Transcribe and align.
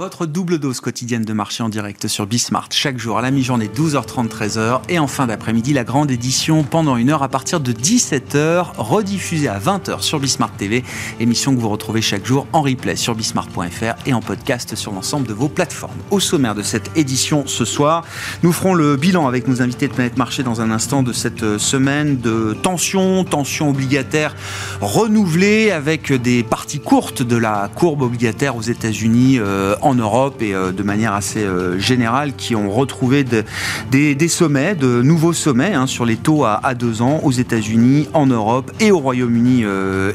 Votre 0.00 0.24
double 0.24 0.58
dose 0.58 0.80
quotidienne 0.80 1.26
de 1.26 1.32
marché 1.34 1.62
en 1.62 1.68
direct 1.68 2.08
sur 2.08 2.26
Bismart. 2.26 2.68
Chaque 2.70 2.96
jour 2.96 3.18
à 3.18 3.20
la 3.20 3.30
mi-journée 3.30 3.68
12h30 3.68 4.28
13h 4.28 4.80
et 4.88 4.98
en 4.98 5.06
fin 5.06 5.26
d'après-midi 5.26 5.74
la 5.74 5.84
grande 5.84 6.10
édition 6.10 6.64
pendant 6.64 6.96
une 6.96 7.10
heure 7.10 7.22
à 7.22 7.28
partir 7.28 7.60
de 7.60 7.70
17h 7.70 8.78
rediffusée 8.78 9.48
à 9.48 9.58
20h 9.58 10.00
sur 10.00 10.18
Bismart 10.18 10.52
TV, 10.52 10.84
émission 11.20 11.54
que 11.54 11.60
vous 11.60 11.68
retrouvez 11.68 12.00
chaque 12.00 12.24
jour 12.24 12.46
en 12.54 12.62
replay 12.62 12.96
sur 12.96 13.14
bismart.fr 13.14 14.06
et 14.06 14.14
en 14.14 14.22
podcast 14.22 14.74
sur 14.74 14.92
l'ensemble 14.92 15.26
de 15.26 15.34
vos 15.34 15.50
plateformes. 15.50 15.98
Au 16.10 16.18
sommaire 16.18 16.54
de 16.54 16.62
cette 16.62 16.96
édition 16.96 17.46
ce 17.46 17.66
soir, 17.66 18.06
nous 18.42 18.52
ferons 18.52 18.72
le 18.72 18.96
bilan 18.96 19.28
avec 19.28 19.48
nos 19.48 19.60
invités 19.60 19.86
de 19.86 19.92
Planète 19.92 20.16
Marché 20.16 20.42
dans 20.42 20.62
un 20.62 20.70
instant 20.70 21.02
de 21.02 21.12
cette 21.12 21.58
semaine 21.58 22.16
de 22.16 22.56
tension, 22.62 23.22
tension 23.24 23.68
obligataire 23.68 24.34
renouvelée 24.80 25.70
avec 25.70 26.10
des 26.10 26.42
parties 26.42 26.80
courtes 26.80 27.22
de 27.22 27.36
la 27.36 27.70
courbe 27.74 28.00
obligataire 28.00 28.56
aux 28.56 28.62
États-Unis 28.62 29.36
euh, 29.38 29.76
en 29.89 29.89
Europe 29.94 30.42
et 30.42 30.54
euh, 30.54 30.72
de 30.72 30.82
manière 30.82 31.14
assez 31.14 31.42
euh, 31.42 31.78
générale 31.78 32.34
qui 32.36 32.54
ont 32.54 32.70
retrouvé 32.70 33.24
des, 33.24 34.28
sommets, 34.28 34.74
de 34.74 35.02
nouveaux 35.02 35.32
sommets 35.32 35.74
hein, 35.74 35.86
sur 35.86 36.04
les 36.04 36.16
taux 36.16 36.44
à, 36.44 36.74
deux 36.74 37.02
ans 37.02 37.20
aux 37.24 37.32
États-Unis, 37.32 38.08
en 38.12 38.26
Europe 38.26 38.70
et 38.80 38.90
au 38.90 38.98
Royaume-Uni 38.98 39.64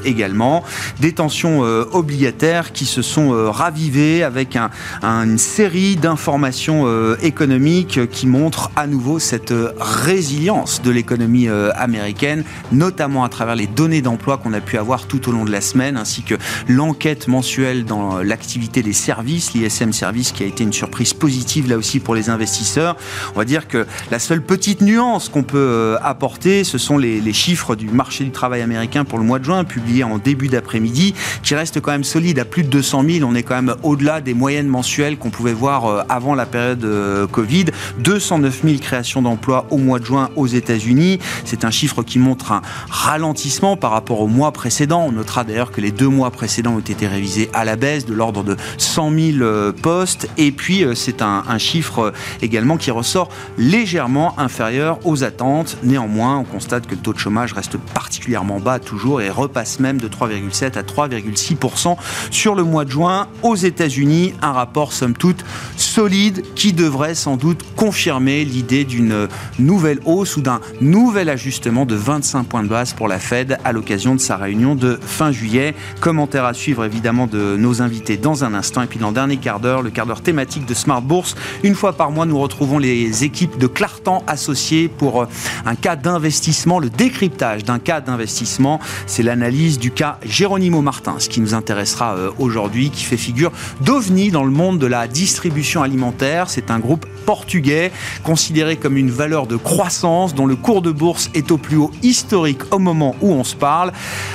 également. 0.06 0.64
Des 1.00 1.12
tensions 1.12 1.60
obligataires 1.60 2.72
qui 2.72 2.86
se 2.86 3.02
sont 3.02 3.52
ravivées 3.52 4.24
avec 4.24 4.58
une 5.02 5.38
série 5.38 5.96
d'informations 5.96 6.86
économiques 7.22 8.10
qui 8.10 8.28
montrent 8.28 8.72
à 8.76 8.88
nouveau 8.88 9.20
cette 9.20 9.54
résilience 9.80 10.82
de 10.82 10.92
l'économie 10.92 11.48
américaine, 11.76 12.44
notamment 12.72 13.24
à 13.24 13.30
travers 13.30 13.56
les 13.56 13.68
données 13.68 14.02
d'emploi 14.02 14.38
qu'on 14.38 14.54
a 14.54 14.62
pu 14.62 14.78
avoir 14.78 15.06
tout 15.08 15.30
au 15.30 15.32
long 15.32 15.46
de 15.46 15.52
la 15.52 15.62
semaine, 15.62 15.98
ainsi 15.98 16.24
que 16.24 16.36
l'enquête 16.68 17.28
mensuelle 17.28 17.86
dans 17.86 18.22
l'activité 18.24 18.82
des 18.82 18.94
services, 18.94 19.54
l'ISM 19.66 19.92
Service, 19.92 20.32
qui 20.32 20.44
a 20.44 20.46
été 20.46 20.64
une 20.64 20.74
surprise 20.74 21.14
positive 21.14 21.70
là 21.70 21.78
aussi 21.78 22.00
pour 22.00 22.16
les 22.16 22.30
investisseurs. 22.30 22.96
On 23.34 23.40
va 23.40 23.46
dire 23.46 23.68
que 23.68 23.86
la 24.12 24.20
seule 24.20 24.42
petite 24.42 24.82
nuance 24.82 25.30
qu'on 25.30 25.44
peut 25.44 25.58
euh, 25.58 25.98
apporter, 26.02 26.64
ce 26.64 26.78
sont 26.78 26.98
les, 26.98 27.34
chiffres 27.34 27.76
du 27.76 27.90
marché 27.90 28.24
du 28.24 28.32
travail 28.32 28.62
américain 28.62 29.04
pour 29.04 29.20
le 29.20 29.26
mois 29.26 29.40
de 29.40 29.44
juin, 29.44 29.64
publiés 29.64 30.04
en 30.04 30.18
début 30.18 30.48
d'après-midi, 30.48 31.14
qui 31.44 31.56
restent 31.56 31.82
quand 31.82 31.92
même 31.92 32.04
solides 32.04 32.40
à 32.40 32.46
plus 32.46 32.64
de 32.64 32.70
200 32.70 33.04
000. 33.10 33.30
On 33.30 33.36
est 33.36 33.44
quand 33.44 33.56
même 33.56 33.76
au-delà 33.84 34.22
des 34.22 34.34
moyennes 34.34 34.68
mensuelles 34.68 35.18
qu'on 35.18 35.32
pouvait 35.32 35.54
voir 35.54 35.86
euh, 35.86 36.02
avant 36.08 36.36
la 36.36 36.46
période 36.46 36.84
euh, 36.86 37.28
Covid. 37.28 37.66
209 38.00 38.62
000 38.64 38.78
créations 38.78 39.22
d'emplois 39.22 39.66
au 39.70 39.78
mois 39.78 40.00
de 40.00 40.06
juin 40.06 40.30
aux 40.36 40.48
États-Unis. 40.48 41.20
C'est 41.44 41.66
un 41.66 41.72
chiffre 41.72 42.04
qui 42.04 42.20
montre 42.20 42.52
un 42.52 42.62
ralentissement 42.90 43.76
par 43.76 43.92
rapport 43.92 44.22
au 44.22 44.28
mois 44.28 44.52
précédent. 44.52 45.06
On 45.08 45.12
notera 45.12 45.44
d'ailleurs 45.44 45.72
que 45.72 45.82
les 45.82 45.92
deux 45.92 46.08
mois 46.08 46.32
précédents 46.32 46.76
ont 46.76 46.80
été 46.80 47.08
révisés 47.08 47.50
à 47.54 47.66
la 47.66 47.76
baisse 47.76 48.06
de 48.06 48.14
l'ordre 48.14 48.44
de 48.44 48.56
100 48.78 49.12
000 49.12 49.38
euh, 49.42 49.55
postes. 49.82 50.30
Et 50.38 50.52
puis, 50.52 50.84
euh, 50.84 50.96
c'est 50.96 51.22
un, 51.22 51.44
chiffre 51.58 52.00
euh, 52.00 52.12
également 52.42 52.78
qui 52.78 52.92
ressort 52.92 53.30
légèrement 53.58 54.38
inférieur 54.40 55.00
aux 55.06 55.24
attentes. 55.24 55.78
Néanmoins, 55.84 56.38
on 56.38 56.44
constate 56.44 56.88
que 56.88 56.96
le 56.96 57.02
taux 57.02 57.14
de 57.14 57.20
chômage 57.20 57.54
reste 57.54 57.78
particulièrement 57.78 58.60
bas 58.60 58.80
toujours 58.80 59.22
et 59.22 59.30
repasse 59.30 59.80
même 59.80 60.00
de 60.00 60.08
3,7 60.08 60.78
à 60.78 60.84
3,6% 60.84 61.98
sur 62.32 62.56
le 62.56 62.64
mois 62.64 62.86
de 62.86 62.92
juin 62.92 63.28
aux 63.44 63.56
États-Unis. 63.56 64.34
Un 64.42 64.52
rapport, 64.52 64.94
somme 64.94 65.14
toute, 65.14 65.46
solide 65.78 66.44
qui 66.56 66.74
devrait 66.74 67.16
sans 67.16 67.38
doute 67.38 67.64
confirmer 67.76 68.44
l'idée 68.44 68.84
d'une 68.84 69.28
nouvelle 69.60 70.00
hausse 70.06 70.38
ou 70.38 70.42
d'un 70.42 70.60
nouvel 70.82 71.30
ajustement 71.30 71.86
de 71.86 71.96
25 71.96 72.44
points 72.44 72.64
de 72.64 72.68
base 72.68 72.94
pour 72.94 73.08
la 73.08 73.20
Fed 73.20 73.58
à 73.64 73.72
l'occasion 73.72 74.16
de 74.16 74.20
sa 74.20 74.38
réunion 74.38 74.76
de 74.76 75.00
fin 75.02 75.32
juillet. 75.32 75.74
Commentaire 76.02 76.46
à 76.46 76.54
suivre 76.54 76.84
évidemment 76.86 77.28
de 77.28 77.56
nos 77.58 77.82
invités 77.82 78.18
dans 78.18 78.44
un 78.44 78.54
instant. 78.54 78.82
Et 78.82 78.88
puis 78.88 79.00
dans 79.00 79.10
le 79.10 79.14
dernier 79.14 79.38
le 79.46 79.90
quart 79.90 80.06
d'heure 80.08 80.22
thématique 80.22 80.66
de 80.66 80.74
Smart 80.74 81.02
Bourse. 81.02 81.36
Une 81.64 81.76
fois 81.76 81.94
par 81.94 82.10
mois, 82.10 82.26
nous 82.26 82.40
retrouvons 82.40 82.80
les 82.80 83.24
équipes 83.24 83.60
de 83.60 83.68
Clartan 83.68 84.24
associées 84.26 84.88
pour 84.88 85.22
euh, 85.22 85.26
un 85.66 85.76
cas 85.76 85.96
d'investissement, 85.96 86.80
le 86.80 86.90
décryptage 86.90 87.64
d'un 87.64 87.78
cas 87.78 88.02
d'investissement. 88.02 88.80
C'est 89.06 89.22
l'analyse 89.22 89.78
du 89.78 89.92
cas 89.92 90.18
Géronimo 90.26 90.82
Martin, 90.82 91.16
ce 91.20 91.30
qui 91.30 91.42
nous 91.42 91.54
intéressera 91.54 92.16
euh, 92.16 92.32
aujourd'hui, 92.40 92.90
qui 92.90 93.04
fait 93.04 93.18
figure 93.18 93.52
d'ovni 93.82 94.32
dans 94.32 94.44
le 94.44 94.50
monde 94.52 94.80
de 94.80 94.88
la 94.88 95.08
distribution 95.08 95.84
alimentaire. 95.84 96.50
C'est 96.50 96.72
un 96.72 96.80
groupe 96.80 97.06
portugais 97.28 97.92
considéré 98.24 98.78
comme 98.78 98.98
une 98.98 99.12
valeur 99.12 99.46
de 99.46 99.58
croissance 99.58 100.34
dont 100.34 100.48
le 100.48 100.56
cours 100.56 100.82
de 100.82 100.92
bourse 100.92 101.30
est 101.36 101.52
au 101.52 101.58
plus 101.58 101.78
haut 101.78 101.92
historique 102.02 102.62
au 102.74 102.80
moment 102.80 103.16
où 103.22 103.32
on 103.32 103.44
se 103.44 103.56
parle. 103.56 103.92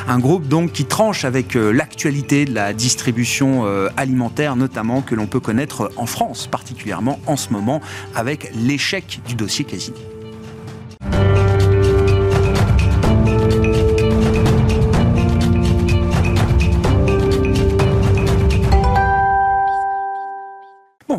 Un 0.07 0.19
groupe 0.21 0.47
donc 0.47 0.73
qui 0.73 0.85
tranche 0.85 1.25
avec 1.25 1.57
euh, 1.57 1.73
l'actualité 1.73 2.45
de 2.45 2.55
la 2.55 2.73
distribution 2.73 3.41
alimentaire, 3.97 4.57
notamment 4.57 5.00
que 5.03 5.15
l'on 5.15 5.27
peut 5.27 5.41
connaître 5.41 5.91
en 5.97 6.07
France, 6.07 6.47
particulièrement 6.47 7.19
en 7.27 7.37
ce 7.37 7.51
moment, 7.51 7.81
avec 8.15 8.51
l'échec 8.55 9.21
du 9.27 9.35
dossier 9.35 9.65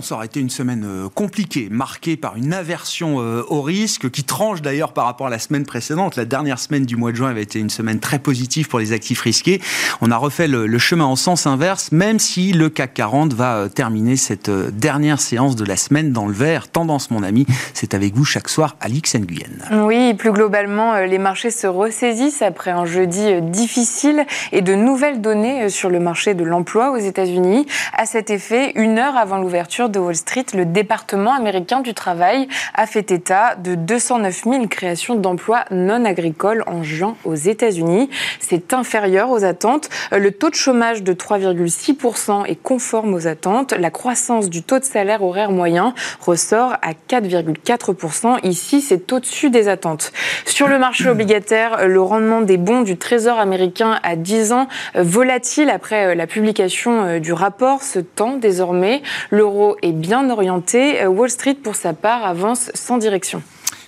Ça 0.02 0.16
aurait 0.16 0.26
été 0.26 0.40
une 0.40 0.50
semaine 0.50 0.84
euh, 0.86 1.10
compliquée, 1.10 1.68
marquée 1.70 2.18
par 2.18 2.36
une 2.36 2.54
aversion 2.54 3.20
euh, 3.20 3.44
au 3.50 3.62
risque, 3.62 4.10
qui 4.10 4.24
tranche 4.24 4.62
d'ailleurs 4.62 4.94
par 4.94 5.06
rapport 5.06 5.28
à 5.28 5.30
la 5.30 5.38
semaine 5.38 5.66
précédente. 5.66 6.16
La 6.16 6.26
dernière 6.26 6.60
semaine 6.60 6.86
du 6.86 6.96
mois 6.96 7.12
de 7.12 7.18
juin 7.18 7.30
avait 7.30 7.44
été 7.44 7.60
une 7.60 7.70
semaine 7.70 8.00
très 8.00 8.18
positive 8.18 8.68
pour 8.68 8.80
les 8.80 8.94
actifs 8.94 9.22
risqués. 9.22 9.62
On 10.02 10.10
a 10.10 10.18
refait 10.18 10.48
le, 10.48 10.78
chemin 10.80 11.06
en 11.06 11.16
sens 11.16 11.46
inverse, 11.46 11.92
même 11.92 12.18
si 12.18 12.52
le 12.52 12.70
CAC 12.70 12.94
40 12.96 13.34
va 13.34 13.56
euh, 13.56 13.70
terminer 13.70 14.16
cette 14.16 14.50
dernière 14.50 15.20
séance 15.20 15.56
de 15.56 15.66
la 15.66 15.76
semaine 15.76 16.12
dans 16.12 16.26
le 16.26 16.34
vert. 16.34 16.70
Tendance, 16.70 17.12
mon 17.12 17.22
ami, 17.22 17.46
c'est 17.74 17.94
avec 17.94 18.16
vous 18.16 18.26
chaque 18.26 18.50
soir, 18.50 18.78
Alix 18.82 19.16
Nguyen. 19.16 19.86
Oui, 19.86 20.14
plus 20.16 20.32
globalement, 20.32 20.98
les 21.02 21.20
marchés 21.20 21.52
se 21.52 21.68
ressaisissent 21.68 22.42
après 22.42 22.72
un 22.72 22.86
jeudi 22.86 23.42
difficile 23.42 24.26
et 24.52 24.62
de 24.62 24.74
nouvelles 24.74 25.22
données 25.22 25.70
sur 25.70 25.90
le 25.90 26.00
marché 26.00 26.34
de 26.34 26.44
l'emploi 26.44 26.92
aux 26.92 26.98
États-Unis. 26.98 27.68
À 27.94 28.06
cet 28.06 28.30
effet, 28.30 28.72
une 28.76 28.98
heure 28.98 29.16
avant 29.16 29.38
l'ouverture 29.38 29.90
de 29.92 30.00
Wall 30.00 30.16
Street, 30.16 30.46
le 30.54 30.66
département 30.66 31.34
américain 31.34 31.82
du 31.82 31.94
travail 31.94 32.48
a 32.74 32.88
fait 32.88 33.12
état 33.12 33.56
de 33.56 33.76
209 33.76 34.44
000 34.44 34.68
créations 34.68 35.16
d'emplois 35.16 35.66
non 35.72 36.06
agricoles 36.06 36.64
en 36.68 36.84
juin 36.84 37.16
aux 37.26 37.36
États-Unis. 37.36 38.10
C'est 38.40 38.74
inférieur 38.74 39.30
aux 39.30 39.44
attentes. 39.44 39.90
Le 40.12 40.32
taux 40.32 40.50
de 40.50 40.56
chômage 40.56 41.04
de 41.04 41.14
3,6% 41.14 42.46
est 42.46 42.56
conforme 42.56 43.14
aux 43.14 43.28
attentes. 43.28 43.74
La 43.74 43.92
croissance 43.92 44.50
du 44.50 44.64
taux 44.64 44.80
de 44.80 44.84
salaire 44.84 45.24
horaire 45.24 45.52
moyen 45.52 45.94
ressort 46.20 46.74
à 46.82 46.94
4,4%. 47.10 48.40
Ici, 48.44 48.82
c'est 48.82 49.12
au-dessus 49.12 49.50
des 49.50 49.68
attentes. 49.68 50.12
Sur 50.46 50.68
le 50.68 50.80
marché 50.80 51.10
obligataire, 51.10 51.88
le 51.88 52.02
rendement 52.02 52.42
des 52.42 52.58
bons 52.58 52.82
du 52.82 52.98
Trésor 52.98 53.40
américain 53.40 54.00
à 54.04 54.16
10 54.16 54.54
ans 54.54 54.68
volatile 54.96 55.70
après 55.70 56.16
la 56.16 56.28
publication 56.28 57.20
du 57.20 57.34
rapport 57.34 57.82
se 57.84 58.00
tend 58.00 58.38
désormais. 58.38 59.02
L'euro 59.30 59.76
est 59.82 59.92
bien 59.92 60.30
orienté. 60.30 61.02
Euh, 61.02 61.08
Wall 61.08 61.30
Street, 61.30 61.56
pour 61.56 61.76
sa 61.76 61.94
part, 61.94 62.26
avance 62.26 62.72
sans 62.74 62.98
direction. 62.98 63.42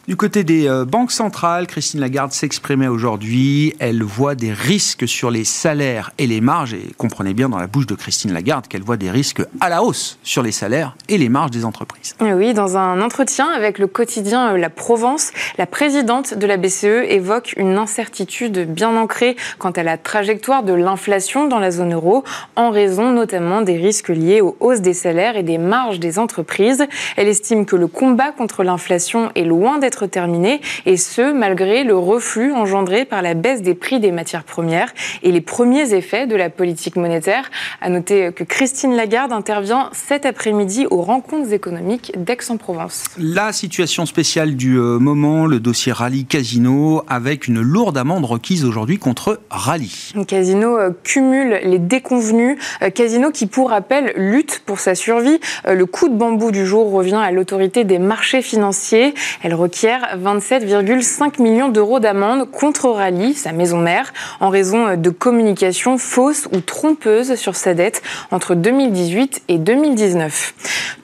Du 0.05 0.17
côté 0.17 0.43
des 0.43 0.67
euh, 0.67 0.83
banques 0.83 1.13
centrales, 1.13 1.65
Christine 1.65 2.01
Lagarde 2.01 2.33
s'exprimait 2.33 2.89
aujourd'hui. 2.89 3.73
Elle 3.79 4.03
voit 4.03 4.35
des 4.35 4.51
risques 4.51 5.07
sur 5.07 5.31
les 5.31 5.45
salaires 5.45 6.11
et 6.17 6.27
les 6.27 6.41
marges. 6.41 6.73
Et 6.73 6.89
comprenez 6.97 7.33
bien 7.33 7.47
dans 7.47 7.57
la 7.57 7.67
bouche 7.67 7.87
de 7.87 7.95
Christine 7.95 8.33
Lagarde 8.33 8.67
qu'elle 8.67 8.81
voit 8.81 8.97
des 8.97 9.09
risques 9.09 9.41
à 9.61 9.69
la 9.69 9.81
hausse 9.81 10.19
sur 10.21 10.43
les 10.43 10.51
salaires 10.51 10.97
et 11.07 11.17
les 11.17 11.29
marges 11.29 11.51
des 11.51 11.63
entreprises. 11.63 12.15
Oui, 12.19 12.53
dans 12.53 12.75
un 12.75 13.01
entretien 13.01 13.47
avec 13.47 13.79
le 13.79 13.87
quotidien 13.87 14.55
euh, 14.55 14.57
La 14.57 14.69
Provence, 14.69 15.31
la 15.57 15.67
présidente 15.67 16.33
de 16.33 16.45
la 16.47 16.57
BCE 16.57 17.07
évoque 17.07 17.53
une 17.55 17.77
incertitude 17.77 18.73
bien 18.73 18.97
ancrée 18.97 19.37
quant 19.57 19.71
à 19.71 19.83
la 19.83 19.97
trajectoire 19.97 20.63
de 20.63 20.73
l'inflation 20.73 21.47
dans 21.47 21.59
la 21.59 21.71
zone 21.71 21.93
euro, 21.93 22.25
en 22.57 22.71
raison 22.71 23.11
notamment 23.11 23.61
des 23.61 23.77
risques 23.77 24.09
liés 24.09 24.41
aux 24.41 24.57
hausses 24.59 24.81
des 24.81 24.93
salaires 24.93 25.37
et 25.37 25.43
des 25.43 25.57
marges 25.57 26.01
des 26.01 26.19
entreprises. 26.19 26.85
Elle 27.15 27.29
estime 27.29 27.65
que 27.65 27.77
le 27.77 27.87
combat 27.87 28.33
contre 28.33 28.65
l'inflation 28.65 29.31
est 29.35 29.45
loin 29.45 29.77
d'être 29.77 29.92
terminé, 30.01 30.61
et 30.85 30.97
ce, 30.97 31.33
malgré 31.33 31.83
le 31.83 31.97
reflux 31.97 32.53
engendré 32.53 33.05
par 33.05 33.21
la 33.21 33.33
baisse 33.33 33.61
des 33.61 33.75
prix 33.75 33.99
des 33.99 34.11
matières 34.11 34.43
premières 34.43 34.93
et 35.21 35.31
les 35.31 35.41
premiers 35.41 35.93
effets 35.93 36.27
de 36.27 36.35
la 36.35 36.49
politique 36.49 36.95
monétaire. 36.95 37.49
À 37.81 37.89
noter 37.89 38.31
que 38.33 38.43
Christine 38.43 38.95
Lagarde 38.95 39.31
intervient 39.31 39.89
cet 39.93 40.25
après-midi 40.25 40.85
aux 40.89 41.01
rencontres 41.01 41.53
économiques 41.53 42.11
d'Aix-en-Provence. 42.17 43.05
La 43.17 43.53
situation 43.53 44.05
spéciale 44.05 44.55
du 44.55 44.77
euh, 44.77 44.99
moment, 44.99 45.45
le 45.45 45.59
dossier 45.59 45.91
Rallye 45.91 46.25
Casino, 46.25 47.03
avec 47.07 47.47
une 47.47 47.61
lourde 47.61 47.97
amende 47.97 48.25
requise 48.25 48.65
aujourd'hui 48.65 48.97
contre 48.97 49.39
Rallye. 49.49 50.13
Casino 50.27 50.77
euh, 50.77 50.91
cumule 51.03 51.59
les 51.63 51.79
déconvenus. 51.79 52.57
Euh, 52.81 52.89
Casino 52.89 53.31
qui, 53.31 53.47
pour 53.47 53.69
rappel, 53.69 54.13
lutte 54.15 54.61
pour 54.65 54.79
sa 54.79 54.95
survie. 54.95 55.39
Le 55.67 55.85
coup 55.85 56.09
de 56.09 56.15
bambou 56.15 56.51
du 56.51 56.65
jour 56.65 56.91
revient 56.91 57.21
à 57.21 57.31
l'autorité 57.31 57.83
des 57.83 57.99
marchés 57.99 58.41
financiers. 58.41 59.13
Elle 59.41 59.53
requiert 59.53 59.82
Pierre 59.83 60.17
27,5 60.17 61.41
millions 61.41 61.67
d'euros 61.67 61.99
d'amende 61.99 62.49
contre 62.49 62.87
Rally, 62.87 63.33
sa 63.33 63.51
maison 63.51 63.79
mère, 63.79 64.13
en 64.39 64.47
raison 64.47 64.95
de 64.95 65.09
communication 65.09 65.97
fausse 65.97 66.47
ou 66.53 66.61
trompeuse 66.61 67.35
sur 67.35 67.57
sa 67.57 67.73
dette 67.73 68.01
entre 68.31 68.55
2018 68.55 69.41
et 69.49 69.57
2019. 69.57 70.53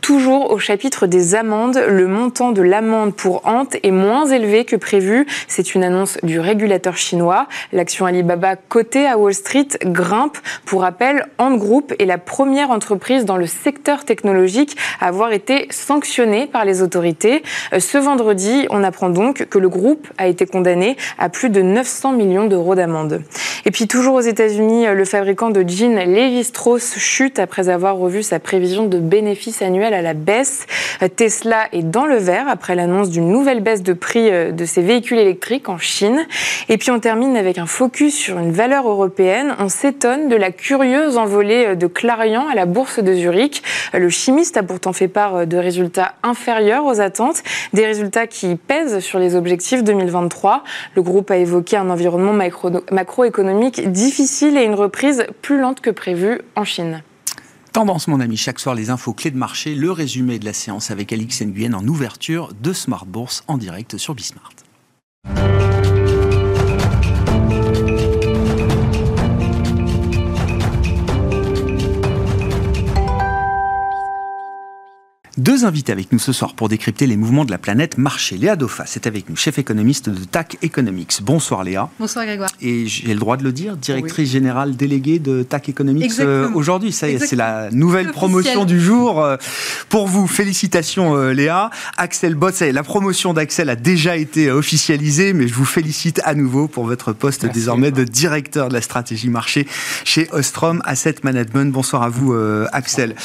Toujours 0.09 0.49
au 0.49 0.57
chapitre 0.57 1.07
des 1.07 1.35
amendes, 1.35 1.77
le 1.87 2.07
montant 2.07 2.51
de 2.51 2.61
l'amende 2.61 3.13
pour 3.13 3.45
Ant 3.45 3.67
est 3.83 3.91
moins 3.91 4.25
élevé 4.25 4.65
que 4.65 4.75
prévu. 4.75 5.27
C'est 5.47 5.75
une 5.75 5.83
annonce 5.83 6.17
du 6.23 6.39
régulateur 6.39 6.97
chinois. 6.97 7.47
L'action 7.73 8.07
Alibaba 8.07 8.55
cotée 8.55 9.05
à 9.05 9.19
Wall 9.19 9.35
Street 9.35 9.67
grimpe. 9.85 10.37
Pour 10.65 10.81
rappel, 10.81 11.27
Ant 11.37 11.55
Group 11.55 11.93
est 11.99 12.05
la 12.05 12.17
première 12.17 12.71
entreprise 12.71 13.23
dans 13.23 13.37
le 13.37 13.45
secteur 13.45 14.03
technologique 14.03 14.77
à 14.99 15.09
avoir 15.09 15.31
été 15.31 15.67
sanctionnée 15.69 16.47
par 16.47 16.65
les 16.65 16.81
autorités. 16.81 17.43
Ce 17.77 17.97
vendredi, 17.99 18.65
on 18.69 18.83
apprend 18.83 19.09
donc 19.09 19.45
que 19.45 19.57
le 19.57 19.69
groupe 19.69 20.07
a 20.17 20.27
été 20.27 20.45
condamné 20.45 20.97
à 21.17 21.29
plus 21.29 21.49
de 21.49 21.61
900 21.61 22.13
millions 22.13 22.45
d'euros 22.45 22.75
d'amende. 22.75 23.21
Et 23.65 23.71
puis 23.71 23.87
toujours 23.87 24.15
aux 24.15 24.21
États-Unis, 24.21 24.85
le 24.87 25.05
fabricant 25.05 25.49
de 25.49 25.67
jeans 25.67 25.95
Levi 25.95 26.43
Strauss 26.43 26.97
chute 26.97 27.39
après 27.39 27.69
avoir 27.69 27.97
revu 27.97 28.23
sa 28.23 28.39
prévision 28.39 28.85
de 28.85 28.99
bénéfices 28.99 29.61
annuels 29.61 29.93
à 29.93 30.01
la 30.01 30.13
baisse. 30.13 30.65
Tesla 31.15 31.67
est 31.71 31.83
dans 31.83 32.05
le 32.05 32.17
vert 32.17 32.47
après 32.47 32.75
l'annonce 32.75 33.09
d'une 33.09 33.29
nouvelle 33.29 33.61
baisse 33.61 33.83
de 33.83 33.93
prix 33.93 34.29
euh, 34.29 34.51
de 34.51 34.65
ses 34.65 34.81
véhicules 34.81 35.17
électriques 35.17 35.69
en 35.69 35.77
Chine. 35.77 36.25
Et 36.67 36.77
puis 36.77 36.91
on 36.91 36.99
termine 36.99 37.37
avec 37.37 37.57
un 37.57 37.65
focus 37.65 38.15
sur 38.15 38.37
une 38.37 38.51
valeur 38.51 38.87
européenne. 38.87 39.55
On 39.59 39.69
s'étonne 39.69 40.29
de 40.29 40.35
la 40.35 40.51
curieuse 40.51 41.17
envolée 41.17 41.67
euh, 41.67 41.75
de 41.75 41.87
Clarion 41.87 42.47
à 42.47 42.55
la 42.55 42.65
bourse 42.65 42.99
de 42.99 43.13
Zurich. 43.13 43.63
Le 43.93 44.09
chimiste 44.09 44.57
a 44.57 44.63
pourtant 44.63 44.93
fait 44.93 45.07
part 45.07 45.35
euh, 45.35 45.45
de 45.45 45.57
résultats 45.57 46.13
inférieurs 46.23 46.85
aux 46.85 46.99
attentes, 47.01 47.43
des 47.73 47.85
résultats 47.85 48.27
qui 48.27 48.58
pèsent 48.67 48.99
sur 48.99 49.19
les 49.19 49.35
objectifs 49.35 49.83
2023. 49.83 50.63
Le 50.95 51.01
groupe 51.01 51.31
a 51.31 51.37
évoqué 51.37 51.77
un 51.77 51.89
environnement 51.89 52.33
macroéconomique 52.91 53.91
difficile 53.91 54.57
et 54.57 54.63
une 54.63 54.75
reprise 54.75 55.25
plus 55.41 55.59
lente 55.59 55.81
que 55.81 55.89
prévue 55.89 56.41
en 56.55 56.63
Chine. 56.63 57.03
Tendance, 57.71 58.07
mon 58.07 58.19
ami, 58.19 58.35
chaque 58.35 58.59
soir 58.59 58.75
les 58.75 58.89
infos 58.89 59.13
clés 59.13 59.31
de 59.31 59.37
marché, 59.37 59.75
le 59.75 59.91
résumé 59.91 60.39
de 60.39 60.45
la 60.45 60.53
séance 60.53 60.89
avec 60.91 61.13
Alix 61.13 61.41
Nguyen 61.41 61.73
en 61.73 61.87
ouverture 61.87 62.51
de 62.61 62.73
Smart 62.73 63.05
Bourse 63.05 63.43
en 63.47 63.57
direct 63.57 63.97
sur 63.97 64.15
Bismart. 64.15 64.51
Deux 75.39 75.63
invités 75.63 75.93
avec 75.93 76.11
nous 76.11 76.19
ce 76.19 76.33
soir 76.33 76.53
pour 76.53 76.67
décrypter 76.67 77.07
les 77.07 77.15
mouvements 77.15 77.45
de 77.45 77.51
la 77.51 77.57
planète 77.57 77.97
marché. 77.97 78.35
Léa 78.35 78.57
Daupha, 78.57 78.83
c'est 78.85 79.07
avec 79.07 79.29
nous, 79.29 79.37
chef 79.37 79.57
économiste 79.57 80.09
de 80.09 80.25
TAC 80.25 80.57
Economics. 80.63 81.19
Bonsoir 81.21 81.63
Léa. 81.63 81.89
Bonsoir 81.97 82.25
Grégoire. 82.25 82.49
Et 82.61 82.87
j'ai 82.87 83.13
le 83.13 83.19
droit 83.21 83.37
de 83.37 83.45
le 83.45 83.53
dire, 83.53 83.77
directrice 83.77 84.29
générale 84.29 84.75
déléguée 84.75 85.17
de 85.17 85.43
TAC 85.43 85.69
Economics 85.69 86.11
euh, 86.19 86.49
aujourd'hui. 86.55 86.91
Ça 86.91 87.07
y 87.07 87.13
est, 87.13 87.19
c'est 87.19 87.37
la 87.37 87.71
nouvelle 87.71 88.11
promotion 88.11 88.65
du 88.65 88.81
jour. 88.81 89.23
Euh, 89.23 89.37
pour 89.87 90.07
vous, 90.07 90.27
félicitations 90.27 91.15
euh, 91.15 91.31
Léa. 91.31 91.69
Axel 91.95 92.35
Bott, 92.35 92.53
ça 92.53 92.65
y 92.65 92.69
est, 92.69 92.73
la 92.73 92.83
promotion 92.83 93.33
d'Axel 93.33 93.69
a 93.69 93.77
déjà 93.77 94.17
été 94.17 94.51
officialisée, 94.51 95.31
mais 95.31 95.47
je 95.47 95.53
vous 95.53 95.63
félicite 95.63 96.19
à 96.25 96.35
nouveau 96.35 96.67
pour 96.67 96.83
votre 96.83 97.13
poste 97.13 97.45
désormais 97.45 97.91
de 97.91 98.03
directeur 98.03 98.67
de 98.67 98.73
la 98.73 98.81
stratégie 98.81 99.29
marché 99.29 99.65
chez 100.03 100.27
Ostrom 100.33 100.81
Asset 100.83 101.15
Management. 101.23 101.71
Bonsoir 101.71 102.03
à 102.03 102.09
vous 102.09 102.35
Axel. 102.73 103.15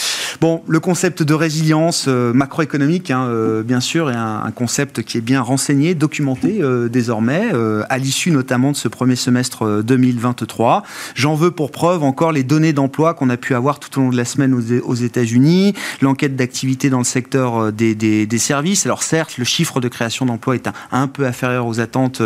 Bon, 0.41 0.63
le 0.69 0.79
concept 0.79 1.25
de 1.25 1.35
résilience, 1.35 2.04
euh, 2.09 2.33
macroéconomique, 2.33 3.11
hein, 3.11 3.27
euh, 3.29 3.63
bien 3.63 3.81
sûr, 3.81 4.11
et 4.11 4.15
un, 4.15 4.51
concept 4.55 5.03
qui 5.03 5.19
est 5.19 5.21
bien 5.21 5.41
renseigné, 5.41 5.95
documenté 5.95 6.59
euh, 6.61 6.89
désormais, 6.89 7.51
à 7.89 7.99
l'issue 7.99 8.31
notamment 8.31 8.73
de 8.73 8.77
ce 8.77 8.89
premier 8.89 9.17
semestre 9.17 9.83
2023. 9.83 10.83
J'en 11.15 11.35
veux 11.35 11.51
pour 11.51 11.71
preuve 11.71 12.03
encore 12.03 12.33
les 12.33 12.43
données 12.43 12.73
d'emploi 12.73 13.15
qu'on 13.15 13.31
a 13.31 13.37
pu 13.37 13.55
avoir 13.55 13.81
tout 13.81 13.99
au 13.99 14.03
long 14.03 14.11
de 14.11 14.17
la 14.17 14.25
semaine 14.25 14.55
aux, 14.55 14.95
États-Unis, 14.95 15.75
l'enquête 16.01 16.37
d'activité 16.37 16.91
dans 16.91 16.99
le 16.99 17.05
secteur 17.05 17.73
des, 17.73 18.29
services. 18.39 18.87
Alors 18.87 19.03
certes, 19.03 19.39
le 19.39 19.45
chiffre 19.45 19.81
de 19.81 19.89
création 19.89 20.27
d'emplois 20.27 20.55
est 20.55 20.69
un, 20.93 21.09
peu 21.09 21.27
inférieur 21.27 21.67
aux 21.67 21.81
attentes 21.81 22.23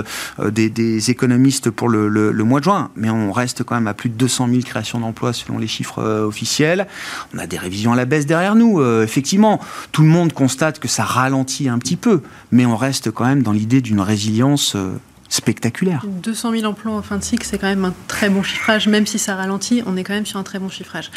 des, 0.47 1.11
économistes 1.11 1.71
pour 1.71 1.89
le, 1.89 2.33
mois 2.45 2.61
de 2.61 2.65
juin, 2.65 2.91
mais 2.97 3.11
on 3.11 3.33
reste 3.33 3.63
quand 3.63 3.75
même 3.75 3.89
à 3.89 3.95
plus 3.95 4.11
de 4.11 4.15
200 4.15 4.49
000 4.49 4.61
créations 4.63 5.01
d'emplois 5.01 5.33
selon 5.33 5.59
les 5.59 5.67
chiffres 5.67 6.03
officiels. 6.03 6.87
On 7.35 7.39
a 7.39 7.47
des 7.47 7.59
révisions 7.59 7.93
à 7.93 7.97
la 7.97 8.05
baisse 8.05 8.27
derrière 8.27 8.55
nous, 8.55 8.83
effectivement 9.03 9.61
tout 9.93 10.03
le 10.03 10.09
monde 10.09 10.33
constate 10.33 10.79
que 10.79 10.89
ça 10.89 11.05
ralentit 11.05 11.69
un 11.69 11.79
petit 11.79 11.97
peu, 11.97 12.23
mais 12.51 12.67
on 12.67 12.77
reste 12.77 13.11
quand 13.11 13.25
même 13.25 13.43
dans 13.43 13.53
l'idée 13.53 13.81
d'une 13.81 14.01
résilience 14.01 14.75
euh, 14.77 14.93
spectaculaire. 15.29 16.05
200 16.05 16.53
000 16.53 16.65
emplois 16.65 16.93
en 16.93 17.03
fin 17.03 17.17
de 17.17 17.25
cycle, 17.25 17.47
c'est 17.47 17.59
quand 17.59 17.67
même 17.67 17.85
un 17.85 17.95
très 18.07 18.31
bon 18.31 18.43
chiffrage, 18.43 18.89
même 18.89 19.07
si 19.07 19.19
ça 19.19 19.37
ralentit, 19.37 19.83
on 19.87 19.97
est 19.97 20.05
quand 20.05 20.15
même 20.15 20.27
sur 20.27 20.39
un 20.39 20.43
très 20.43 20.59
bon 20.59 20.69
chiffrage. 20.69 21.11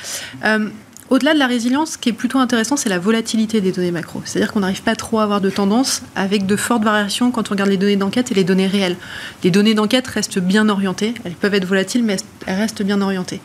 Euh, 0.44 0.70
au-delà 1.12 1.34
de 1.34 1.40
la 1.40 1.48
résilience, 1.48 1.92
ce 1.92 1.98
qui 1.98 2.08
est 2.08 2.14
plutôt 2.14 2.40
intéressant, 2.40 2.78
c'est 2.78 2.88
la 2.88 2.98
volatilité 2.98 3.60
des 3.60 3.74
données 3.74 3.92
macro. 3.92 4.22
C'est-à-dire 4.24 4.54
qu'on 4.54 4.62
n'arrive 4.62 4.82
pas 4.82 4.96
trop 4.96 5.20
à 5.20 5.24
avoir 5.24 5.42
de 5.42 5.50
tendance 5.50 6.04
avec 6.16 6.46
de 6.46 6.56
fortes 6.56 6.86
variations 6.86 7.32
quand 7.32 7.50
on 7.50 7.52
regarde 7.52 7.70
les 7.70 7.76
données 7.76 7.98
d'enquête 7.98 8.32
et 8.32 8.34
les 8.34 8.46
données 8.46 8.68
réelles. 8.68 8.96
Les 9.44 9.52
données 9.52 9.74
d'enquête 9.74 10.08
restent 10.08 10.40
bien 10.40 10.70
orientées, 10.70 11.14
elles 11.26 11.34
peuvent 11.34 11.54
être 11.54 11.66
volatiles, 11.66 12.06
mais 12.06 12.16
elles 12.46 12.56
restent 12.56 12.82
bien 12.82 13.02
orientées. 13.02 13.42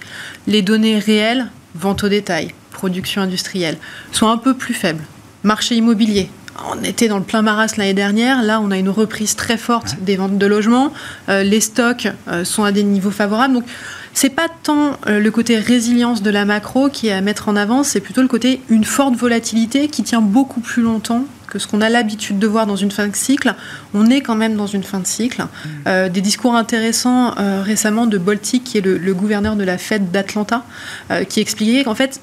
Les 0.47 0.63
données 0.63 1.01
réelles, 1.01 1.49
vente 1.75 2.05
au 2.05 2.09
détail, 2.09 2.55
production 2.77 3.23
industrielle, 3.23 3.79
sont 4.13 4.29
un 4.29 4.39
peu 4.39 4.55
plus 4.55 4.75
faibles. 4.75 5.03
Marché 5.43 5.75
immobilier, 5.75 6.29
on 6.73 6.83
était 6.85 7.09
dans 7.09 7.19
le 7.19 7.25
plein 7.25 7.43
maras 7.43 7.75
l'année 7.77 7.95
dernière. 7.95 8.43
Là, 8.43 8.61
on 8.61 8.71
a 8.71 8.79
une 8.79 8.89
reprise 8.89 9.37
très 9.37 9.57
forte 9.57 9.97
des 10.01 10.17
ventes 10.17 10.39
de 10.39 10.47
logements. 10.47 10.93
Euh, 11.29 11.43
les 11.43 11.61
stocks 11.61 12.09
euh, 12.29 12.45
sont 12.45 12.65
à 12.65 12.73
des 12.73 12.83
niveaux 12.83 13.11
favorables. 13.11 13.55
Donc, 13.55 13.65
c'est 14.15 14.31
pas 14.31 14.49
tant 14.63 14.99
euh, 15.07 15.21
le 15.21 15.31
côté 15.31 15.59
résilience 15.59 16.23
de 16.23 16.31
la 16.31 16.45
macro 16.45 16.89
qui 16.89 17.09
est 17.09 17.13
à 17.13 17.21
mettre 17.21 17.49
en 17.49 17.57
avant, 17.57 17.83
c'est 17.83 18.01
plutôt 18.01 18.23
le 18.23 18.29
côté 18.29 18.63
une 18.69 18.85
forte 18.85 19.15
volatilité 19.15 19.89
qui 19.89 20.03
tient 20.03 20.23
beaucoup 20.23 20.61
plus 20.61 20.83
longtemps 20.83 21.25
que 21.49 21.59
ce 21.59 21.67
qu'on 21.67 21.81
a 21.81 21.89
l'habitude 21.89 22.39
de 22.39 22.47
voir 22.47 22.67
dans 22.67 22.77
une 22.77 22.91
fin 22.91 23.07
de 23.07 23.15
cycle. 23.15 23.55
On 23.95 24.07
est 24.11 24.21
quand 24.21 24.35
même 24.35 24.57
dans 24.57 24.67
une 24.67 24.83
fin 24.83 24.99
de 24.99 25.07
cycle. 25.07 25.45
Mm. 25.87 26.09
des 26.09 26.21
discours 26.21 26.57
intéressants 26.57 27.35
récemment 27.63 28.07
de 28.07 28.19
Boltic, 28.19 28.65
qui 28.65 28.79
est 28.79 28.81
le, 28.81 28.99
le 28.99 29.15
gouverneur 29.15 29.55
de 29.55 29.63
la 29.63 29.79
Fed 29.79 30.11
d'Atlanta, 30.11 30.65
qui 31.29 31.39
expliquait 31.39 31.85
qu'en 31.85 31.95
fait, 31.95 32.21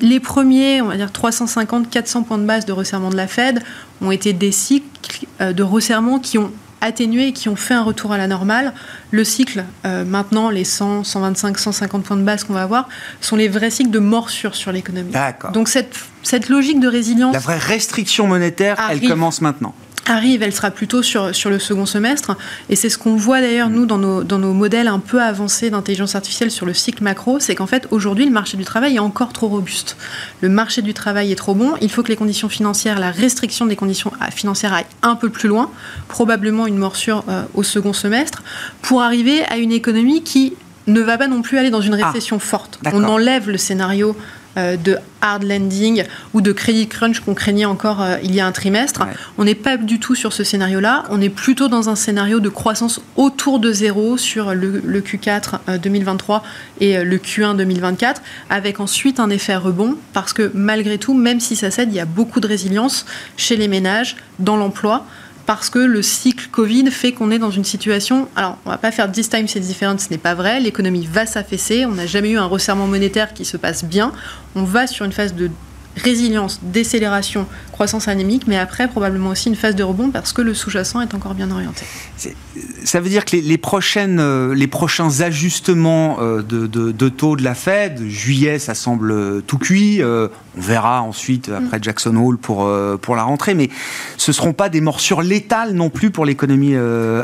les 0.00 0.20
premiers, 0.20 0.82
on 0.82 0.86
va 0.86 0.96
dire 0.96 1.10
350-400 1.10 2.24
points 2.24 2.38
de 2.38 2.44
base 2.44 2.66
de 2.66 2.72
resserrement 2.72 3.10
de 3.10 3.16
la 3.16 3.26
Fed 3.26 3.62
ont 4.02 4.10
été 4.10 4.32
des 4.32 4.52
cycles 4.52 5.26
euh, 5.40 5.52
de 5.52 5.62
resserrement 5.62 6.18
qui 6.18 6.38
ont 6.38 6.50
atténué 6.82 7.28
et 7.28 7.32
qui 7.32 7.48
ont 7.48 7.56
fait 7.56 7.74
un 7.74 7.82
retour 7.82 8.12
à 8.12 8.18
la 8.18 8.26
normale. 8.26 8.74
Le 9.10 9.24
cycle, 9.24 9.64
euh, 9.86 10.04
maintenant, 10.04 10.50
les 10.50 10.64
100, 10.64 11.04
125, 11.04 11.58
150 11.58 12.04
points 12.04 12.16
de 12.16 12.22
base 12.22 12.44
qu'on 12.44 12.52
va 12.52 12.62
avoir, 12.62 12.88
sont 13.20 13.36
les 13.36 13.48
vrais 13.48 13.70
cycles 13.70 13.90
de 13.90 13.98
morsure 13.98 14.54
sur 14.54 14.72
l'économie. 14.72 15.12
Donc 15.52 15.68
cette, 15.68 15.96
cette 16.22 16.48
logique 16.48 16.80
de 16.80 16.88
résilience... 16.88 17.32
La 17.32 17.40
vraie 17.40 17.58
restriction 17.58 18.26
monétaire, 18.26 18.76
elle 18.90 19.00
commence 19.08 19.40
maintenant 19.40 19.74
arrive, 20.06 20.42
elle 20.42 20.52
sera 20.52 20.70
plutôt 20.70 21.02
sur, 21.02 21.34
sur 21.34 21.50
le 21.50 21.58
second 21.58 21.86
semestre. 21.86 22.36
Et 22.68 22.76
c'est 22.76 22.88
ce 22.88 22.98
qu'on 22.98 23.16
voit 23.16 23.40
d'ailleurs, 23.40 23.70
nous, 23.70 23.86
dans 23.86 23.98
nos, 23.98 24.24
dans 24.24 24.38
nos 24.38 24.52
modèles 24.52 24.88
un 24.88 24.98
peu 24.98 25.22
avancés 25.22 25.70
d'intelligence 25.70 26.14
artificielle 26.14 26.50
sur 26.50 26.66
le 26.66 26.74
cycle 26.74 27.02
macro, 27.02 27.40
c'est 27.40 27.54
qu'en 27.54 27.66
fait, 27.66 27.86
aujourd'hui, 27.90 28.24
le 28.24 28.30
marché 28.30 28.56
du 28.56 28.64
travail 28.64 28.96
est 28.96 29.00
encore 29.00 29.32
trop 29.32 29.48
robuste. 29.48 29.96
Le 30.40 30.48
marché 30.48 30.82
du 30.82 30.94
travail 30.94 31.32
est 31.32 31.36
trop 31.36 31.54
bon. 31.54 31.74
Il 31.80 31.90
faut 31.90 32.02
que 32.02 32.08
les 32.08 32.16
conditions 32.16 32.48
financières, 32.48 32.98
la 32.98 33.10
restriction 33.10 33.66
des 33.66 33.76
conditions 33.76 34.12
financières 34.32 34.72
aille 34.72 34.86
un 35.02 35.16
peu 35.16 35.30
plus 35.30 35.48
loin, 35.48 35.70
probablement 36.08 36.66
une 36.66 36.76
morsure 36.76 37.24
euh, 37.28 37.42
au 37.54 37.62
second 37.62 37.92
semestre, 37.92 38.42
pour 38.82 39.02
arriver 39.02 39.44
à 39.44 39.58
une 39.58 39.72
économie 39.72 40.22
qui 40.22 40.54
ne 40.86 41.00
va 41.00 41.18
pas 41.18 41.28
non 41.28 41.42
plus 41.42 41.58
aller 41.58 41.70
dans 41.70 41.80
une 41.80 41.94
ah, 41.94 42.06
récession 42.06 42.38
forte. 42.38 42.78
On 42.92 43.04
enlève 43.04 43.50
le 43.50 43.58
scénario 43.58 44.16
de 44.56 44.98
hard 45.20 45.42
landing 45.42 46.04
ou 46.34 46.40
de 46.40 46.52
credit 46.52 46.88
crunch 46.88 47.20
qu'on 47.20 47.34
craignait 47.34 47.64
encore 47.64 48.02
euh, 48.02 48.16
il 48.22 48.34
y 48.34 48.40
a 48.40 48.46
un 48.46 48.52
trimestre. 48.52 49.06
On 49.38 49.44
n'est 49.44 49.54
pas 49.54 49.76
du 49.76 49.98
tout 49.98 50.14
sur 50.14 50.32
ce 50.32 50.44
scénario-là. 50.44 51.04
On 51.10 51.20
est 51.20 51.28
plutôt 51.28 51.68
dans 51.68 51.88
un 51.88 51.96
scénario 51.96 52.40
de 52.40 52.48
croissance 52.48 53.00
autour 53.16 53.58
de 53.58 53.72
zéro 53.72 54.16
sur 54.16 54.54
le, 54.54 55.00
Q4 55.00 55.78
2023 55.78 56.36
euh, 56.36 56.40
et 56.80 57.04
le 57.04 57.18
Q1 57.18 57.56
2024, 57.56 58.22
avec 58.50 58.80
ensuite 58.80 59.20
un 59.20 59.30
effet 59.30 59.56
rebond, 59.56 59.96
parce 60.12 60.32
que 60.32 60.50
malgré 60.54 60.98
tout, 60.98 61.14
même 61.14 61.40
si 61.40 61.56
ça 61.56 61.70
cède, 61.70 61.88
il 61.90 61.96
y 61.96 62.00
a 62.00 62.04
beaucoup 62.04 62.40
de 62.40 62.46
résilience 62.46 63.06
chez 63.36 63.56
les 63.56 63.68
ménages, 63.68 64.16
dans 64.38 64.56
l'emploi 64.56 65.06
parce 65.46 65.70
que 65.70 65.78
le 65.78 66.02
cycle 66.02 66.48
Covid 66.50 66.90
fait 66.90 67.12
qu'on 67.12 67.30
est 67.30 67.38
dans 67.38 67.52
une 67.52 67.64
situation. 67.64 68.28
Alors, 68.34 68.58
on 68.66 68.70
va 68.70 68.78
pas 68.78 68.90
faire 68.90 69.10
this 69.10 69.28
time 69.28 69.46
c'est 69.46 69.60
différent, 69.60 69.96
ce 69.96 70.10
n'est 70.10 70.18
pas 70.18 70.34
vrai. 70.34 70.60
L'économie 70.60 71.06
va 71.06 71.24
s'affaisser. 71.24 71.86
On 71.86 71.92
n'a 71.92 72.06
jamais 72.06 72.30
eu 72.30 72.38
un 72.38 72.46
resserrement 72.46 72.88
monétaire 72.88 73.32
qui 73.32 73.44
se 73.44 73.56
passe 73.56 73.84
bien. 73.84 74.12
On 74.56 74.64
va 74.64 74.86
sur 74.86 75.04
une 75.04 75.12
phase 75.12 75.34
de 75.34 75.50
résilience, 75.96 76.60
décélération, 76.62 77.46
croissance 77.72 78.08
anémique, 78.08 78.44
mais 78.46 78.56
après 78.56 78.88
probablement 78.88 79.30
aussi 79.30 79.48
une 79.48 79.56
phase 79.56 79.74
de 79.74 79.82
rebond 79.82 80.10
parce 80.10 80.32
que 80.32 80.42
le 80.42 80.54
sous-jacent 80.54 81.00
est 81.00 81.14
encore 81.14 81.34
bien 81.34 81.50
orienté. 81.50 81.84
Ça 82.84 83.00
veut 83.00 83.10
dire 83.10 83.24
que 83.26 83.36
les, 83.36 83.58
prochaines, 83.58 84.18
euh, 84.18 84.54
les 84.54 84.66
prochains 84.66 85.20
ajustements 85.20 86.16
euh, 86.20 86.42
de, 86.42 87.08
taux 87.08 87.36
de 87.36 87.42
la 87.42 87.54
Fed, 87.54 88.02
juillet, 88.06 88.58
ça 88.58 88.74
semble 88.74 89.42
tout 89.42 89.58
cuit. 89.58 90.02
Euh, 90.02 90.28
on 90.56 90.60
verra 90.62 91.02
ensuite 91.02 91.50
après 91.50 91.78
Jackson 91.82 92.16
Hole 92.16 92.38
pour, 92.38 92.66
pour 93.02 93.14
la 93.14 93.24
rentrée, 93.24 93.52
mais 93.52 93.68
ce 94.16 94.30
ne 94.30 94.32
seront 94.32 94.54
pas 94.54 94.70
des 94.70 94.80
morsures 94.80 95.20
létales 95.20 95.74
non 95.74 95.90
plus 95.90 96.10
pour 96.10 96.24
l'économie 96.24 96.74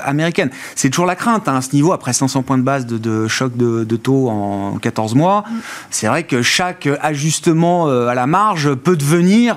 américaine. 0.04 0.50
C'est 0.74 0.90
toujours 0.90 1.06
la 1.06 1.16
crainte 1.16 1.48
hein, 1.48 1.56
à 1.56 1.62
ce 1.62 1.74
niveau, 1.74 1.94
après 1.94 2.12
500 2.12 2.42
points 2.42 2.58
de 2.58 2.62
base 2.62 2.84
de, 2.84 3.28
choc 3.28 3.56
de, 3.56 3.96
taux 3.96 4.28
en 4.28 4.76
14 4.76 5.14
mois. 5.14 5.44
C'est 5.88 6.08
vrai 6.08 6.24
que 6.24 6.42
chaque 6.42 6.86
ajustement 7.00 7.88
à 7.88 8.14
la 8.14 8.26
marge 8.26 8.61
peut 8.68 8.96
devenir 8.96 9.56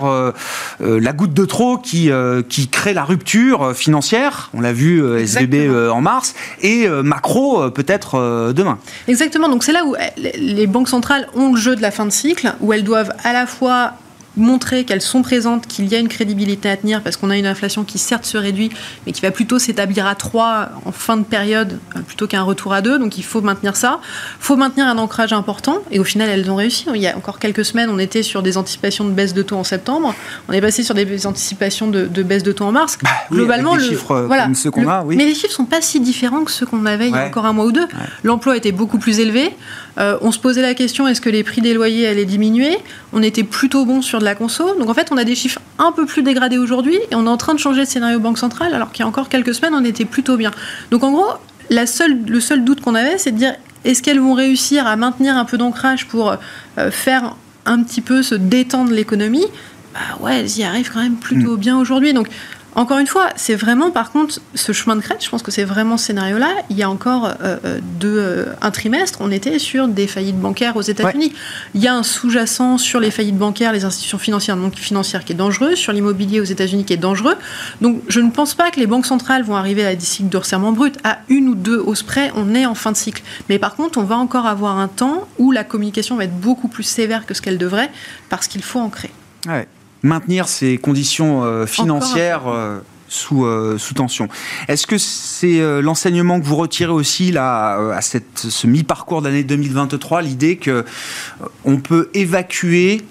la 0.79 1.13
goutte 1.13 1.33
de 1.33 1.45
trop 1.45 1.77
qui, 1.77 2.09
qui 2.49 2.67
crée 2.67 2.93
la 2.93 3.03
rupture 3.03 3.75
financière. 3.75 4.49
On 4.53 4.61
l'a 4.61 4.73
vu, 4.73 5.03
SVB 5.25 5.69
en 5.91 6.01
mars, 6.01 6.35
et 6.61 6.87
macro 6.87 7.69
peut-être 7.71 8.53
demain. 8.53 8.77
Exactement, 9.07 9.49
donc 9.49 9.63
c'est 9.63 9.73
là 9.73 9.85
où 9.85 9.95
les 10.37 10.67
banques 10.67 10.89
centrales 10.89 11.27
ont 11.35 11.53
le 11.53 11.59
jeu 11.59 11.75
de 11.75 11.81
la 11.81 11.91
fin 11.91 12.05
de 12.05 12.11
cycle, 12.11 12.53
où 12.61 12.73
elles 12.73 12.83
doivent 12.83 13.13
à 13.23 13.33
la 13.33 13.45
fois 13.45 13.93
montrer 14.37 14.83
qu'elles 14.83 15.01
sont 15.01 15.21
présentes, 15.21 15.67
qu'il 15.67 15.87
y 15.87 15.95
a 15.95 15.99
une 15.99 16.07
crédibilité 16.07 16.69
à 16.69 16.77
tenir, 16.77 17.01
parce 17.01 17.17
qu'on 17.17 17.29
a 17.29 17.37
une 17.37 17.45
inflation 17.45 17.83
qui 17.83 17.97
certes 17.97 18.25
se 18.25 18.37
réduit, 18.37 18.69
mais 19.05 19.11
qui 19.11 19.21
va 19.21 19.31
plutôt 19.31 19.59
s'établir 19.59 20.05
à 20.05 20.15
3 20.15 20.69
en 20.85 20.91
fin 20.91 21.17
de 21.17 21.23
période, 21.23 21.79
euh, 21.95 21.99
plutôt 22.01 22.27
qu'un 22.27 22.43
retour 22.43 22.73
à 22.73 22.81
2, 22.81 22.99
donc 22.99 23.17
il 23.17 23.23
faut 23.23 23.41
maintenir 23.41 23.75
ça. 23.75 23.99
Il 24.39 24.43
faut 24.43 24.55
maintenir 24.55 24.87
un 24.87 24.97
ancrage 24.97 25.33
important, 25.33 25.79
et 25.91 25.99
au 25.99 26.03
final 26.03 26.29
elles 26.29 26.49
ont 26.49 26.55
réussi. 26.55 26.85
Il 26.93 27.01
y 27.01 27.07
a 27.07 27.15
encore 27.15 27.39
quelques 27.39 27.65
semaines, 27.65 27.89
on 27.89 27.99
était 27.99 28.23
sur 28.23 28.43
des 28.43 28.57
anticipations 28.57 29.05
de 29.05 29.11
baisse 29.11 29.33
de 29.33 29.41
taux 29.41 29.57
en 29.57 29.63
septembre, 29.63 30.13
on 30.49 30.53
est 30.53 30.61
passé 30.61 30.83
sur 30.83 30.95
des 30.95 31.27
anticipations 31.27 31.87
de, 31.87 32.23
baisse 32.23 32.43
de 32.43 32.51
taux 32.51 32.65
en 32.65 32.71
mars. 32.71 32.97
Bah 33.01 33.09
Globalement, 33.31 33.75
les 33.75 33.87
chiffres 33.87 34.11
euh, 34.11 34.53
ceux 34.53 34.71
qu'on 34.71 34.87
a, 34.87 35.03
oui. 35.03 35.15
Mais 35.15 35.25
les 35.25 35.35
chiffres 35.35 35.53
sont 35.53 35.65
pas 35.65 35.81
si 35.81 35.99
différents 35.99 36.43
que 36.43 36.51
ceux 36.51 36.65
qu'on 36.65 36.85
avait 36.85 37.07
il 37.07 37.15
y 37.15 37.17
a 37.17 37.25
encore 37.25 37.45
un 37.45 37.53
mois 37.53 37.65
ou 37.65 37.71
deux. 37.71 37.87
L'emploi 38.23 38.57
était 38.57 38.71
beaucoup 38.71 38.97
plus 38.97 39.19
élevé. 39.19 39.55
Euh, 39.97 40.17
on 40.21 40.31
se 40.31 40.39
posait 40.39 40.61
la 40.61 40.73
question 40.73 41.07
est-ce 41.07 41.21
que 41.21 41.29
les 41.29 41.43
prix 41.43 41.61
des 41.61 41.73
loyers 41.73 42.07
allaient 42.07 42.25
diminuer? 42.25 42.77
On 43.13 43.23
était 43.23 43.43
plutôt 43.43 43.85
bon 43.85 44.01
sur 44.01 44.19
de 44.19 44.25
la 44.25 44.35
conso. 44.35 44.75
Donc 44.79 44.89
en 44.89 44.93
fait, 44.93 45.07
on 45.11 45.17
a 45.17 45.23
des 45.23 45.35
chiffres 45.35 45.59
un 45.79 45.91
peu 45.91 46.05
plus 46.05 46.23
dégradés 46.23 46.57
aujourd'hui 46.57 46.97
et 47.11 47.15
on 47.15 47.25
est 47.25 47.29
en 47.29 47.37
train 47.37 47.53
de 47.53 47.59
changer 47.59 47.81
de 47.81 47.87
scénario 47.87 48.19
banque 48.19 48.37
centrale 48.37 48.73
alors 48.73 48.91
qu'il 48.91 49.01
y 49.01 49.03
a 49.03 49.07
encore 49.07 49.29
quelques 49.29 49.55
semaines, 49.55 49.73
on 49.73 49.85
était 49.85 50.05
plutôt 50.05 50.37
bien. 50.37 50.51
Donc 50.91 51.03
en 51.03 51.11
gros, 51.11 51.33
le 51.69 51.85
seul 51.85 52.63
doute 52.63 52.81
qu'on 52.81 52.95
avait, 52.95 53.17
c'est 53.17 53.31
de 53.31 53.37
dire 53.37 53.55
est-ce 53.85 54.01
qu'elles 54.01 54.19
vont 54.19 54.33
réussir 54.33 54.87
à 54.87 54.95
maintenir 54.95 55.37
un 55.37 55.45
peu 55.45 55.57
d'ancrage 55.57 56.07
pour 56.07 56.35
euh, 56.77 56.91
faire 56.91 57.35
un 57.65 57.83
petit 57.83 58.01
peu 58.01 58.23
se 58.23 58.35
détendre 58.35 58.91
l'économie? 58.91 59.45
Bah 59.93 60.17
ouais, 60.19 60.39
elles 60.39 60.57
y 60.57 60.63
arrivent 60.63 60.91
quand 60.91 61.01
même 61.01 61.15
plutôt 61.15 61.55
mm. 61.55 61.59
bien 61.59 61.77
aujourd'hui. 61.77 62.13
Donc 62.13 62.27
encore 62.75 62.97
une 62.97 63.07
fois, 63.07 63.29
c'est 63.37 63.55
vraiment, 63.55 63.89
par 63.89 64.11
contre, 64.11 64.41
ce 64.53 64.73
chemin 64.73 64.97
de 64.97 65.01
crête, 65.01 65.23
je 65.23 65.29
pense 65.29 65.41
que 65.41 65.51
c'est 65.51 65.63
vraiment 65.63 65.95
ce 65.95 66.07
scénario-là. 66.07 66.49
Il 66.69 66.77
y 66.77 66.83
a 66.83 66.89
encore 66.89 67.25
euh, 67.25 67.57
euh, 67.63 67.79
deux, 67.99 68.17
euh, 68.17 68.45
un 68.61 68.69
trimestre, 68.69 69.19
on 69.21 69.31
était 69.31 69.59
sur 69.59 69.87
des 69.87 70.07
faillites 70.07 70.39
bancaires 70.39 70.75
aux 70.75 70.81
États-Unis. 70.81 71.31
Il 71.73 71.81
y 71.81 71.87
a 71.87 71.95
un 71.95 72.03
sous-jacent 72.03 72.77
sur 72.77 72.99
les 72.99 73.11
faillites 73.11 73.37
bancaires, 73.37 73.71
les 73.71 73.85
institutions 73.85 74.17
financières, 74.17 74.57
donc 74.57 74.75
financières 74.75 75.23
qui 75.23 75.31
est 75.31 75.37
dangereux, 75.37 75.75
sur 75.75 75.93
l'immobilier 75.93 76.41
aux 76.41 76.45
États-Unis 76.45 76.83
qui 76.83 76.91
est 76.91 76.97
dangereux. 76.97 77.35
Donc 77.79 78.01
je 78.09 78.19
ne 78.19 78.29
pense 78.29 78.55
pas 78.55 78.71
que 78.71 78.79
les 78.81 78.87
banques 78.87 79.05
centrales 79.05 79.43
vont 79.43 79.55
arriver 79.55 79.85
à 79.85 79.95
des 79.95 80.05
cycles 80.05 80.29
de 80.29 80.37
resserrement 80.37 80.73
brut. 80.73 80.97
À 81.05 81.19
une 81.29 81.47
ou 81.47 81.55
deux 81.55 81.79
hausses 81.79 82.03
près, 82.03 82.31
on 82.35 82.53
est 82.53 82.65
en 82.65 82.75
fin 82.75 82.91
de 82.91 82.97
cycle. 82.97 83.23
Mais 83.47 83.57
par 83.57 83.75
contre, 83.75 83.97
on 83.99 84.03
va 84.03 84.17
encore 84.17 84.47
avoir 84.47 84.77
un 84.79 84.89
temps 84.89 85.29
où 85.37 85.53
la 85.53 85.63
communication 85.63 86.17
va 86.17 86.25
être 86.25 86.37
beaucoup 86.37 86.67
plus 86.67 86.83
sévère 86.83 87.25
que 87.25 87.33
ce 87.33 87.41
qu'elle 87.41 87.57
devrait, 87.57 87.89
parce 88.29 88.47
qu'il 88.47 88.63
faut 88.63 88.79
ancrer. 88.79 89.11
Ouais 89.47 89.65
maintenir 90.05 90.47
ces 90.47 90.77
conditions 90.77 91.43
euh, 91.43 91.65
financières 91.65 92.43
euh, 92.47 92.79
sous, 93.07 93.45
euh, 93.45 93.77
sous, 93.77 93.93
tension. 93.93 94.29
Est-ce 94.67 94.87
que 94.87 94.97
c'est 94.97 95.81
l'enseignement 95.81 96.39
que 96.39 96.45
vous 96.45 96.55
retirez 96.55 96.91
aussi 96.91 97.31
là, 97.31 97.75
à 97.91 98.01
cette, 98.01 98.37
ce 98.37 98.67
mi-parcours 98.67 99.21
d'année 99.21 99.43
2023, 99.43 100.21
l'idée 100.21 100.57
qu'on 100.57 101.77
peut 101.77 102.09
évacuer 102.13 103.01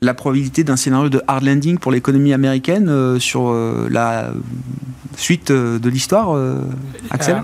la 0.00 0.14
probabilité 0.14 0.64
d'un 0.64 0.76
scénario 0.76 1.08
de 1.08 1.22
hard 1.28 1.44
landing 1.44 1.78
pour 1.78 1.92
l'économie 1.92 2.32
américaine 2.32 3.20
sur 3.20 3.54
la 3.88 4.32
suite 5.16 5.52
de 5.52 5.88
l'histoire, 5.88 6.36
Axel? 7.10 7.42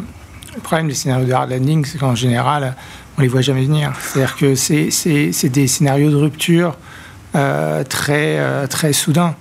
Le 0.57 0.61
problème 0.61 0.89
des 0.89 0.95
scénarios 0.95 1.27
de 1.27 1.33
hard 1.33 1.51
landing, 1.51 1.85
c'est 1.85 1.99
qu'en 1.99 2.17
général, 2.17 2.75
on 3.17 3.23
les 3.23 3.29
voit 3.29 3.43
jamais 3.43 3.65
venir. 3.65 3.93
C'est-à-dire 4.01 4.37
que 4.37 4.57
c'est 4.57 5.49
des 5.49 5.67
scénarios 5.69 6.11
de 6.11 6.17
rupture 6.17 6.71
euh, 6.71 6.98
très, 7.33 8.39
euh, 8.39 8.67
très 8.67 8.93
soudain. 8.93 9.35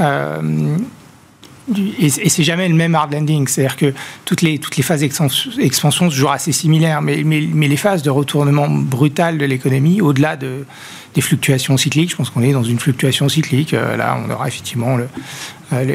Euh, 0.00 0.76
et, 1.98 2.08
c'est 2.08 2.44
jamais 2.44 2.66
le 2.66 2.74
même 2.74 2.94
hard 2.94 3.12
landing, 3.12 3.46
c'est-à-dire 3.46 3.76
que 3.76 3.92
toutes 4.24 4.40
les, 4.40 4.58
toutes 4.58 4.78
les 4.78 4.82
phases 4.82 5.00
d'expansion 5.00 5.90
sont 5.90 6.08
toujours 6.08 6.32
assez 6.32 6.52
similaires, 6.52 7.02
mais, 7.02 7.22
mais, 7.24 7.68
les 7.68 7.76
phases 7.76 8.02
de 8.02 8.08
retournement 8.08 8.68
brutal 8.70 9.36
de 9.36 9.44
l'économie, 9.44 10.00
au-delà 10.00 10.36
de, 10.36 10.64
des 11.14 11.20
fluctuations 11.20 11.76
cycliques, 11.76 12.10
je 12.10 12.16
pense 12.16 12.30
qu'on 12.30 12.42
est 12.42 12.52
dans 12.52 12.62
une 12.62 12.78
fluctuation 12.78 13.28
cyclique, 13.28 13.72
là 13.72 14.18
on 14.24 14.30
aura 14.30 14.48
effectivement 14.48 14.96
le, 14.96 15.08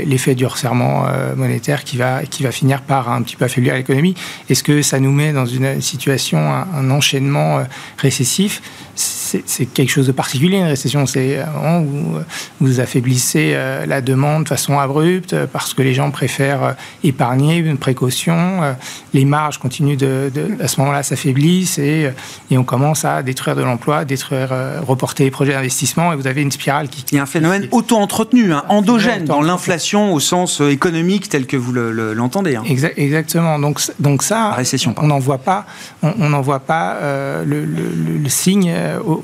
l'effet 0.05 0.35
du 0.35 0.45
resserrement 0.45 1.07
monétaire 1.35 1.83
qui 1.83 1.97
va, 1.97 2.23
qui 2.23 2.43
va 2.43 2.51
finir 2.51 2.83
par 2.83 3.09
un 3.11 3.23
petit 3.23 3.35
peu 3.35 3.45
affaiblir 3.45 3.73
l'économie. 3.73 4.13
Est-ce 4.51 4.61
que 4.61 4.83
ça 4.83 4.99
nous 4.99 5.11
met 5.11 5.33
dans 5.33 5.47
une 5.47 5.81
situation, 5.81 6.37
un 6.51 6.91
enchaînement 6.91 7.63
récessif? 7.97 8.61
C'est 8.95 9.65
quelque 9.65 9.89
chose 9.89 10.07
de 10.07 10.11
particulier, 10.11 10.57
une 10.57 10.65
récession. 10.65 11.05
C'est 11.05 11.39
un 11.39 11.51
moment 11.51 11.79
où 11.81 12.19
vous 12.59 12.79
affaiblissez 12.79 13.53
euh, 13.53 13.85
la 13.85 14.01
demande 14.01 14.43
de 14.43 14.49
façon 14.49 14.79
abrupte 14.79 15.35
parce 15.47 15.73
que 15.73 15.81
les 15.81 15.93
gens 15.93 16.11
préfèrent 16.11 16.63
euh, 16.63 16.71
épargner, 17.03 17.57
une 17.57 17.77
précaution. 17.77 18.35
Euh, 18.35 18.73
les 19.13 19.25
marges 19.25 19.57
continuent 19.57 19.97
de, 19.97 20.31
à 20.59 20.67
ce 20.67 20.79
moment-là, 20.81 21.03
s'affaiblissent 21.03 21.79
et, 21.79 22.11
et, 22.51 22.57
on 22.57 22.63
commence 22.63 23.05
à 23.05 23.23
détruire 23.23 23.55
de 23.55 23.63
l'emploi, 23.63 24.05
détruire, 24.05 24.53
reporter 24.85 25.23
les 25.23 25.31
projets 25.31 25.53
d'investissement 25.53 26.13
et 26.13 26.15
vous 26.15 26.27
avez 26.27 26.41
une 26.41 26.51
spirale 26.51 26.87
qui. 26.87 27.03
Il 27.11 27.15
y 27.15 27.19
a 27.19 27.23
un 27.23 27.27
phénomène 27.27 27.67
auto-entretenu, 27.71 28.53
hein, 28.53 28.63
endogène 28.69 29.25
dans 29.25 29.41
l'inflation 29.41 30.13
au 30.13 30.19
sens 30.19 30.61
économique 30.61 31.29
tel 31.29 31.45
que 31.45 31.57
vous 31.57 31.73
l'entendez. 31.73 32.55
Hein. 32.55 32.63
Exactement. 32.65 33.59
Donc, 33.59 33.79
donc 33.99 34.23
ça, 34.23 34.51
récession, 34.51 34.95
on 34.97 35.07
n'en 35.07 35.19
voit 35.19 35.37
pas, 35.37 35.65
on 36.01 36.29
n'en 36.29 36.41
voit 36.41 36.59
pas 36.59 36.97
le, 37.45 37.65
le, 37.65 38.29
signe 38.29 38.73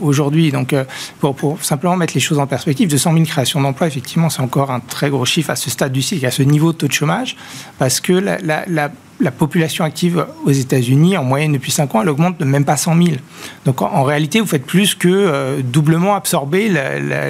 aujourd'hui. 0.01 0.51
Donc, 0.51 0.74
euh, 0.74 0.84
pour, 1.20 1.58
simplement 1.62 1.96
mettre 1.96 2.13
les 2.13 2.20
choses 2.20 2.39
en 2.39 2.48
perspective, 2.48 2.89
200 2.89 3.13
000 3.13 3.25
créations 3.25 3.62
d'emplois, 3.62 3.88
effectivement, 3.88 4.30
c'est 4.30 4.42
encore 4.42 4.72
un 4.72 4.80
très 4.80 5.10
gros 5.10 5.25
chiffre 5.25 5.50
à 5.50 5.56
ce 5.56 5.70
stade 5.70 5.92
du 5.92 6.01
cycle, 6.01 6.25
à 6.25 6.32
ce 6.32 6.44
niveau 6.44 6.72
de 6.72 6.78
taux 6.78 6.88
de 6.88 6.94
chômage, 6.94 7.36
parce 7.78 8.00
que 8.00 8.13
la, 8.13 8.38
la, 8.42 8.92
la 9.20 9.32
population 9.32 9.84
active 9.84 10.25
aux 10.46 10.51
États-Unis, 10.51 11.18
en 11.18 11.24
moyenne 11.24 11.51
depuis 11.51 11.72
5 11.72 11.94
ans, 11.96 12.01
elle 12.01 12.10
augmente 12.10 12.39
de 12.39 12.46
même 12.46 12.66
pas 12.66 12.78
100 12.78 12.96
000. 12.96 13.18
Donc 13.66 13.82
en, 13.82 14.04
réalité, 14.04 14.39
vous 14.39 14.48
faites 14.48 14.66
plus 14.66 14.96
que 14.96 15.10
euh, 15.10 15.62
doublement 15.62 16.16
absorber 16.16 16.72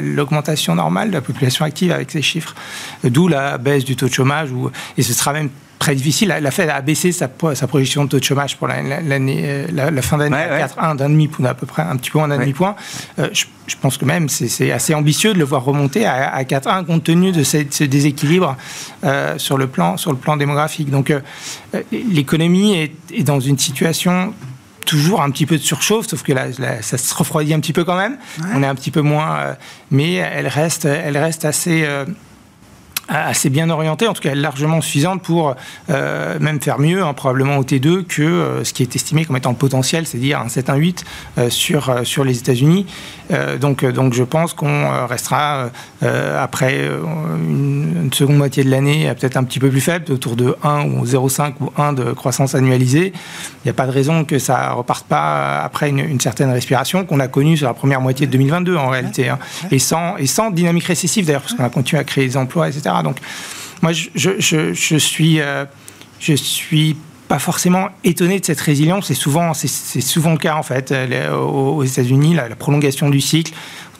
l'augmentation 0.01 0.75
normale 0.75 1.09
de 1.09 1.13
la 1.13 1.21
population 1.21 1.65
active 1.65 1.91
avec 1.91 2.11
ces 2.11 2.21
chiffres. 2.21 2.53
D'où 3.03 3.27
la 3.27 3.57
baisse 3.57 3.85
du 3.85 3.95
taux 3.95 4.07
de 4.07 4.13
chômage, 4.13 4.49
et 4.97 5.01
ce 5.01 5.13
sera 5.13 5.33
même 5.33 5.49
très 5.79 5.95
difficile. 5.95 6.37
La 6.41 6.51
Fed 6.51 6.69
a 6.69 6.81
baissé 6.81 7.11
sa, 7.13 7.29
sa 7.53 7.67
projection 7.67 8.03
de 8.03 8.09
taux 8.09 8.19
de 8.19 8.23
chômage 8.23 8.57
pour 8.57 8.67
l'année, 8.67 9.41
euh, 9.45 9.67
la, 9.71 10.01
fin 10.01 10.17
d'année 10.17 10.35
à 10.35 10.67
4,1 10.67 10.97
d'un 10.97 11.09
demi-point, 11.09 11.45
à 11.45 11.53
peu 11.53 11.65
près 11.65 11.81
un 11.81 11.95
petit 11.95 12.11
peu 12.11 12.19
moins 12.19 12.27
d'un 12.27 12.37
demi-point. 12.37 12.75
Euh, 13.17 13.29
je, 13.33 13.75
pense 13.81 13.97
que 13.97 14.05
même 14.05 14.27
c'est 14.29 14.71
assez 14.71 14.93
ambitieux 14.93 15.33
de 15.33 15.39
le 15.39 15.45
voir 15.45 15.63
remonter 15.63 16.05
à, 16.05 16.33
à 16.33 16.43
4,1 16.43 16.85
compte 16.85 17.05
tenu 17.05 17.31
de 17.31 17.43
ce, 17.43 17.83
déséquilibre 17.85 18.57
euh, 19.05 19.37
sur, 19.37 19.57
le 19.57 19.67
plan, 19.67 19.95
sur 19.95 20.11
le 20.11 20.17
plan 20.17 20.35
démographique. 20.35 20.89
Donc 20.89 21.13
l'économie 21.91 22.75
est, 22.75 22.91
est, 23.13 23.23
dans 23.23 23.39
une 23.39 23.57
situation 23.57 24.33
toujours 24.85 25.21
un 25.21 25.29
petit 25.29 25.45
peu 25.45 25.57
de 25.57 25.61
surchauffe, 25.61 26.07
sauf 26.07 26.23
que 26.23 26.33
là, 26.33 26.47
ça 26.81 26.97
se 26.97 27.13
refroidit 27.13 27.53
un 27.53 27.59
petit 27.59 27.73
peu 27.73 27.85
quand 27.85 27.97
même. 27.97 28.17
On 28.53 28.63
est 28.63 28.67
un 28.67 28.75
petit 28.75 28.91
peu 28.91 29.01
moins, 29.01 29.55
mais 29.91 30.15
elle 30.15 30.47
reste, 30.47 30.85
elle 30.85 31.17
reste 31.17 31.45
assez 31.45 31.87
assez 33.09 33.49
bien 33.49 33.69
orientée, 33.69 34.07
en 34.07 34.13
tout 34.13 34.21
cas 34.21 34.35
largement 34.35 34.81
suffisante 34.81 35.21
pour 35.23 35.55
euh, 35.89 36.37
même 36.39 36.61
faire 36.61 36.79
mieux, 36.79 37.03
hein, 37.03 37.13
probablement 37.13 37.57
au 37.57 37.63
T2, 37.63 38.03
que 38.03 38.21
euh, 38.21 38.63
ce 38.63 38.73
qui 38.73 38.83
est 38.83 38.95
estimé 38.95 39.25
comme 39.25 39.37
étant 39.37 39.49
le 39.49 39.55
potentiel, 39.55 40.05
c'est-à-dire 40.05 40.39
un 40.39 40.47
7-1-8 40.47 41.03
euh, 41.37 41.49
sur, 41.49 42.01
sur 42.03 42.23
les 42.23 42.37
États-Unis. 42.37 42.85
donc, 43.59 43.85
donc 43.85 44.13
je 44.13 44.23
pense 44.23 44.53
qu'on 44.53 45.05
restera 45.05 45.69
après 46.01 46.83
une, 46.85 48.09
seconde 48.11 48.37
moitié 48.37 48.63
de 48.63 48.71
l'année 48.71 49.13
peut-être 49.19 49.37
un 49.37 49.43
petit 49.43 49.59
peu 49.59 49.69
plus 49.69 49.81
faible, 49.81 50.11
autour 50.11 50.35
de 50.35 50.55
1 50.63 50.85
ou 50.85 51.05
0,5 51.05 51.53
ou 51.59 51.71
1 51.77 51.93
de 51.93 52.11
croissance 52.13 52.55
annualisée. 52.55 53.13
Il 53.13 53.67
n'y 53.67 53.69
a 53.69 53.73
pas 53.73 53.85
de 53.85 53.91
raison 53.91 54.25
que 54.25 54.39
ça 54.39 54.71
reparte 54.71 55.05
pas 55.05 55.59
après 55.59 55.89
une, 55.89 56.19
certaine 56.19 56.51
respiration 56.51 57.05
qu'on 57.05 57.19
a 57.19 57.27
connue 57.27 57.55
sur 57.55 57.67
la 57.67 57.73
première 57.73 58.01
moitié 58.01 58.25
de 58.25 58.31
2022 58.31 58.75
en 58.77 58.89
réalité, 58.89 59.29
hein. 59.29 59.39
et, 59.71 59.79
sans, 59.79 60.17
et 60.17 60.25
sans 60.25 60.49
dynamique 60.49 60.85
récessive 60.85 61.25
d'ailleurs, 61.25 61.41
parce 61.41 61.53
qu'on 61.53 61.63
a 61.63 61.69
continué 61.69 61.99
à 61.99 62.03
créer 62.03 62.25
des 62.25 62.37
emplois, 62.37 62.67
etc. 62.67 62.89
Donc, 63.03 63.17
moi, 63.81 63.91
je, 63.93 64.09
je, 64.15 64.73
je, 64.73 64.95
suis, 64.97 65.39
euh, 65.39 65.65
je 66.19 66.33
suis 66.33 66.97
pas 67.27 67.39
forcément 67.39 67.89
étonné 68.03 68.39
de 68.39 68.45
cette 68.45 68.59
résilience. 68.59 69.07
C'est 69.07 69.13
souvent, 69.13 69.53
c'est 69.53 70.01
souvent 70.01 70.31
le 70.31 70.37
cas 70.37 70.55
en 70.55 70.63
fait. 70.63 70.93
aux 71.31 71.83
États-Unis, 71.83 72.33
la, 72.33 72.55
prolongation 72.55 73.09
du 73.09 73.21
cycle, 73.21 73.53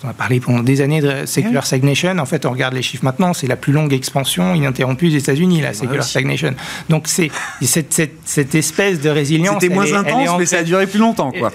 on 0.03 0.10
a 0.10 0.13
parlé 0.13 0.39
pendant 0.39 0.63
des 0.63 0.82
années 0.82 1.01
de 1.01 1.25
secular 1.25 1.65
stagnation. 1.65 2.18
En 2.18 2.25
fait, 2.25 2.46
on 2.46 2.51
regarde 2.51 2.74
les 2.74 2.82
chiffres 2.82 3.03
maintenant, 3.03 3.34
c'est 3.34 3.48
la 3.48 3.58
plus 3.58 3.74
longue 3.74 3.94
expansion 3.94 4.56
ininterrompue 4.56 5.10
des 5.10 5.18
États-Unis, 5.18 5.62
la 5.62 5.74
secular 5.74 6.03
stagnation. 6.03 6.56
Donc, 6.89 7.08
c'est 7.08 7.29
cette, 7.62 7.94
cette, 8.25 8.56
espèce 8.56 9.01
de 9.01 9.10
résilience. 9.10 9.62
C'était 9.62 9.74
moins 9.74 9.94
intense, 9.94 10.39
mais 10.39 10.46
ça 10.46 10.60
a 10.60 10.63
duré 10.63 10.88
plus 10.88 11.00
longtemps. 11.00 11.32
Quoi. 11.32 11.51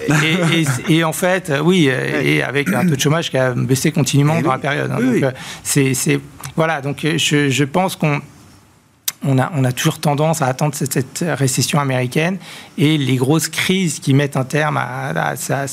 Et, 0.87 1.03
en 1.03 1.13
fait, 1.13 1.51
oui, 1.63 1.89
et 1.89 2.43
avec 2.43 2.69
un 2.69 2.85
taux 2.85 2.95
de 2.95 3.01
chômage 3.01 3.31
qui 3.31 3.37
a 3.37 3.51
baissé 3.51 3.91
continuellement 3.91 4.41
dans 4.41 4.51
la 4.51 4.59
période. 4.59 4.91
Hein. 4.91 4.99
donc, 5.01 5.33
c'est, 5.63 6.19
voilà, 6.55 6.81
donc 6.81 7.05
je, 7.17 7.49
je 7.49 7.63
pense 7.63 7.95
qu'on 7.95 8.21
on 9.25 9.39
a, 9.39 9.51
on 9.55 9.63
a, 9.63 9.71
toujours 9.71 9.99
tendance 9.99 10.41
à 10.41 10.47
attendre 10.47 10.75
cette, 10.75 11.25
récession 11.27 11.79
américaine 11.79 12.37
et 12.77 12.97
les 12.97 13.15
grosses 13.15 13.47
crises 13.47 13.99
qui 13.99 14.13
mettent 14.13 14.37
un 14.37 14.43
terme 14.43 14.77
à, 14.77 15.35
ça, 15.35 15.65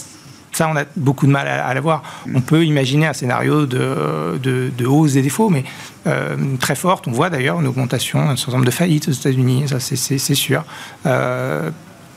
ça, 0.53 0.69
on 0.69 0.77
a 0.77 0.85
beaucoup 0.97 1.27
de 1.27 1.33
mal 1.33 1.47
à, 1.49 1.73
l'avoir. 1.75 2.03
On 2.35 2.41
peut 2.41 2.65
imaginer 2.65 3.07
un 3.07 3.12
scénario 3.12 3.67
de, 3.67 4.39
de, 4.43 4.87
hausse 4.87 5.15
des 5.15 5.23
défauts, 5.23 5.51
mais 5.51 5.65
euh, 6.07 6.37
très 6.61 6.75
forte. 6.75 7.07
On 7.09 7.12
voit 7.12 7.31
d'ailleurs 7.31 7.61
une 7.61 7.67
augmentation, 7.67 8.21
un 8.21 8.37
certain 8.37 8.53
nombre 8.53 8.67
de 8.67 8.71
faillites 8.71 9.09
aux 9.09 9.12
États-Unis, 9.12 9.69
ça 9.69 9.81
c'est 9.81 10.35
sûr. 10.35 10.65
Euh, 11.07 11.71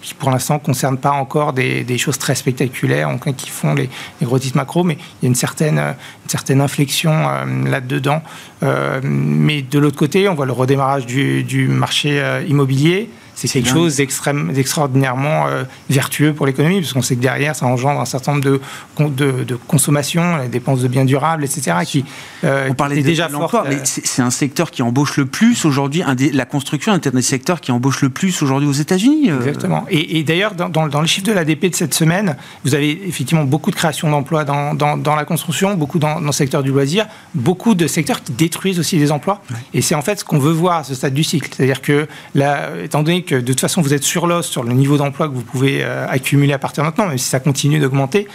qui 0.05 0.13
pour 0.13 0.29
l'instant 0.29 0.55
ne 0.55 0.59
concerne 0.59 0.97
pas 0.99 1.11
encore 1.11 1.51
des, 1.51 1.97
choses 1.97 2.19
très 2.19 2.35
spectaculaires 2.35 3.09
qui 3.35 3.49
font 3.49 3.73
les, 3.73 3.89
gros 4.21 4.37
titres 4.37 4.55
macro, 4.55 4.83
mais 4.83 4.93
il 4.93 5.23
y 5.23 5.25
a 5.25 5.29
une 5.29 5.35
certaine, 5.35 6.61
inflexion 6.61 7.11
euh, 7.11 7.67
là-dedans. 7.67 8.21
Euh, 8.61 9.01
mais 9.03 9.63
de 9.63 9.79
l'autre 9.79 9.97
côté, 9.97 10.29
on 10.29 10.35
voit 10.35 10.45
le 10.45 10.51
redémarrage 10.51 11.07
du, 11.07 11.43
du 11.43 11.67
marché 11.67 12.21
euh, 12.21 12.43
immobilier 12.47 13.09
c'est 13.35 13.49
quelque 13.49 13.69
chose 13.69 13.97
d'extraordinairement 13.97 15.47
euh, 15.47 15.63
vertueux 15.89 16.33
pour 16.33 16.45
l'économie, 16.45 16.79
parce 16.79 16.93
qu'on 16.93 17.01
sait 17.01 17.15
que 17.15 17.21
derrière, 17.21 17.55
ça 17.55 17.65
engendre 17.65 17.99
un 17.99 18.05
certain 18.05 18.33
nombre 18.33 18.43
de, 18.45 18.61
de, 18.99 19.43
de 19.43 19.55
consommation, 19.55 20.37
les 20.37 20.47
dépenses 20.47 20.81
de 20.81 20.87
biens 20.87 21.05
durables, 21.05 21.43
etc. 21.43 21.77
Qui, 21.85 22.05
euh, 22.43 22.69
On 22.69 22.73
parlait 22.73 23.01
déjà 23.03 23.27
l'emploi, 23.27 23.65
mais 23.67 23.75
euh, 23.75 23.81
c'est 23.83 24.21
un 24.21 24.29
secteur 24.29 24.71
qui 24.71 24.81
embauche 24.81 25.17
le 25.17 25.25
plus 25.25 25.65
aujourd'hui, 25.65 26.03
la 26.33 26.45
construction 26.45 26.93
est 26.93 27.07
un 27.07 27.11
des 27.11 27.21
secteurs 27.21 27.59
qui 27.59 27.71
embauche 27.71 28.01
le 28.01 28.09
plus 28.09 28.41
aujourd'hui 28.41 28.69
aux 28.69 28.73
États-Unis. 28.73 29.29
Exactement. 29.29 29.85
Et, 29.89 30.23
d'ailleurs, 30.23 30.55
dans, 30.55 30.69
dans, 30.69 31.01
les 31.01 31.07
chiffres 31.07 31.27
de 31.27 31.33
l'ADP 31.33 31.65
de 31.65 31.75
cette 31.75 31.93
semaine, 31.93 32.37
vous 32.63 32.73
avez 32.73 33.07
effectivement 33.07 33.43
beaucoup 33.43 33.71
de 33.71 33.75
création 33.75 34.09
d'emplois 34.09 34.45
dans, 34.45 34.73
dans, 34.73 35.15
la 35.15 35.25
construction, 35.25 35.75
beaucoup 35.75 35.99
dans, 35.99 36.19
le 36.19 36.31
secteur 36.31 36.63
du 36.63 36.71
loisir, 36.71 37.05
beaucoup 37.33 37.75
de 37.75 37.87
secteurs 37.87 38.23
qui 38.23 38.31
détruisent 38.31 38.79
aussi 38.79 38.97
des 38.97 39.11
emplois. 39.11 39.41
Et 39.73 39.81
c'est 39.81 39.95
en 39.95 40.01
fait 40.01 40.19
ce 40.19 40.25
qu'on 40.25 40.39
veut 40.39 40.51
voir 40.51 40.77
à 40.77 40.83
ce 40.83 40.95
stade 40.95 41.13
du 41.13 41.23
cycle. 41.23 41.49
C'est-à-dire 41.53 41.81
que, 41.81 42.07
là, 42.33 42.69
étant 42.83 43.03
donné 43.03 43.24
que 43.25 43.35
de 43.35 43.41
toute 43.41 43.59
façon 43.59 43.81
vous 43.81 43.93
êtes 43.93 44.03
sur 44.03 44.27
l'os 44.27 44.47
sur 44.47 44.63
le 44.63 44.73
niveau 44.73 44.97
d'emploi 44.97 45.27
que 45.27 45.33
vous 45.33 45.41
pouvez 45.41 45.83
euh, 45.83 46.07
accumuler 46.07 46.53
à 46.53 46.59
partir 46.59 46.83
de 46.83 46.87
maintenant, 46.87 47.07
même 47.07 47.17
si 47.17 47.27
ça 47.27 47.39
continue 47.39 47.79
d'augmenter. 47.79 48.27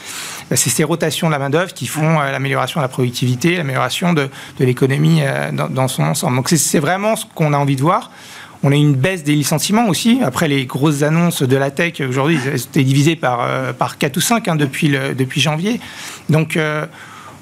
Euh, 0.53 0.57
c'est 0.57 0.71
ces 0.71 0.85
rotations 0.85 1.29
de 1.29 1.33
la 1.33 1.39
main-d'œuvre 1.39 1.73
qui 1.73 1.87
font 1.87 2.21
euh, 2.21 2.31
l'amélioration 2.31 2.81
de 2.81 2.85
la 2.85 2.89
productivité, 2.89 3.57
l'amélioration 3.57 4.13
de, 4.13 4.29
l'économie 4.59 5.23
dans, 5.53 5.89
son 5.89 6.03
ensemble. 6.03 6.37
Donc 6.37 6.49
c'est 6.51 6.79
vraiment 6.79 7.17
ce 7.17 7.25
qu'on 7.35 7.53
a 7.53 7.57
envie 7.57 7.77
de 7.77 7.81
voir. 7.81 8.11
On 8.63 8.73
a 8.73 8.75
une 8.75 8.95
baisse 8.95 9.25
des 9.25 9.35
licenciements 9.35 9.89
aussi. 9.89 10.21
Après 10.23 10.47
les 10.47 10.67
grosses 10.67 11.03
annonces 11.03 11.43
de 11.43 11.57
la 11.57 11.71
tech, 11.71 12.03
aujourd'hui, 12.07 12.39
c'était 12.57 12.85
divisé 12.85 13.17
par, 13.17 13.73
par 13.75 13.97
4 13.97 14.17
ou 14.19 14.21
5 14.21 14.49
hein, 14.49 14.57
depuis, 14.57 14.89
le, 14.89 15.15
depuis 15.15 15.41
janvier. 15.41 15.81
Donc, 16.29 16.59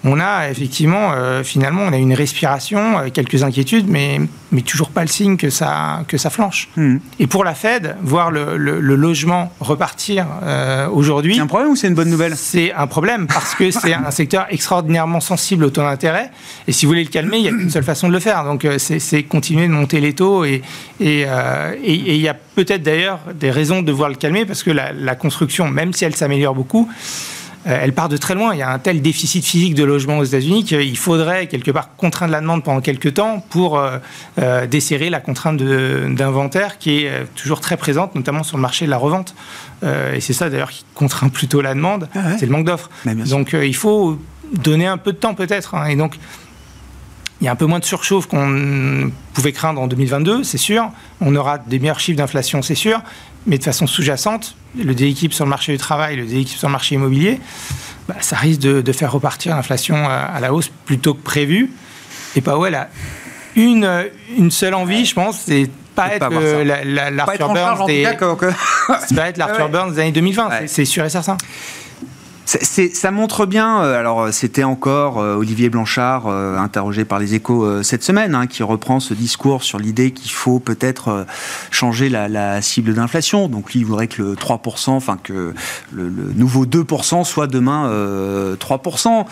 on 0.04 0.20
a 0.20 0.48
effectivement, 0.48 1.12
euh, 1.12 1.42
finalement, 1.42 1.82
on 1.82 1.92
a 1.92 1.96
une 1.96 2.14
respiration, 2.14 2.98
euh, 2.98 3.08
quelques 3.12 3.42
inquiétudes, 3.42 3.88
mais, 3.88 4.20
mais 4.52 4.62
toujours 4.62 4.90
pas 4.90 5.02
le 5.02 5.08
signe 5.08 5.36
que 5.36 5.50
ça, 5.50 6.04
que 6.06 6.16
ça 6.16 6.30
flanche. 6.30 6.68
Hmm. 6.76 6.98
Et 7.18 7.26
pour 7.26 7.44
la 7.44 7.54
Fed, 7.54 7.96
voir 8.02 8.30
le, 8.30 8.56
logement 8.56 9.52
repartir 9.60 10.26
euh, 10.42 10.88
aujourd'hui. 10.88 11.34
C'est 11.34 11.40
un 11.40 11.46
problème 11.46 11.70
ou 11.70 11.76
c'est 11.76 11.88
une 11.88 11.94
bonne 11.94 12.10
nouvelle? 12.10 12.36
C'est 12.36 12.72
un 12.72 12.86
problème 12.86 13.26
parce 13.26 13.54
que 13.54 13.70
c'est 13.70 13.94
un 13.94 14.10
secteur 14.10 14.46
extraordinairement 14.50 15.20
sensible 15.20 15.64
au 15.64 15.70
taux 15.70 15.82
d'intérêt. 15.82 16.30
Et 16.66 16.72
si 16.72 16.86
vous 16.86 16.90
voulez 16.90 17.04
le 17.04 17.10
calmer, 17.10 17.38
il 17.38 17.42
n'y 17.42 17.48
a 17.48 17.52
qu'une 17.52 17.70
seule 17.70 17.84
façon 17.84 18.08
de 18.08 18.12
le 18.12 18.20
faire. 18.20 18.44
Donc 18.44 18.66
c'est 18.78 19.22
continuer 19.24 19.66
de 19.66 19.72
monter 19.72 20.00
les 20.00 20.14
taux. 20.14 20.44
Et 20.44 20.62
il 21.00 21.06
et, 21.06 22.18
y 22.18 22.28
a 22.28 22.34
peut-être 22.34 22.82
d'ailleurs 22.82 23.20
des 23.34 23.50
raisons 23.50 23.82
de 23.82 23.92
voir 23.92 24.08
le 24.08 24.16
calmer 24.16 24.44
parce 24.44 24.62
que 24.62 24.70
la, 24.70 24.92
la 24.92 25.14
construction, 25.14 25.68
même 25.68 25.92
si 25.92 26.04
elle 26.04 26.16
s'améliore 26.16 26.54
beaucoup, 26.54 26.88
euh, 26.88 27.37
elle 27.64 27.92
part 27.92 28.08
de 28.08 28.16
très 28.16 28.34
loin. 28.34 28.54
Il 28.54 28.58
y 28.58 28.62
a 28.62 28.70
un 28.70 28.78
tel 28.78 29.02
déficit 29.02 29.44
physique 29.44 29.74
de 29.74 29.84
logement 29.84 30.18
aux 30.18 30.24
États-Unis 30.24 30.64
qu'il 30.64 30.96
faudrait 30.96 31.46
quelque 31.46 31.70
part 31.70 31.94
contraindre 31.96 32.32
la 32.32 32.40
demande 32.40 32.62
pendant 32.64 32.80
quelques 32.80 33.14
temps 33.14 33.44
pour 33.50 33.78
euh, 33.78 33.98
euh, 34.38 34.66
desserrer 34.66 35.10
la 35.10 35.20
contrainte 35.20 35.58
d'inventaire 35.58 36.78
qui 36.78 37.04
est 37.04 37.26
toujours 37.34 37.60
très 37.60 37.76
présente, 37.76 38.14
notamment 38.14 38.42
sur 38.42 38.56
le 38.56 38.62
marché 38.62 38.86
de 38.86 38.90
la 38.90 38.98
revente. 38.98 39.34
et 39.82 40.20
c'est 40.20 40.32
ça 40.32 40.50
d'ailleurs 40.50 40.70
qui 40.70 40.84
contraint 40.94 41.28
plutôt 41.28 41.60
la 41.60 41.74
demande, 41.74 42.08
ah 42.14 42.36
c'est 42.38 42.46
le 42.46 42.52
manque 42.52 42.66
d'offres. 42.66 42.90
Donc 43.04 43.52
il 43.52 43.76
faut 43.76 44.18
donner 44.52 44.86
un 44.86 44.98
peu 44.98 45.12
de 45.12 45.18
temps 45.18 45.34
peut-être. 45.34 45.74
Hein. 45.74 45.86
Et 45.86 45.96
donc 45.96 46.18
il 47.40 47.44
y 47.44 47.48
a 47.48 47.52
un 47.52 47.56
peu 47.56 47.66
moins 47.66 47.78
de 47.78 47.84
surchauffe 47.84 48.26
qu'on 48.26 49.12
pouvait 49.32 49.52
craindre 49.52 49.80
en 49.80 49.86
2022, 49.86 50.42
c'est 50.42 50.58
sûr. 50.58 50.90
On 51.20 51.36
aura 51.36 51.58
des 51.58 51.78
meilleurs 51.78 52.00
chiffres 52.00 52.18
d'inflation, 52.18 52.62
c'est 52.62 52.74
sûr. 52.74 53.00
Mais 53.46 53.58
de 53.58 53.64
façon 53.64 53.86
sous-jacente, 53.86 54.56
le 54.76 54.94
déséquilibre 54.94 55.34
sur 55.34 55.44
le 55.44 55.50
marché 55.50 55.72
du 55.72 55.78
travail, 55.78 56.16
le 56.16 56.24
déséquilibre 56.24 56.58
sur 56.58 56.68
le 56.68 56.72
marché 56.72 56.94
immobilier, 56.96 57.40
bah, 58.08 58.16
ça 58.20 58.36
risque 58.36 58.60
de, 58.60 58.92
faire 58.92 59.12
repartir 59.12 59.54
l'inflation 59.56 59.96
à, 60.08 60.38
la 60.40 60.52
hausse 60.52 60.70
plutôt 60.84 61.14
que 61.14 61.22
prévu. 61.22 61.70
Et 62.36 62.40
Powell 62.40 62.74
a 62.74 62.88
une, 63.56 64.06
une 64.36 64.50
seule 64.50 64.74
envie, 64.74 65.04
je 65.04 65.14
pense, 65.14 65.42
c'est 65.46 65.70
pas 65.94 66.14
être 66.14 66.28
l'Arthur 67.10 67.52
Burns 67.52 67.86
des, 67.86 68.04
pas 69.16 69.28
être 69.28 69.36
l'Arthur 69.36 69.68
Burns 69.68 69.92
des 69.92 70.00
années 70.00 70.12
2020, 70.12 70.66
c'est 70.66 70.84
sûr 70.84 71.04
et 71.04 71.10
certain 71.10 71.36
ça 72.48 73.10
montre 73.10 73.44
bien, 73.44 73.82
euh, 73.82 73.98
alors 73.98 74.32
c'était 74.32 74.64
encore 74.64 75.18
euh, 75.18 75.34
Olivier 75.34 75.68
Blanchard, 75.68 76.28
euh, 76.28 76.56
interrogé 76.56 77.04
par 77.04 77.18
les 77.18 77.34
échos 77.34 77.82
cette 77.82 78.02
semaine, 78.02 78.34
hein, 78.34 78.46
qui 78.46 78.62
reprend 78.62 79.00
ce 79.00 79.12
discours 79.12 79.62
sur 79.62 79.78
l'idée 79.78 80.12
qu'il 80.12 80.30
faut 80.30 80.58
peut-être 80.58 81.26
changer 81.70 82.08
la, 82.08 82.62
cible 82.62 82.94
d'inflation. 82.94 83.48
Donc 83.48 83.72
lui, 83.72 83.80
il 83.80 83.86
voudrait 83.86 84.06
que 84.06 84.22
le 84.22 84.34
3%, 84.34 84.90
enfin 84.90 85.18
que 85.22 85.54
le, 85.92 86.08
le 86.08 86.32
nouveau 86.34 86.64
2% 86.64 87.24
soit 87.24 87.46
demain 87.46 87.90
3%. 88.58 89.26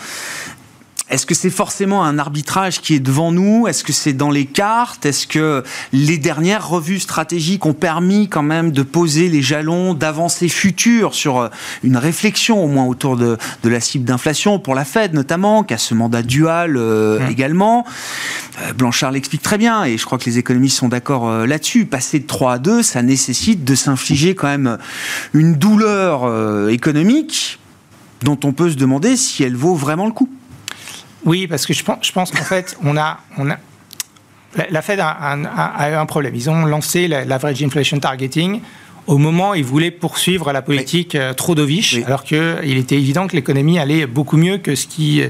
Est-ce 1.09 1.25
que 1.25 1.33
c'est 1.33 1.49
forcément 1.49 2.03
un 2.03 2.19
arbitrage 2.19 2.81
qui 2.81 2.93
est 2.93 2.99
devant 2.99 3.31
nous? 3.31 3.65
Est-ce 3.67 3.85
que 3.85 3.93
c'est 3.93 4.11
dans 4.11 4.29
les 4.29 4.45
cartes? 4.45 5.05
Est-ce 5.05 5.25
que 5.25 5.63
les 5.93 6.17
dernières 6.17 6.67
revues 6.67 6.99
stratégiques 6.99 7.65
ont 7.65 7.73
permis 7.73 8.27
quand 8.27 8.43
même 8.43 8.71
de 8.71 8.83
poser 8.83 9.29
les 9.29 9.41
jalons 9.41 9.93
d'avancées 9.93 10.49
futures 10.49 11.13
sur 11.13 11.39
euh, 11.39 11.47
une 11.83 11.95
réflexion 11.95 12.61
au 12.61 12.67
moins 12.67 12.85
autour 12.85 13.15
de, 13.15 13.37
la 13.63 13.79
cible 13.79 14.03
d'inflation 14.03 14.59
pour 14.59 14.75
la 14.75 14.83
Fed 14.83 15.13
notamment, 15.13 15.63
qui 15.63 15.73
a 15.73 15.77
ce 15.77 15.93
mandat 15.93 16.23
dual 16.23 16.75
euh, 16.75 17.19
mmh. 17.19 17.31
également? 17.31 17.85
Euh, 18.61 18.73
Blanchard 18.73 19.11
l'explique 19.11 19.41
très 19.41 19.57
bien 19.57 19.85
et 19.85 19.97
je 19.97 20.05
crois 20.05 20.17
que 20.17 20.25
les 20.25 20.39
économistes 20.39 20.77
sont 20.77 20.89
d'accord 20.89 21.47
là-dessus. 21.47 21.85
Passer 21.85 22.19
de 22.19 22.27
3 22.27 22.53
à 22.53 22.59
2, 22.59 22.83
ça 22.83 23.01
nécessite 23.01 23.63
de 23.63 23.75
s'infliger 23.75 24.35
quand 24.35 24.47
même 24.47 24.77
une 25.33 25.55
douleur 25.55 26.69
économique 26.69 27.59
dont 28.23 28.37
on 28.43 28.51
peut 28.51 28.71
se 28.71 28.75
demander 28.75 29.15
si 29.15 29.43
elle 29.43 29.55
vaut 29.55 29.75
vraiment 29.75 30.05
le 30.05 30.11
coup. 30.11 30.29
Oui, 31.25 31.47
parce 31.47 31.65
que 31.65 31.73
je 31.73 31.83
pense, 31.83 31.97
je 32.01 32.11
pense 32.11 32.31
qu'en 32.31 32.43
fait, 32.43 32.77
on 32.83 32.97
a, 32.97 33.19
on 33.37 33.49
a, 33.49 33.57
la, 34.69 34.81
Fed 34.81 34.99
a, 34.99 35.89
eu 35.89 35.93
un 35.93 36.05
problème. 36.05 36.35
Ils 36.35 36.49
ont 36.49 36.65
lancé 36.65 37.07
l'average 37.07 37.61
inflation 37.63 37.99
targeting 37.99 38.61
au 39.07 39.17
moment 39.17 39.51
où 39.51 39.55
ils 39.55 39.63
voulaient 39.63 39.91
poursuivre 39.91 40.51
la 40.51 40.61
politique 40.61 41.15
euh, 41.15 41.33
trop 41.33 41.55
dovish, 41.55 41.97
alors 42.05 42.25
qu'il 42.25 42.77
était 42.77 42.97
évident 42.97 43.27
que 43.27 43.37
l'économie 43.37 43.79
allait 43.79 44.05
beaucoup 44.05 44.35
mieux 44.35 44.57
que 44.57 44.75
ce 44.75 44.85
qui 44.85 45.23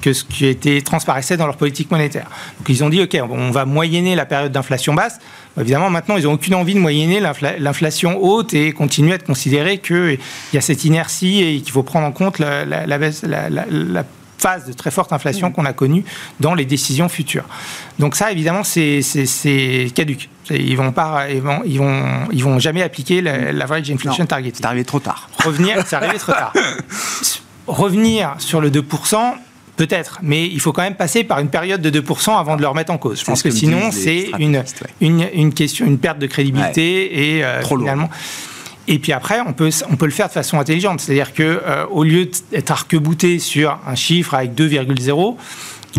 que 0.00 0.12
ce 0.12 0.22
qui 0.22 0.44
était 0.44 0.82
transparaissait 0.82 1.38
dans 1.38 1.46
leur 1.46 1.56
politique 1.56 1.90
monétaire. 1.90 2.28
Donc 2.58 2.68
ils 2.68 2.84
ont 2.84 2.90
dit 2.90 3.00
ok, 3.00 3.16
on 3.28 3.50
va 3.50 3.64
moyenner 3.64 4.14
la 4.14 4.26
période 4.26 4.52
d'inflation 4.52 4.92
basse. 4.92 5.18
Évidemment, 5.58 5.88
maintenant, 5.88 6.18
ils 6.18 6.24
n'ont 6.24 6.34
aucune 6.34 6.54
envie 6.54 6.74
de 6.74 6.78
moyenner 6.78 7.20
l'inflation 7.58 8.22
haute 8.22 8.52
et 8.52 8.72
continuer 8.72 9.14
à 9.14 9.18
considérer 9.18 9.78
qu'il 9.78 10.18
y 10.52 10.58
a 10.58 10.60
cette 10.60 10.84
inertie 10.84 11.42
et 11.42 11.60
qu'il 11.60 11.72
faut 11.72 11.82
prendre 11.82 12.06
en 12.06 12.12
compte 12.12 12.38
la, 12.38 12.64
la, 12.64 12.98
baisse, 12.98 13.22
la, 13.22 14.04
phase 14.44 14.66
de 14.66 14.74
très 14.74 14.90
forte 14.90 15.10
inflation 15.14 15.50
qu'on 15.50 15.64
a 15.64 15.72
connue 15.72 16.04
dans 16.38 16.54
les 16.54 16.66
décisions 16.66 17.08
futures. 17.08 17.46
Donc 17.98 18.14
ça, 18.14 18.30
évidemment, 18.30 18.62
c'est 18.62 19.00
caduque. 19.94 20.28
Ils 20.50 20.76
vont 20.76 20.92
pas, 20.92 21.30
ils 21.30 21.40
vont, 21.40 21.62
ils 21.64 21.78
vont, 21.78 22.02
ils 22.30 22.44
vont 22.44 22.58
jamais 22.58 22.82
appliquer 22.82 23.22
l'average 23.22 23.90
inflation 23.90 24.26
target. 24.26 24.52
C'est 24.54 24.66
arrivé 24.66 24.84
trop 24.84 25.00
tard. 25.00 25.30
Revenir, 25.42 25.82
c'est 25.86 25.96
arrivé 25.96 26.18
trop 26.18 26.32
tard. 26.32 26.52
Revenir 27.66 28.34
sur 28.38 28.60
le 28.60 28.70
2%, 28.70 28.82
Peut-être, 29.76 30.20
mais 30.22 30.46
il 30.46 30.60
faut 30.60 30.72
quand 30.72 30.82
même 30.82 30.94
passer 30.94 31.24
par 31.24 31.40
une 31.40 31.48
période 31.48 31.80
de 31.82 32.00
2% 32.00 32.38
avant 32.38 32.54
de 32.54 32.62
le 32.62 32.68
remettre 32.68 32.92
en 32.92 32.98
cause. 32.98 33.18
Je 33.18 33.24
pense 33.24 33.42
que, 33.42 33.50
sinon, 33.50 33.90
c'est 33.90 34.30
une, 34.38 34.62
une, 35.00 35.26
une, 35.34 35.52
question, 35.52 35.84
une 35.84 35.98
perte 35.98 36.20
de 36.20 36.28
crédibilité 36.28 37.36
et 37.36 37.44
euh, 37.44 37.60
Trop 37.60 37.76
finalement. 37.76 38.08
Et 38.86 38.98
puis 38.98 39.12
après, 39.12 39.40
on 39.46 39.52
peut, 39.52 39.70
on 39.90 39.96
peut 39.96 40.04
le 40.04 40.12
faire 40.12 40.28
de 40.28 40.32
façon 40.32 40.58
intelligente. 40.58 41.00
C'est-à-dire 41.00 41.32
qu'au 41.34 41.42
euh, 41.42 41.86
au 41.90 42.04
lieu 42.04 42.28
d'être 42.50 42.70
arc-bouté 42.70 43.38
sur 43.38 43.78
un 43.86 43.94
chiffre 43.94 44.34
avec 44.34 44.54
2,0, 44.54 45.36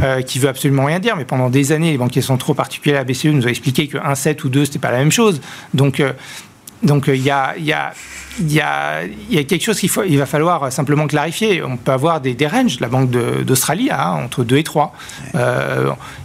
euh, 0.03 0.21
qui 0.21 0.39
veut 0.39 0.49
absolument 0.49 0.85
rien 0.85 0.99
dire, 0.99 1.15
mais 1.15 1.25
pendant 1.25 1.49
des 1.49 1.71
années, 1.71 1.91
les 1.91 1.97
banquiers 1.97 2.21
centraux, 2.21 2.53
particuliers 2.53 2.95
la 2.95 3.03
BCE, 3.03 3.25
nous 3.25 3.45
ont 3.45 3.49
expliqué 3.49 3.87
que 3.87 3.97
1,7 3.97 4.45
ou 4.45 4.49
2, 4.49 4.65
c'était 4.65 4.79
pas 4.79 4.91
la 4.91 4.97
même 4.97 5.11
chose. 5.11 5.41
Donc, 5.73 5.99
euh, 5.99 6.13
donc 6.83 7.05
il 7.07 7.21
y 7.21 7.31
a, 7.31 7.57
y, 7.57 7.71
a, 7.71 7.93
y, 8.39 8.59
a, 8.59 9.05
y 9.29 9.37
a 9.37 9.43
quelque 9.45 9.63
chose 9.63 9.79
qu'il 9.79 9.89
il 10.07 10.17
va 10.19 10.25
falloir 10.25 10.71
simplement 10.71 11.07
clarifier. 11.07 11.63
On 11.63 11.77
peut 11.77 11.93
avoir 11.93 12.21
des, 12.21 12.33
des 12.35 12.45
ranges, 12.45 12.79
la 12.81 12.89
Banque 12.89 13.09
d'Australie, 13.09 13.89
hein, 13.89 14.19
entre 14.23 14.43
2 14.43 14.57
et 14.57 14.63
3. 14.63 14.93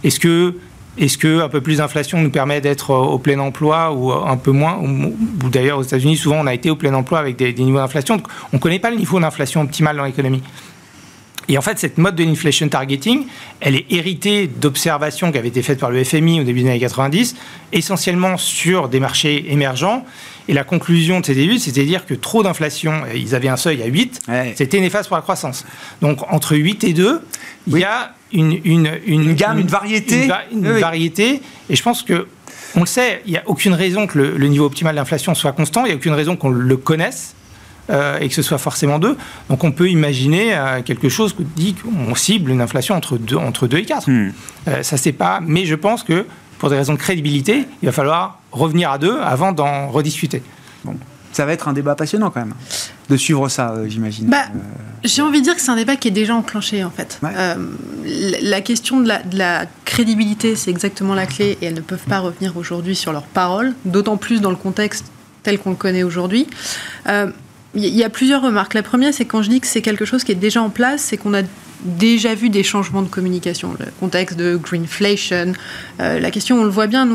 Est-ce 0.03 0.19
que 0.19 0.53
est-ce 0.97 1.17
qu'un 1.17 1.47
peu 1.47 1.61
plus 1.61 1.77
d'inflation 1.77 2.19
nous 2.19 2.29
permet 2.29 2.59
d'être 2.59 2.91
au 2.93 3.17
plein 3.17 3.39
emploi 3.39 3.93
ou 3.93 4.11
un 4.11 4.37
peu 4.37 4.51
moins 4.51 4.77
Ou, 4.77 5.49
d'ailleurs, 5.49 5.77
aux 5.77 5.83
États-Unis, 5.83 6.17
souvent, 6.17 6.37
on 6.41 6.47
a 6.47 6.53
été 6.53 6.69
au 6.69 6.75
plein 6.75 6.93
emploi 6.93 7.19
avec 7.19 7.37
des, 7.37 7.53
niveaux 7.53 7.77
d'inflation. 7.77 8.21
On 8.51 8.57
ne 8.57 8.61
connaît 8.61 8.79
pas 8.79 8.91
le 8.91 8.97
niveau 8.97 9.19
d'inflation 9.19 9.61
optimal 9.61 9.95
dans 9.95 10.03
l'économie. 10.03 10.43
Et 11.47 11.57
en 11.57 11.61
fait, 11.61 11.79
cette 11.79 11.97
mode 11.97 12.15
de 12.15 12.23
l'inflation 12.23 12.67
targeting, 12.67 13.25
elle 13.61 13.75
est 13.75 13.85
héritée 13.89 14.47
d'observations 14.47 15.31
qui 15.31 15.37
avaient 15.37 15.47
été 15.47 15.61
faites 15.63 15.79
par 15.79 15.91
le 15.91 16.03
FMI 16.03 16.41
au 16.41 16.43
début 16.43 16.61
des 16.61 16.69
années 16.69 16.79
90, 16.79 17.35
essentiellement 17.71 18.37
sur 18.37 18.89
des 18.89 18.99
marchés 18.99 19.51
émergents. 19.51 20.05
Et 20.51 20.53
la 20.53 20.65
conclusion 20.65 21.21
de 21.21 21.25
ces 21.25 21.39
études, 21.39 21.61
c'était 21.61 21.79
de 21.79 21.85
dire 21.85 22.05
que 22.05 22.13
trop 22.13 22.43
d'inflation, 22.43 23.03
ils 23.15 23.35
avaient 23.35 23.47
un 23.47 23.55
seuil 23.55 23.81
à 23.81 23.85
8, 23.85 24.19
c'était 24.55 24.81
néfaste 24.81 25.07
pour 25.07 25.15
la 25.15 25.21
croissance. 25.21 25.63
Donc 26.01 26.29
entre 26.29 26.57
8 26.57 26.83
et 26.83 26.91
2, 26.91 27.21
il 27.67 27.77
y 27.77 27.85
a 27.85 28.13
une, 28.33 28.59
une, 28.65 29.33
gamme, 29.33 29.59
une, 29.59 29.67
variété. 29.67 30.29
Une, 30.51 30.67
variété. 30.67 31.41
Et 31.69 31.77
je 31.77 31.81
pense 31.81 32.03
que, 32.03 32.27
on 32.75 32.81
le 32.81 32.85
sait, 32.85 33.21
il 33.25 33.31
n'y 33.31 33.37
a 33.37 33.43
aucune 33.45 33.73
raison 33.73 34.07
que 34.07 34.19
le, 34.19 34.47
niveau 34.49 34.65
optimal 34.65 34.93
d'inflation 34.93 35.33
soit 35.35 35.53
constant, 35.53 35.85
il 35.85 35.87
n'y 35.87 35.93
a 35.93 35.95
aucune 35.95 36.15
raison 36.15 36.35
qu'on 36.35 36.49
le 36.49 36.75
connaisse. 36.75 37.33
Euh, 37.89 38.19
et 38.19 38.27
que 38.29 38.35
ce 38.35 38.41
soit 38.41 38.59
forcément 38.59 38.99
2. 38.99 39.17
Donc 39.49 39.63
on 39.63 39.71
peut 39.71 39.89
imaginer 39.89 40.53
euh, 40.53 40.81
quelque 40.81 41.09
chose 41.09 41.33
qui 41.33 41.43
dit 41.43 41.75
qu'on 41.75 42.13
cible 42.13 42.51
une 42.51 42.61
inflation 42.61 42.95
entre 42.95 43.17
2, 43.17 43.35
entre 43.35 43.67
2 43.67 43.77
et 43.77 43.85
4. 43.85 44.09
Hmm. 44.09 44.31
Euh, 44.67 44.83
ça, 44.83 44.97
c'est 44.97 45.11
pas. 45.11 45.39
Mais 45.45 45.65
je 45.65 45.75
pense 45.75 46.03
que 46.03 46.25
pour 46.61 46.69
des 46.69 46.77
raisons 46.77 46.93
de 46.93 46.99
crédibilité, 46.99 47.65
il 47.81 47.87
va 47.87 47.91
falloir 47.91 48.39
revenir 48.51 48.91
à 48.91 48.99
2 48.99 49.19
avant 49.19 49.51
d'en 49.51 49.89
rediscuter. 49.89 50.43
Bon. 50.85 50.95
Ça 51.31 51.43
va 51.43 51.53
être 51.53 51.67
un 51.67 51.73
débat 51.73 51.95
passionnant 51.95 52.29
quand 52.29 52.41
même, 52.41 52.53
de 53.09 53.17
suivre 53.17 53.49
ça, 53.49 53.73
j'imagine. 53.87 54.27
Bah, 54.27 54.43
j'ai 55.03 55.23
envie 55.23 55.39
de 55.39 55.45
dire 55.45 55.55
que 55.55 55.61
c'est 55.61 55.71
un 55.71 55.75
débat 55.75 55.95
qui 55.95 56.09
est 56.09 56.11
déjà 56.11 56.35
enclenché 56.35 56.83
en 56.83 56.91
fait. 56.91 57.19
la 58.03 58.61
question 58.61 58.99
de 58.99 59.07
la, 59.07 59.23
de 59.23 59.39
la 59.39 59.65
crédibilité, 59.85 60.55
c'est 60.55 60.69
exactement 60.69 61.15
la 61.15 61.25
clé 61.25 61.57
et 61.63 61.65
elles 61.65 61.73
ne 61.73 61.81
peuvent 61.81 62.05
pas 62.07 62.19
revenir 62.19 62.55
aujourd'hui 62.57 62.95
sur 62.95 63.11
leurs 63.11 63.23
paroles, 63.23 63.73
d'autant 63.85 64.17
plus 64.17 64.39
dans 64.39 64.51
le 64.51 64.55
contexte 64.55 65.05
tel 65.41 65.57
qu'on 65.57 65.71
le 65.71 65.75
connaît 65.75 66.03
aujourd'hui. 66.03 66.45
Il 67.73 67.85
y 67.85 68.03
a 68.03 68.09
plusieurs 68.09 68.43
remarques. 68.43 68.75
La 68.75 68.83
première, 68.83 69.15
c'est 69.15 69.25
quand 69.25 69.41
je 69.41 69.49
dis 69.49 69.61
que 69.61 69.67
c'est 69.67 69.81
quelque 69.81 70.05
chose 70.05 70.23
qui 70.23 70.31
est 70.31 70.35
déjà 70.35 70.61
en 70.61 70.69
place, 70.69 71.01
c'est 71.01 71.17
qu'on 71.17 71.33
a 71.33 71.41
déjà 71.83 72.35
vu 72.35 72.49
des 72.49 72.63
changements 72.63 73.01
de 73.01 73.07
communication. 73.07 73.75
Le 73.79 73.85
contexte 73.99 74.37
de 74.37 74.55
greenflation, 74.55 75.53
euh, 75.99 76.19
la 76.19 76.31
question, 76.31 76.59
on 76.59 76.63
le 76.63 76.69
voit 76.69 76.87
bien, 76.87 77.07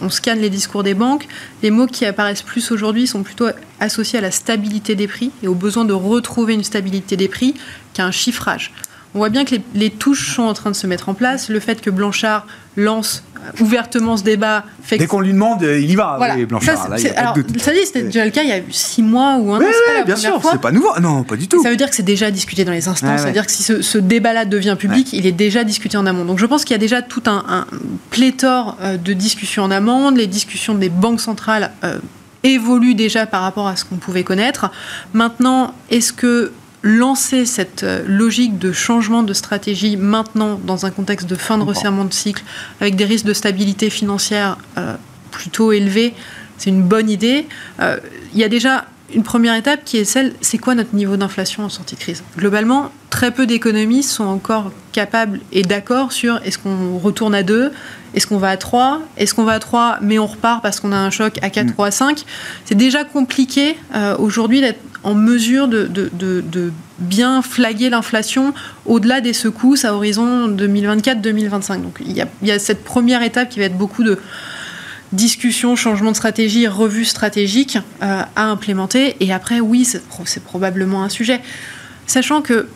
on, 0.00 0.10
scanne 0.10 0.40
les 0.40 0.50
discours 0.50 0.82
des 0.82 0.94
banques. 0.94 1.26
Les 1.62 1.70
mots 1.70 1.86
qui 1.86 2.04
apparaissent 2.04 2.42
plus 2.42 2.70
aujourd'hui 2.70 3.06
sont 3.06 3.22
plutôt 3.22 3.46
associés 3.80 4.18
à 4.18 4.22
la 4.22 4.30
stabilité 4.30 4.94
des 4.94 5.08
prix 5.08 5.30
et 5.42 5.48
au 5.48 5.54
besoin 5.54 5.84
de 5.84 5.92
retrouver 5.92 6.54
une 6.54 6.64
stabilité 6.64 7.16
des 7.16 7.28
prix 7.28 7.54
qu'à 7.94 8.04
un 8.04 8.10
chiffrage. 8.12 8.72
On 9.16 9.20
voit 9.20 9.30
bien 9.30 9.46
que 9.46 9.56
les, 9.74 9.88
touches 9.88 10.34
sont 10.34 10.42
en 10.42 10.52
train 10.52 10.70
de 10.70 10.76
se 10.76 10.86
mettre 10.86 11.08
en 11.08 11.14
place. 11.14 11.48
Le 11.48 11.58
fait 11.58 11.80
que 11.80 11.88
Blanchard 11.88 12.46
lance 12.76 13.24
euh, 13.38 13.64
ouvertement 13.64 14.18
ce 14.18 14.22
débat 14.22 14.62
fait 14.82 14.98
Dès 14.98 15.06
qu'on 15.06 15.20
lui 15.20 15.32
demande, 15.32 15.62
euh, 15.62 15.80
il 15.80 15.90
y 15.90 15.94
va, 15.94 16.18
Blanchard. 16.46 16.82
Ça, 16.82 16.88
là, 16.90 16.96
alors, 17.16 17.34
ça 17.56 17.72
dit, 17.72 17.78
c'était 17.86 18.02
déjà 18.02 18.26
le 18.26 18.30
cas 18.30 18.42
il 18.42 18.50
y 18.50 18.52
a 18.52 18.60
six 18.68 19.02
mois 19.02 19.38
ou 19.38 19.54
un 19.54 19.60
an. 19.60 19.64
Oui, 19.64 20.04
bien 20.04 20.16
sûr, 20.16 20.38
c'est 20.52 20.60
pas 20.60 20.70
nouveau. 20.70 20.90
Non, 21.00 21.24
pas 21.24 21.36
du 21.36 21.48
tout. 21.48 21.62
ça 21.62 21.70
veut 21.70 21.76
dire 21.76 21.88
que 21.88 21.96
c'est 21.96 22.02
déjà 22.02 22.30
discuté 22.30 22.66
dans 22.66 22.72
les 22.72 22.88
instances. 22.88 23.20
ça 23.20 23.26
veut 23.26 23.32
dire 23.32 23.46
que 23.46 23.52
si 23.52 23.62
ce, 23.62 23.96
débat-là 23.96 24.44
devient 24.44 24.76
public, 24.78 25.14
il 25.14 25.24
est 25.24 25.32
déjà 25.32 25.64
discuté 25.64 25.96
en 25.96 26.04
amont. 26.04 26.26
Donc 26.26 26.38
je 26.38 26.44
pense 26.44 26.66
qu'il 26.66 26.74
y 26.74 26.78
a 26.78 26.78
déjà 26.78 27.00
tout 27.00 27.22
un, 27.24 27.64
pléthore 28.10 28.76
euh, 28.82 28.98
de 28.98 29.14
discussions 29.14 29.62
en 29.62 29.70
amont. 29.70 30.10
Les 30.10 30.26
discussions 30.26 30.74
des 30.74 30.90
banques 30.90 31.22
centrales 31.22 31.72
évoluent 32.42 32.94
déjà 32.94 33.24
par 33.24 33.40
rapport 33.40 33.66
à 33.66 33.76
ce 33.76 33.86
qu'on 33.86 33.96
pouvait 33.96 34.24
connaître. 34.24 34.70
Maintenant, 35.14 35.72
est-ce 35.90 36.12
que 36.12 36.52
lancer 36.86 37.46
cette 37.46 37.82
euh, 37.82 38.02
logique 38.06 38.58
de 38.58 38.72
changement 38.72 39.24
de 39.24 39.32
stratégie 39.32 39.96
maintenant 39.96 40.58
dans 40.64 40.86
un 40.86 40.90
contexte 40.90 41.26
de 41.26 41.34
fin 41.34 41.58
de 41.58 41.64
resserrement 41.64 42.04
de 42.04 42.12
cycle 42.12 42.44
avec 42.80 42.94
des 42.94 43.04
risques 43.04 43.26
de 43.26 43.34
stabilité 43.34 43.90
financière 43.90 44.56
euh, 44.78 44.94
plutôt 45.32 45.72
élevés, 45.72 46.14
c'est 46.56 46.70
une 46.70 46.82
bonne 46.82 47.10
idée. 47.10 47.46
Euh, 47.80 47.98
il 48.32 48.38
y 48.38 48.44
a 48.44 48.48
déjà 48.48 48.84
une 49.14 49.24
première 49.24 49.54
étape 49.54 49.84
qui 49.84 49.98
est 49.98 50.04
celle, 50.04 50.32
c'est 50.40 50.58
quoi 50.58 50.74
notre 50.74 50.94
niveau 50.94 51.16
d'inflation 51.16 51.64
en 51.64 51.68
sortie 51.68 51.96
de 51.96 52.00
crise? 52.00 52.22
Globalement, 52.38 52.92
très 53.10 53.32
peu 53.32 53.46
d'économistes 53.46 54.10
sont 54.10 54.24
encore 54.24 54.70
capables 54.92 55.40
et 55.52 55.62
d'accord 55.62 56.12
sur 56.12 56.40
est-ce 56.44 56.58
qu'on 56.58 56.98
retourne 56.98 57.34
à 57.34 57.42
2, 57.42 57.72
est-ce 58.14 58.26
qu'on 58.26 58.38
va 58.38 58.50
à 58.50 58.56
3, 58.56 59.00
est-ce 59.16 59.34
qu'on 59.34 59.44
va 59.44 59.52
à 59.52 59.58
3 59.58 59.98
mais 60.02 60.18
on 60.18 60.26
repart 60.26 60.62
parce 60.62 60.80
qu'on 60.80 60.92
a 60.92 60.96
un 60.96 61.10
choc 61.10 61.38
à 61.42 61.50
4 61.50 61.66
mm. 61.66 61.72
ou 61.78 61.84
à 61.84 61.90
5. 61.90 62.24
C'est 62.64 62.74
déjà 62.74 63.04
compliqué 63.04 63.76
aujourd'hui 64.18 64.60
d'être 64.60 64.80
en 65.06 65.14
mesure 65.14 65.68
de, 65.68 66.72
bien 66.98 67.40
flaguer 67.40 67.90
l'inflation 67.90 68.52
au-delà 68.86 69.20
des 69.20 69.32
secousses 69.32 69.84
à 69.84 69.94
horizon 69.94 70.48
2024-2025. 70.48 71.80
Donc 71.80 71.98
il 72.04 72.12
y, 72.12 72.50
a, 72.50 72.58
cette 72.58 72.82
première 72.82 73.22
étape 73.22 73.48
qui 73.48 73.60
va 73.60 73.66
être 73.66 73.78
beaucoup 73.78 74.02
de 74.02 74.18
discussions, 75.12 75.76
changements 75.76 76.10
de 76.10 76.16
stratégie, 76.16 76.66
revues 76.66 77.04
stratégiques 77.04 77.78
euh, 78.02 78.22
à 78.34 78.46
implémenter. 78.46 79.14
Et 79.20 79.32
après, 79.32 79.60
oui, 79.60 79.84
c'est 79.84 80.42
probablement 80.42 81.04
un 81.04 81.08
sujet. 81.08 81.40
Sachant 82.08 82.42
que 82.42 82.66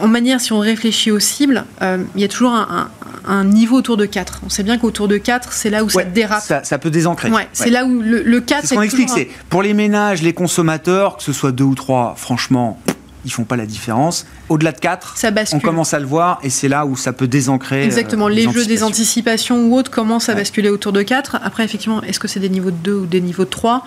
en 0.00 0.08
manière, 0.08 0.40
si 0.40 0.52
on 0.52 0.58
réfléchit 0.58 1.10
aux 1.10 1.20
cibles, 1.20 1.64
euh, 1.82 2.02
il 2.16 2.20
y 2.20 2.24
a 2.24 2.28
toujours 2.28 2.52
un, 2.52 3.44
niveau 3.44 3.76
autour 3.76 3.96
de 3.96 4.06
4. 4.06 4.40
On 4.44 4.48
sait 4.48 4.64
bien 4.64 4.76
qu'autour 4.76 5.06
de 5.06 5.18
4, 5.18 5.52
c'est 5.52 5.70
là 5.70 5.84
où 5.84 5.90
ça 5.90 6.02
dérape. 6.02 6.42
Ça, 6.64 6.78
peut 6.78 6.90
désancrer. 6.90 7.30
c'est 7.52 7.70
là 7.70 7.84
où 7.84 8.00
le, 8.00 8.40
4... 8.40 8.62
C'est 8.62 8.68
ce 8.68 8.74
qu'on 8.74 8.82
explique, 8.82 9.08
c'est 9.08 9.28
pour 9.48 9.62
les 9.62 9.74
ménages, 9.74 10.22
les 10.22 10.32
consommateurs, 10.32 11.16
que 11.16 11.22
ce 11.22 11.32
soit 11.32 11.52
2 11.52 11.62
ou 11.62 11.74
3, 11.74 12.14
franchement, 12.16 12.80
ils 13.24 13.30
font 13.30 13.44
pas 13.44 13.56
la 13.56 13.66
différence. 13.66 14.26
Au-delà 14.48 14.72
de 14.72 14.80
4, 14.80 15.14
on 15.52 15.60
commence 15.60 15.94
à 15.94 16.00
le 16.00 16.06
voir 16.06 16.40
et 16.42 16.50
c'est 16.50 16.68
là 16.68 16.86
où 16.86 16.96
ça 16.96 17.12
peut 17.12 17.28
désancrer. 17.28 17.84
Exactement, 17.84 18.26
euh, 18.26 18.30
les, 18.30 18.50
jeux 18.50 18.66
des 18.66 18.82
anticipations 18.82 19.66
ou 19.66 19.76
autres 19.76 19.90
commencent 19.90 20.28
à 20.28 20.34
basculer 20.34 20.70
autour 20.70 20.92
de 20.92 21.02
4. 21.02 21.38
Après, 21.42 21.64
effectivement, 21.64 22.02
est-ce 22.02 22.18
que 22.18 22.28
c'est 22.28 22.40
des 22.40 22.48
niveaux 22.48 22.70
de 22.70 22.76
2 22.76 22.94
ou 22.94 23.06
des 23.06 23.20
niveaux 23.20 23.44
de 23.44 23.50
3 23.50 23.84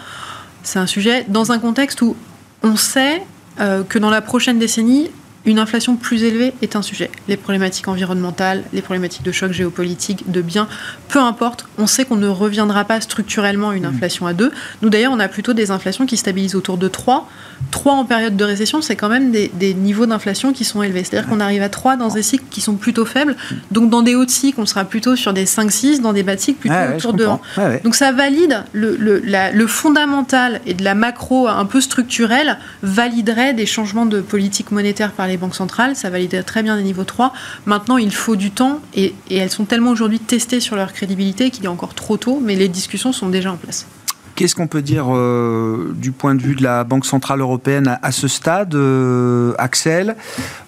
C'est 0.61 0.79
un 0.79 0.87
sujet 0.87 1.25
dans 1.27 1.51
un 1.51 1.59
contexte 1.59 2.01
où 2.01 2.15
on 2.61 2.77
sait 2.77 3.23
euh, 3.59 3.83
que 3.83 3.99
dans 3.99 4.09
la 4.09 4.21
prochaine 4.21 4.57
décennie, 4.57 5.09
une 5.45 5.59
inflation 5.59 5.95
plus 5.95 6.23
élevée 6.23 6.53
est 6.61 6.75
un 6.75 6.81
sujet. 6.81 7.11
Les 7.27 7.35
problématiques 7.35 7.87
environnementales, 7.87 8.63
les 8.71 8.81
problématiques 8.81 9.23
de 9.23 9.31
choc 9.31 9.51
géopolitique, 9.51 10.31
de 10.31 10.41
biens, 10.41 10.67
peu 11.09 11.19
importe, 11.19 11.65
on 11.77 11.87
sait 11.87 12.05
qu'on 12.05 12.15
ne 12.15 12.27
reviendra 12.27 12.85
pas 12.85 13.01
structurellement 13.01 13.71
à 13.71 13.75
une 13.75 13.83
mmh. 13.83 13.95
inflation 13.95 14.25
à 14.25 14.33
2. 14.33 14.51
Nous 14.81 14.89
d'ailleurs, 14.89 15.11
on 15.11 15.19
a 15.19 15.27
plutôt 15.27 15.53
des 15.53 15.71
inflations 15.71 16.05
qui 16.05 16.15
stabilisent 16.15 16.55
autour 16.55 16.77
de 16.77 16.87
3. 16.87 17.29
3 17.71 17.93
en 17.93 18.05
période 18.05 18.37
de 18.37 18.43
récession, 18.43 18.81
c'est 18.81 18.95
quand 18.95 19.09
même 19.09 19.31
des, 19.31 19.73
niveaux 19.73 20.05
d'inflation 20.05 20.53
qui 20.53 20.63
sont 20.63 20.81
élevés. 20.81 21.03
C'est-à-dire 21.03 21.29
qu'on 21.29 21.39
arrive 21.39 21.61
à 21.61 21.69
3 21.69 21.97
dans 21.97 22.09
des 22.09 22.23
cycles 22.23 22.45
qui 22.49 22.61
sont 22.61 22.75
plutôt 22.75 23.05
faibles. 23.05 23.33
Mmh. 23.33 23.55
Donc 23.71 23.89
dans 23.89 24.01
des 24.01 24.15
hauts 24.15 24.27
cycles, 24.27 24.61
on 24.61 24.65
sera 24.65 24.85
plutôt 24.85 25.15
sur 25.17 25.33
des 25.33 25.45
5-6, 25.45 25.99
dans 25.99 26.13
des 26.13 26.23
bas 26.23 26.37
cycles 26.37 26.59
plutôt 26.59 26.75
autour 26.95 27.13
de 27.13 27.25
1. 27.25 27.39
Donc 27.83 27.95
ça 27.95 28.13
valide 28.13 28.63
le, 28.71 28.95
le 28.95 29.67
fondamental 29.67 30.61
et 30.65 30.73
de 30.73 30.83
la 30.85 30.95
macro 30.95 31.47
un 31.49 31.65
peu 31.65 31.81
structurelle 31.81 32.57
validerait 32.81 33.53
des 33.53 33.65
changements 33.65 34.05
de 34.05 34.21
politique 34.21 34.71
monétaire 34.71 35.11
par 35.11 35.27
les 35.27 35.32
les 35.33 35.37
banques 35.37 35.55
centrales, 35.55 35.95
ça 35.95 36.09
valide 36.09 36.43
très 36.45 36.63
bien 36.63 36.77
les 36.77 36.83
niveaux 36.83 37.03
3. 37.03 37.33
Maintenant, 37.65 37.97
il 37.97 38.13
faut 38.13 38.35
du 38.35 38.51
temps 38.51 38.79
et, 38.93 39.13
et 39.29 39.37
elles 39.37 39.49
sont 39.49 39.65
tellement 39.65 39.91
aujourd'hui 39.91 40.19
testées 40.19 40.59
sur 40.59 40.75
leur 40.75 40.93
crédibilité 40.93 41.49
qu'il 41.51 41.65
est 41.65 41.69
encore 41.69 41.93
trop 41.93 42.17
tôt, 42.17 42.39
mais 42.41 42.55
les 42.55 42.69
discussions 42.69 43.11
sont 43.11 43.29
déjà 43.29 43.51
en 43.51 43.57
place. 43.57 43.87
Qu'est-ce 44.35 44.55
qu'on 44.55 44.67
peut 44.67 44.81
dire 44.81 45.05
euh, 45.09 45.93
du 45.95 46.11
point 46.11 46.33
de 46.33 46.41
vue 46.41 46.55
de 46.55 46.63
la 46.63 46.83
Banque 46.83 47.05
Centrale 47.05 47.39
Européenne 47.39 47.99
à, 48.01 48.11
ce 48.11 48.27
stade, 48.27 48.73
euh, 48.73 49.53
Axel 49.59 50.15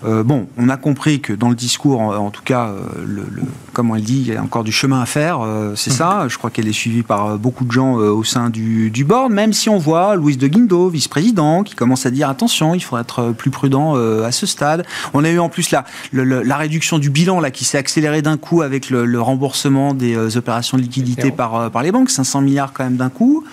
euh, 0.05 0.23
Bon, 0.23 0.47
on 0.57 0.69
a 0.69 0.77
compris 0.77 1.19
que 1.19 1.33
dans 1.33 1.49
le 1.49 1.55
discours, 1.55 1.99
en, 2.01 2.29
tout 2.29 2.43
cas, 2.43 2.71
le, 3.03 3.25
comme 3.73 3.91
elle 3.95 4.03
dit, 4.03 4.23
il 4.27 4.33
y 4.33 4.37
a 4.37 4.43
encore 4.43 4.63
du 4.63 4.71
chemin 4.71 5.01
à 5.01 5.05
faire, 5.07 5.39
c'est 5.75 5.89
ça. 5.89 6.27
Je 6.27 6.37
crois 6.37 6.51
qu'elle 6.51 6.67
est 6.67 6.73
suivie 6.73 7.01
par 7.01 7.37
beaucoup 7.39 7.65
de 7.65 7.71
gens 7.71 7.95
au 7.95 8.23
sein 8.23 8.49
du, 8.49 8.91
du, 8.91 9.03
board, 9.03 9.31
même 9.31 9.53
si 9.53 9.69
on 9.69 9.77
voit 9.77 10.15
Louise 10.15 10.37
de 10.37 10.47
Guindo, 10.47 10.89
vice-président, 10.89 11.63
qui 11.63 11.75
commence 11.75 12.05
à 12.05 12.11
dire 12.11 12.29
attention, 12.29 12.75
il 12.75 12.81
faut 12.81 12.97
être 12.97 13.31
plus 13.31 13.51
prudent 13.51 13.95
à 13.95 14.31
ce 14.31 14.45
stade. 14.45 14.85
On 15.13 15.23
a 15.23 15.29
eu 15.29 15.39
en 15.39 15.49
plus 15.49 15.71
la, 15.71 15.85
la 16.13 16.57
réduction 16.57 16.99
du 16.99 17.09
bilan 17.09 17.39
là, 17.39 17.51
qui 17.51 17.65
s'est 17.65 17.77
accélérée 17.77 18.21
d'un 18.21 18.37
coup 18.37 18.61
avec 18.61 18.89
le, 18.89 19.21
remboursement 19.21 19.93
des 19.93 20.37
opérations 20.37 20.77
de 20.77 20.83
liquidité 20.83 21.31
par, 21.31 21.71
par 21.71 21.81
les 21.81 21.91
banques, 21.91 22.09
500 22.09 22.41
milliards 22.41 22.73
quand 22.73 22.83
même 22.83 22.97
d'un 22.97 23.09
coup. 23.09 23.43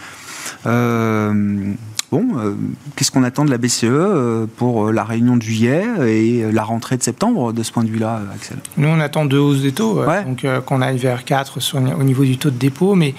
Euh, 0.66 1.72
bon, 2.10 2.26
euh, 2.36 2.54
qu'est-ce 2.96 3.10
qu'on 3.10 3.24
attend 3.24 3.44
de 3.44 3.50
la 3.50 3.58
BCE 3.58 3.84
euh, 3.84 4.46
pour 4.56 4.92
la 4.92 5.04
réunion 5.04 5.36
de 5.36 5.42
juillet 5.42 5.84
et 6.06 6.52
la 6.52 6.62
rentrée 6.62 6.96
de 6.96 7.02
septembre 7.02 7.52
de 7.52 7.62
ce 7.62 7.72
point 7.72 7.84
de 7.84 7.90
vue-là, 7.90 8.20
Axel? 8.34 8.58
Nous, 8.76 8.88
on 8.88 9.00
attend 9.00 9.24
deux 9.24 9.38
hausses 9.38 9.62
des 9.62 9.72
taux, 9.72 10.02
donc 10.26 10.46
qu'on 10.66 10.82
aille 10.82 10.98
vers 10.98 11.24
4 11.24 11.58
au 11.98 12.04
niveau 12.04 12.24
du 12.24 12.38
taux 12.38 12.50
de 12.50 12.58
dépôt, 12.58 12.94
mais 12.94 13.14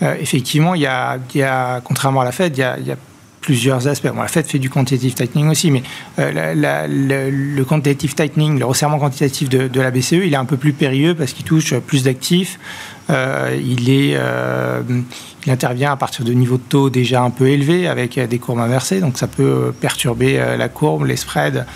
effectivement, 0.00 0.74
il 0.74 0.82
y, 0.82 0.86
a, 0.86 1.80
contrairement 1.84 2.20
à 2.20 2.24
la 2.24 2.32
Fed, 2.32 2.56
il 2.56 2.60
y 2.60 2.92
a, 2.92 2.96
plusieurs 3.42 3.86
aspects. 3.86 4.08
la 4.12 4.26
Fed 4.26 4.44
fait 4.46 4.58
du 4.58 4.68
quantitative 4.68 5.14
tightening 5.14 5.48
aussi, 5.48 5.70
mais 5.70 5.84
le, 6.18 7.62
quantitative 7.62 8.12
tightening, 8.16 8.58
le 8.58 8.64
resserrement 8.64 8.98
quantitatif 8.98 9.48
de, 9.48 9.68
de, 9.68 9.80
la 9.80 9.92
BCE, 9.92 10.14
il 10.14 10.32
est 10.32 10.36
un 10.36 10.44
peu 10.44 10.56
plus 10.56 10.72
périlleux 10.72 11.14
parce 11.14 11.32
qu'il 11.32 11.44
touche 11.44 11.72
plus 11.78 12.02
d'actifs, 12.02 12.58
il 13.08 13.90
est 13.90 14.18
il 15.46 15.52
intervient 15.52 15.92
à 15.92 15.96
partir 15.96 16.24
de 16.24 16.32
niveaux 16.32 16.56
de 16.56 16.62
taux 16.68 16.90
déjà 16.90 17.22
un 17.22 17.30
peu 17.30 17.48
élevés 17.48 17.86
avec 17.86 18.18
des 18.18 18.38
courbes 18.38 18.58
inversées, 18.58 18.98
donc 18.98 19.16
ça 19.16 19.28
peut 19.28 19.72
perturber 19.80 20.42
la 20.58 20.68
courbe, 20.68 21.04
les 21.04 21.16
spreads 21.16 21.66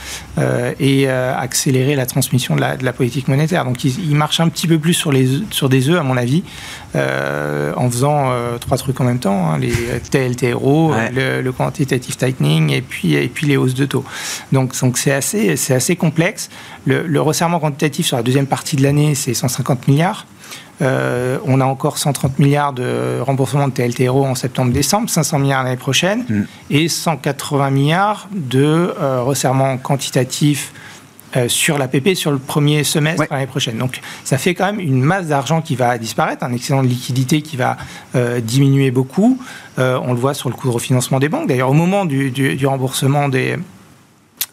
et 0.81 1.09
accélérer 1.09 1.95
la 1.95 2.07
transmission 2.07 2.57
de 2.57 2.61
la, 2.61 2.93
politique 2.93 3.29
monétaire. 3.29 3.65
Donc 3.65 3.85
il, 3.85 4.17
marche 4.17 4.41
un 4.41 4.49
petit 4.49 4.67
peu 4.67 4.79
plus 4.79 4.95
sur, 4.95 5.13
les, 5.13 5.29
sur 5.51 5.69
des 5.69 5.89
œufs, 5.89 6.01
à 6.01 6.03
mon 6.03 6.17
avis, 6.17 6.43
en 6.95 7.91
faisant 7.91 8.33
trois 8.59 8.77
trucs 8.77 9.01
en 9.01 9.05
même 9.05 9.21
temps, 9.21 9.53
hein, 9.53 9.59
les 9.59 9.73
TLTRO, 10.11 10.93
le, 11.15 11.51
quantitative 11.53 12.17
tightening 12.17 12.71
et 12.71 12.83
puis, 12.83 13.15
et 13.15 13.29
puis 13.29 13.47
les 13.47 13.57
hausses 13.57 13.75
de 13.75 13.87
taux. 13.87 14.05
Donc 14.51 14.75
c'est 14.97 15.13
assez, 15.13 15.53
assez 15.73 15.95
complexe. 15.95 16.51
Le, 16.87 17.07
le 17.07 17.21
resserrement 17.21 17.61
quantitatif 17.61 18.07
sur 18.07 18.17
la 18.17 18.25
deuxième 18.25 18.47
partie 18.47 18.75
de 18.75 18.83
l'année, 18.83 19.15
c'est 19.15 19.35
150 19.35 19.87
milliards. 19.87 20.27
Euh, 20.83 21.39
on 21.45 21.61
a 21.61 21.65
encore 21.65 21.99
130 21.99 22.39
milliards 22.39 22.73
de 22.73 23.21
remboursement 23.21 23.69
de 23.69 23.73
TLTRO 23.73 24.25
en 24.25 24.35
septembre-décembre, 24.35 25.11
500 25.11 25.39
milliards 25.39 25.65
l'année 25.65 25.77
prochaine, 25.77 26.25
mm. 26.29 26.43
et 26.71 26.89
180 26.89 27.71
milliards 27.71 28.29
de 28.33 28.95
euh, 28.99 29.23
resserrement 29.23 29.77
quantitatif 29.77 30.73
euh, 31.37 31.49
sur 31.49 31.79
l'APP 31.79 32.15
sur 32.15 32.33
le 32.33 32.39
premier 32.39 32.83
semestre 32.83 33.27
l'année 33.31 33.47
prochaine. 33.47 33.79
Donc 33.79 34.01
ça 34.25 34.39
fait 34.39 34.55
quand 34.55 34.67
même 34.67 34.81
une 34.81 35.03
masse 35.03 35.27
d'argent 35.27 35.61
qui 35.61 35.77
va 35.77 35.97
disparaître, 35.99 36.45
un 36.45 36.53
excédent 36.53 36.83
de 36.83 36.89
liquidité 36.89 37.43
qui 37.43 37.57
va 37.57 37.77
diminuer 38.43 38.91
beaucoup. 38.91 39.39
on 39.79 40.13
le 40.13 40.19
voit 40.19 40.35
sur 40.35 40.49
le 40.49 40.55
coût 40.55 40.69
de 40.69 40.73
refinancement 40.73 41.21
des 41.21 41.29
banques. 41.29 41.49
D'ailleurs, 41.49 41.71
au 41.71 41.75
moment 41.75 42.05
du 42.05 42.67
remboursement 42.67 43.29
des 43.29 43.57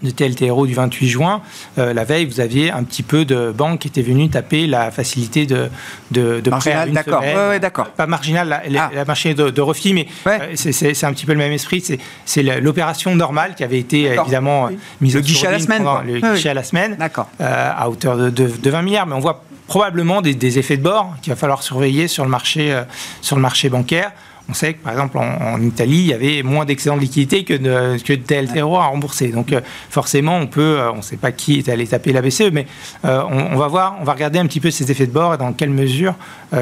de 0.03 0.12
TLTRO 0.12 0.67
du 0.67 0.73
28 0.73 1.07
juin, 1.07 1.41
euh, 1.77 1.93
la 1.93 2.03
veille, 2.03 2.25
vous 2.25 2.39
aviez 2.39 2.71
un 2.71 2.83
petit 2.83 3.03
peu 3.03 3.25
de 3.25 3.51
banques 3.51 3.79
qui 3.79 3.88
étaient 3.88 4.01
venues 4.01 4.29
taper 4.29 4.67
la 4.67 4.91
facilité 4.91 5.45
de, 5.45 5.69
de, 6.12 6.39
de 6.39 6.49
prêt 6.49 6.88
d'accord. 6.91 7.21
Ouais, 7.21 7.60
d'accord. 7.60 7.88
Pas 7.89 8.07
marginal, 8.07 8.47
la, 8.47 8.62
la, 8.69 8.91
ah. 8.95 9.05
marché 9.05 9.33
de, 9.33 9.49
de 9.49 9.62
refis, 9.62 9.93
mais 9.93 10.07
euh, 10.27 10.55
c'est 10.55 11.03
un 11.03 11.13
petit 11.13 11.25
peu 11.25 11.33
le 11.33 11.39
même 11.39 11.51
esprit. 11.51 11.83
C'est 12.25 12.43
l'opération 12.43 13.15
normale 13.15 13.55
qui 13.55 13.63
avait 13.63 13.79
été 13.79 14.03
évidemment 14.03 14.69
mise 15.01 15.15
le 15.15 15.21
guichet 15.21 15.47
à 15.47 15.51
la 15.51 15.60
semaine. 15.60 15.83
le 16.05 16.33
guichet 16.33 16.49
à 16.49 16.53
la 16.53 16.63
semaine, 16.63 16.97
euh, 17.41 17.71
à 17.75 17.89
hauteur 17.89 18.17
de, 18.17 18.29
de, 18.29 18.69
20 18.69 18.81
milliards. 18.81 19.07
Mais 19.07 19.15
on 19.15 19.19
voit 19.19 19.43
probablement 19.67 20.21
des, 20.21 20.33
des 20.33 20.60
effets 20.60 20.77
de 20.77 20.83
bord 20.83 21.15
qu'il 21.21 21.31
va 21.31 21.38
falloir 21.38 21.63
surveiller 21.63 22.07
sur 22.07 22.23
le 22.23 22.29
marché, 22.29 22.79
sur 23.21 23.36
le 23.36 23.41
marché 23.41 23.69
bancaire. 23.69 24.12
On 24.49 24.53
sait 24.53 24.75
que, 24.75 24.83
par 24.83 24.93
exemple, 24.93 25.17
en, 25.17 25.62
Italie, 25.62 25.97
il 25.97 26.07
y 26.07 26.13
avait 26.13 26.41
moins 26.41 26.63
d'excédent 26.63 26.95
de 26.95 27.01
liquidité 27.01 27.43
que 27.43 27.53
de, 27.53 28.01
que 28.01 28.13
de 28.13 28.21
TLTRO 28.21 28.77
à 28.77 28.86
rembourser. 28.86 29.27
Donc, 29.29 29.51
euh, 29.51 29.60
forcément, 29.89 30.38
on 30.38 30.47
peut, 30.47 30.79
euh, 30.79 30.91
on 30.93 30.97
ne 30.97 31.01
sait 31.01 31.17
pas 31.17 31.33
qui 31.33 31.57
est 31.57 31.67
allé 31.67 31.86
taper 31.86 32.13
la 32.13 32.21
BCE, 32.21 32.51
mais 32.53 32.65
euh, 33.03 33.23
on, 33.29 33.57
va 33.57 33.67
voir, 33.67 33.97
on 33.99 34.05
va 34.05 34.13
regarder 34.13 34.39
un 34.39 34.45
petit 34.45 34.62
peu 34.62 34.71
ces 34.71 34.89
effets 34.89 35.05
de 35.05 35.12
bord 35.12 35.33
et 35.33 35.38
dans 35.38 35.51
quelle 35.51 35.69
mesure 35.69 36.15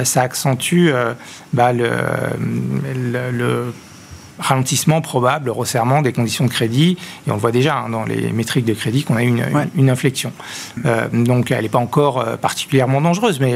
ça 0.03 0.21
accentue 0.21 0.89
bah, 1.53 1.73
le, 1.73 1.89
le, 3.31 3.73
ralentissement 4.37 4.99
probable, 4.99 5.45
le 5.45 5.51
resserrement 5.51 6.01
des 6.01 6.11
conditions 6.11 6.45
de 6.45 6.49
crédit. 6.49 6.97
Et 7.25 7.31
on 7.31 7.35
le 7.35 7.39
voit 7.39 7.51
déjà 7.51 7.77
hein, 7.77 7.89
dans 7.89 8.03
les 8.03 8.31
métriques 8.31 8.65
de 8.65 8.73
crédit 8.73 9.03
qu'on 9.03 9.15
a 9.15 9.23
eu 9.23 9.27
une, 9.27 9.45
une, 9.77 9.89
inflexion. 9.89 10.33
donc 11.13 11.51
elle 11.51 11.61
n'est 11.61 11.69
pas 11.69 11.79
encore 11.79 12.37
particulièrement 12.39 12.99
dangereuse, 12.99 13.39
mais, 13.39 13.55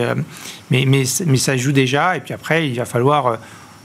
mais, 0.71 0.85
mais, 0.85 1.03
mais, 1.25 1.37
ça 1.37 1.57
joue 1.57 1.71
déjà. 1.71 2.15
Et 2.15 2.21
puis 2.21 2.33
après, 2.33 2.69
il 2.69 2.77
va 2.77 2.85
falloir 2.85 3.39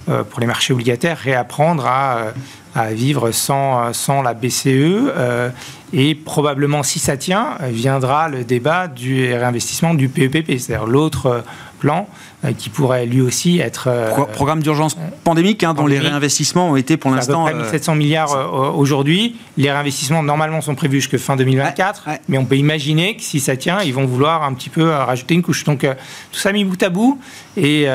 pour 0.06 0.40
les 0.40 0.46
marchés 0.46 0.72
obligataires, 0.72 1.18
réapprendre 1.18 1.86
à, 1.86 2.32
euh, 2.76 2.90
vivre 2.90 3.30
sans, 3.30 3.92
sans 3.92 4.20
la 4.20 4.34
BCE. 4.34 4.66
Euh, 4.66 5.50
et 5.92 6.16
probablement, 6.16 6.82
si 6.82 6.98
ça 6.98 7.16
tient, 7.16 7.56
viendra 7.60 8.28
le 8.28 8.42
débat 8.42 8.88
du 8.88 9.32
réinvestissement 9.32 9.94
du 9.94 10.08
PEPP, 10.08 10.58
c'est-à-dire 10.58 10.86
l'autre 10.86 11.44
plan 11.78 12.08
euh, 12.08 12.34
qui 12.52 12.68
pourrait 12.68 13.07
lui 13.07 13.20
aussi 13.20 13.61
être... 13.61 13.88
Euh, 13.88 14.11
programme 14.33 14.62
d'urgence 14.62 14.96
pandémique, 15.22 15.64
hein, 15.64 15.74
dont 15.74 15.87
les 15.87 15.98
réinvestissements 15.98 16.70
ont 16.70 16.76
été 16.76 16.96
pour 16.96 17.11
l'instant... 17.11 17.46
À 17.46 17.50
peu 17.50 17.59
près 17.59 17.64
1700 17.64 17.92
euh, 17.92 17.96
milliards 17.96 18.76
aujourd'hui. 18.76 19.37
Les 19.57 19.70
réinvestissements, 19.70 20.22
normalement, 20.22 20.61
sont 20.61 20.74
prévus 20.74 21.00
jusque 21.00 21.16
fin 21.18 21.37
2024. 21.37 22.09
Mais 22.28 22.38
on 22.38 22.44
peut 22.44 22.57
imaginer 22.57 23.16
que 23.16 23.22
si 23.22 23.40
ça 23.40 23.57
tient, 23.57 23.80
ils 23.83 23.94
vont 23.94 24.04
vouloir 24.04 24.42
un 24.42 24.52
petit 24.54 24.68
peu 24.68 24.90
rajouter 24.90 25.35
une 25.35 25.42
couche. 25.42 25.64
Donc, 25.64 25.80
tout 25.80 26.38
ça 26.38 26.52
mis 26.52 26.64
bout 26.64 26.83
à 26.83 26.90
bout. 26.90 27.18
Et, 27.57 27.87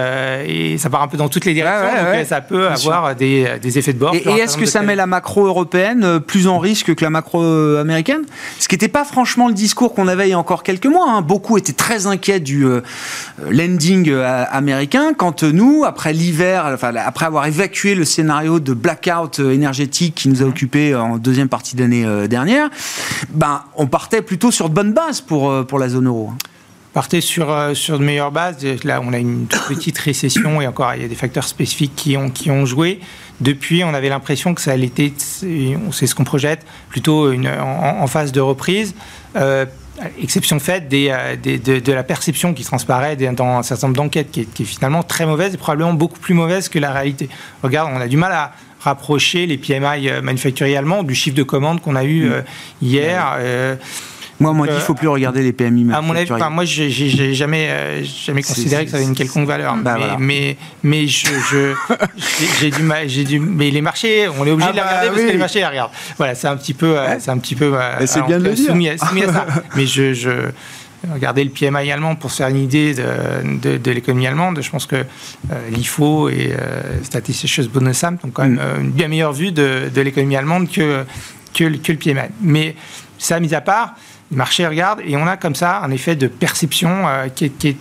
ça 0.77 0.89
part 0.89 1.01
un 1.01 1.07
peu 1.07 1.17
dans 1.17 1.29
toutes 1.29 1.45
les 1.45 1.53
directions. 1.53 2.03
donc, 2.03 2.25
ça 2.25 2.41
peut 2.41 2.67
avoir 2.67 3.15
des, 3.15 3.77
effets 3.77 3.93
de 3.93 3.99
bord. 3.99 4.15
Et, 4.15 4.27
est-ce 4.39 4.57
que 4.57 4.65
ça 4.65 4.81
met 4.81 4.95
la 4.95 5.07
macro 5.07 5.45
européenne 5.45 6.19
plus 6.19 6.47
en 6.47 6.59
risque 6.59 6.95
que 6.95 7.03
la 7.03 7.09
macro 7.09 7.43
américaine? 7.75 8.21
Ce 8.59 8.67
qui 8.67 8.75
n'était 8.75 8.87
pas 8.87 9.05
franchement 9.05 9.47
le 9.47 9.53
discours 9.53 9.93
qu'on 9.93 10.07
avait 10.07 10.27
il 10.27 10.31
y 10.31 10.33
a 10.33 10.39
encore 10.39 10.63
quelques 10.63 10.87
mois. 10.87 11.09
Hein. 11.09 11.21
Beaucoup 11.21 11.57
étaient 11.57 11.73
très 11.73 12.07
inquiets 12.07 12.39
du 12.39 12.65
lending 13.49 14.11
américain, 14.43 15.13
quand 15.13 15.43
nous, 15.43 15.83
après 15.85 16.13
l'hiver, 16.13 16.77
après 16.81 17.25
avoir 17.25 17.45
évacué 17.45 17.95
le 17.95 18.05
scénario 18.05 18.59
de 18.59 18.73
blackout 18.73 19.39
euh, 19.39 19.51
énergétique 19.51 20.15
qui 20.15 20.29
nous 20.29 20.41
a 20.41 20.45
occupé 20.45 20.95
en 20.95 21.17
deuxième 21.17 21.49
partie 21.49 21.75
d'année 21.75 22.05
euh, 22.05 22.27
dernière, 22.27 22.69
ben, 23.29 23.63
on 23.75 23.87
partait 23.87 24.21
plutôt 24.21 24.51
sur 24.51 24.69
de 24.69 24.73
bonnes 24.73 24.93
bases 24.93 25.21
pour, 25.21 25.49
euh, 25.49 25.63
pour 25.63 25.79
la 25.79 25.89
zone 25.89 26.07
euro 26.07 26.31
partait 26.91 27.21
sur, 27.21 27.55
sur 27.75 27.99
de 27.99 28.03
meilleures 28.03 28.31
bases. 28.31 28.65
Là, 28.83 28.99
on 29.03 29.13
a 29.13 29.19
une 29.19 29.45
petite 29.45 29.97
récession 29.99 30.59
et 30.59 30.65
encore, 30.65 30.95
il 30.95 31.03
y 31.03 31.05
a 31.05 31.07
des 31.07 31.13
facteurs 31.15 31.43
spécifiques 31.43 31.93
qui 31.95 32.17
ont, 32.17 32.31
qui 32.31 32.49
ont 32.49 32.65
joué. 32.65 32.99
Depuis, 33.41 33.83
on 33.83 33.93
avait 33.93 34.09
l'impression 34.09 34.55
que 34.55 34.59
ça 34.59 34.71
allait 34.71 34.91
être, 34.97 35.21
c'est 35.21 36.07
ce 36.07 36.15
qu'on 36.15 36.23
projette, 36.23 36.65
plutôt 36.89 37.31
en, 37.31 38.07
phase 38.07 38.31
de 38.31 38.41
reprise 38.41 38.95
exception 40.21 40.59
faite 40.59 40.91
euh, 40.93 41.35
des, 41.35 41.57
de, 41.57 41.91
la 41.91 42.03
perception 42.03 42.53
qui 42.53 42.63
transparaît 42.63 43.15
dans 43.15 43.57
un 43.57 43.63
certain 43.63 43.87
nombre 43.87 43.97
d'enquêtes, 43.97 44.31
qui, 44.31 44.41
est 44.41 44.63
finalement 44.63 45.03
très 45.03 45.25
mauvaise 45.25 45.53
et 45.53 45.57
probablement 45.57 45.93
beaucoup 45.93 46.19
plus 46.19 46.33
mauvaise 46.33 46.69
que 46.69 46.79
la 46.79 46.91
réalité. 46.91 47.29
Regarde, 47.63 47.91
on 47.93 47.99
a 47.99 48.07
du 48.07 48.17
mal 48.17 48.31
à 48.31 48.53
rapprocher 48.79 49.45
les 49.45 49.57
PMI 49.57 50.09
euh, 50.09 50.21
manufacturiers 50.21 50.77
allemands 50.77 51.03
du 51.03 51.15
chiffre 51.15 51.35
de 51.35 51.43
commande 51.43 51.81
qu'on 51.81 51.95
a 51.95 52.03
eu 52.03 52.25
mm. 52.25 52.31
euh, 52.31 52.41
hier. 52.81 53.37
Moi, 54.39 54.51
on 54.51 54.53
m'a 54.53 54.63
dit 54.63 54.69
qu'il 54.69 54.79
ne 54.79 54.83
faut 54.83 54.93
plus 54.93 55.07
regarder 55.07 55.41
les 55.41 55.51
PMI. 55.51 55.91
À 55.93 56.01
mon 56.01 56.15
avis, 56.15 56.31
moi, 56.51 56.65
j'ai 56.65 56.89
jamais, 57.33 57.67
euh, 57.69 58.03
jamais 58.03 58.41
considéré 58.41 58.85
que 58.85 58.91
ça 58.91 58.97
avait 58.97 59.05
une 59.05 59.15
quelconque 59.15 59.47
valeur. 59.47 59.75
Bah, 59.77 60.17
mais, 60.19 60.57
mais, 60.83 61.07
je, 61.07 61.73
j'ai 62.59 62.71
du 62.71 62.83
mal, 62.83 63.09
j'ai 63.09 63.23
du, 63.23 63.39
mais 63.39 63.69
les 63.69 63.81
marchés, 63.81 64.27
on 64.27 64.45
est 64.45 64.51
obligé 64.51 64.69
ah 64.69 64.71
de 64.71 64.77
les 64.77 64.81
regarder 64.81 65.07
bah 65.07 65.13
parce 65.13 65.25
que 65.27 65.31
les 65.31 65.37
marchés 65.37 65.59
les 65.59 65.65
regardent. 65.65 65.91
Voilà, 66.17 66.35
c'est 66.35 66.47
un 66.47 66.57
petit 66.57 66.73
peu, 66.73 66.97
euh, 66.97 67.19
c'est 67.19 67.31
un 67.31 67.37
petit 67.37 67.55
peu. 67.55 67.73
Euh, 67.75 68.05
c'est 68.05 68.25
bien 68.25 68.39
de 68.39 68.49
le 68.49 68.55
soumis, 68.55 68.85
dire. 68.85 68.99
Soumis 68.99 69.23
à 69.23 69.33
ça. 69.33 69.45
mais 69.75 69.85
je, 69.85 70.13
je 70.13 70.51
Regardez 71.13 71.45
le 71.45 71.49
PMI 71.49 71.91
allemand 71.91 72.15
pour 72.15 72.29
se 72.29 72.37
faire 72.37 72.49
une 72.49 72.61
idée 72.61 72.93
de, 72.93 73.77
de, 73.77 73.91
l'économie 73.91 74.27
allemande. 74.27 74.59
Je 74.61 74.69
pense 74.69 74.85
que 74.85 75.05
l'IFO 75.71 76.27
et 76.27 76.51
euh, 76.51 77.03
Statistisches 77.03 77.69
Bundesamt 77.69 78.19
ont 78.25 78.31
quand 78.31 78.43
même 78.43 78.55
mm. 78.55 78.81
une 78.81 78.91
bien 78.91 79.07
meilleure 79.07 79.31
vue 79.31 79.53
de, 79.53 79.89
de 79.93 80.01
l'économie 80.01 80.35
allemande 80.35 80.69
que, 80.69 81.05
que, 81.53 81.63
que, 81.77 81.91
le 81.93 81.97
PMI. 81.97 82.29
Mais 82.41 82.75
ça, 83.17 83.39
mis 83.39 83.55
à 83.55 83.61
part, 83.61 83.95
le 84.31 84.37
marché 84.37 84.65
regarde 84.67 85.01
et 85.05 85.17
on 85.17 85.27
a 85.27 85.37
comme 85.37 85.55
ça 85.55 85.79
un 85.79 85.91
effet 85.91 86.15
de 86.15 86.27
perception 86.27 87.07
euh, 87.07 87.27
qui, 87.29 87.45
est, 87.45 87.75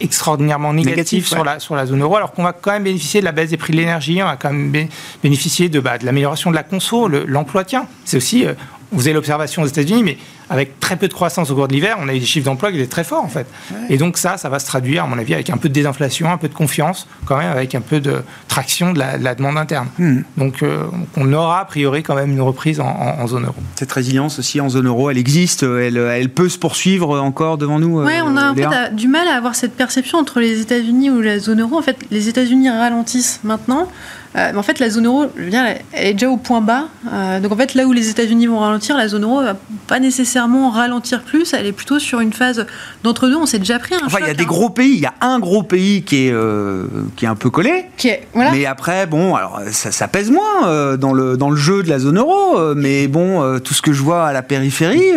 extraordinairement 0.00 0.72
négatif, 0.72 1.26
sur, 1.26 1.44
la, 1.44 1.58
sur 1.58 1.76
la 1.76 1.84
zone 1.84 2.00
euro, 2.00 2.16
alors 2.16 2.32
qu'on 2.32 2.42
va 2.42 2.54
quand 2.54 2.70
même 2.72 2.84
bénéficier 2.84 3.20
de 3.20 3.26
la 3.26 3.32
baisse 3.32 3.50
des 3.50 3.58
prix 3.58 3.72
de 3.72 3.78
l'énergie, 3.78 4.22
on 4.22 4.26
va 4.26 4.36
quand 4.36 4.50
même 4.50 4.88
bénéficier 5.22 5.68
de, 5.68 5.78
bah, 5.78 5.98
de 5.98 6.06
l'amélioration 6.06 6.50
de 6.50 6.56
la 6.56 6.62
conso, 6.62 7.06
l'emploi 7.08 7.64
tient. 7.64 7.86
C'est 8.06 8.16
aussi, 8.16 8.46
euh, 8.46 8.54
vous 8.92 9.06
avez 9.06 9.14
l'observation 9.14 9.62
aux 9.62 9.66
États-Unis, 9.66 10.02
mais 10.02 10.18
avec 10.48 10.80
très 10.80 10.96
peu 10.96 11.06
de 11.06 11.12
croissance 11.12 11.50
au 11.50 11.54
cours 11.54 11.68
de 11.68 11.72
l'hiver, 11.72 11.96
on 12.00 12.08
a 12.08 12.14
eu 12.14 12.18
des 12.18 12.26
chiffres 12.26 12.44
d'emploi 12.44 12.72
qui 12.72 12.78
étaient 12.78 12.90
très 12.90 13.04
forts 13.04 13.24
en 13.24 13.28
fait. 13.28 13.46
Et 13.88 13.96
donc 13.98 14.18
ça, 14.18 14.36
ça 14.36 14.48
va 14.48 14.58
se 14.58 14.66
traduire, 14.66 15.04
à 15.04 15.06
mon 15.06 15.18
avis, 15.18 15.34
avec 15.34 15.48
un 15.50 15.56
peu 15.56 15.68
de 15.68 15.74
désinflation, 15.74 16.30
un 16.30 16.38
peu 16.38 16.48
de 16.48 16.54
confiance, 16.54 17.06
quand 17.24 17.36
même, 17.36 17.50
avec 17.50 17.74
un 17.74 17.80
peu 17.80 18.00
de 18.00 18.22
traction 18.48 18.92
de 18.92 18.98
la, 18.98 19.34
demande 19.34 19.56
interne. 19.56 19.88
Hmm. 19.98 20.22
Donc 20.36 20.62
euh, 20.62 20.84
on 21.16 21.32
aura 21.32 21.60
a 21.60 21.64
priori 21.64 22.02
quand 22.02 22.16
même 22.16 22.32
une 22.32 22.40
reprise 22.40 22.80
en, 22.80 23.26
zone 23.28 23.44
euro. 23.44 23.54
Cette 23.76 23.92
résilience 23.92 24.38
aussi 24.38 24.60
en 24.60 24.68
zone 24.68 24.88
euro, 24.88 25.10
elle 25.10 25.18
existe, 25.18 25.62
elle, 25.62 25.96
elle 25.96 26.30
peut 26.30 26.48
se 26.48 26.58
poursuivre 26.58 27.20
encore 27.20 27.58
devant 27.58 27.78
nous. 27.78 28.02
Oui, 28.02 28.12
on 28.24 28.36
a 28.36 28.42
un 28.42 28.54
peu 28.54 28.62
du 28.92 29.06
mal 29.06 29.28
à 29.28 29.36
avoir 29.36 29.54
cette 29.54 29.76
perception 29.76 30.18
entre 30.18 30.40
les 30.40 30.60
États-Unis 30.60 31.10
ou 31.10 31.20
la 31.20 31.38
zone 31.38 31.60
euro. 31.60 31.78
En 31.78 31.82
fait, 31.82 31.96
les 32.10 32.28
États-Unis 32.28 32.70
ralentissent 32.70 33.40
maintenant. 33.44 33.88
Euh, 34.36 34.50
mais 34.52 34.58
en 34.58 34.62
fait, 34.62 34.78
la 34.78 34.90
zone 34.90 35.06
euro, 35.06 35.26
je 35.36 35.42
veux 35.42 35.50
dire, 35.50 35.64
elle 35.92 36.06
est 36.06 36.12
déjà 36.12 36.30
au 36.30 36.36
point 36.36 36.60
bas. 36.60 36.84
Euh, 37.12 37.40
donc 37.40 37.50
en 37.52 37.56
fait, 37.56 37.74
là 37.74 37.86
où 37.86 37.92
les 37.92 38.10
États-Unis 38.10 38.46
vont 38.46 38.60
ralentir, 38.60 38.96
la 38.96 39.08
zone 39.08 39.24
euro 39.24 39.42
va 39.42 39.56
pas 39.88 39.98
nécessairement 39.98 40.70
ralentir 40.70 41.22
plus. 41.22 41.52
Elle 41.52 41.66
est 41.66 41.72
plutôt 41.72 41.98
sur 41.98 42.20
une 42.20 42.32
phase 42.32 42.64
d'entre-deux. 43.02 43.34
On 43.34 43.46
s'est 43.46 43.58
déjà 43.58 43.80
pris 43.80 43.96
un 43.96 44.06
enfin, 44.06 44.18
il 44.20 44.28
y 44.28 44.30
a 44.30 44.34
des 44.34 44.44
hein. 44.44 44.46
gros 44.46 44.70
pays. 44.70 44.94
Il 44.94 45.00
y 45.00 45.06
a 45.06 45.14
un 45.20 45.40
gros 45.40 45.64
pays 45.64 46.04
qui 46.04 46.28
est 46.28 46.32
euh, 46.32 46.86
qui 47.16 47.24
est 47.24 47.28
un 47.28 47.34
peu 47.34 47.50
collé. 47.50 47.86
Qui 47.96 48.08
est, 48.08 48.28
voilà. 48.32 48.52
Mais 48.52 48.66
après, 48.66 49.06
bon, 49.06 49.34
alors 49.34 49.60
ça, 49.72 50.06
pèse 50.06 50.30
moins 50.30 50.96
dans 50.96 51.12
le 51.12 51.36
dans 51.36 51.50
le 51.50 51.56
jeu 51.56 51.82
de 51.82 51.88
la 51.88 51.98
zone 51.98 52.18
euro. 52.18 52.74
mais 52.76 53.08
bon, 53.08 53.58
tout 53.58 53.74
ce 53.74 53.82
que 53.82 53.92
je 53.92 54.02
vois 54.02 54.26
à 54.26 54.32
la 54.32 54.42
périphérie 54.42 55.10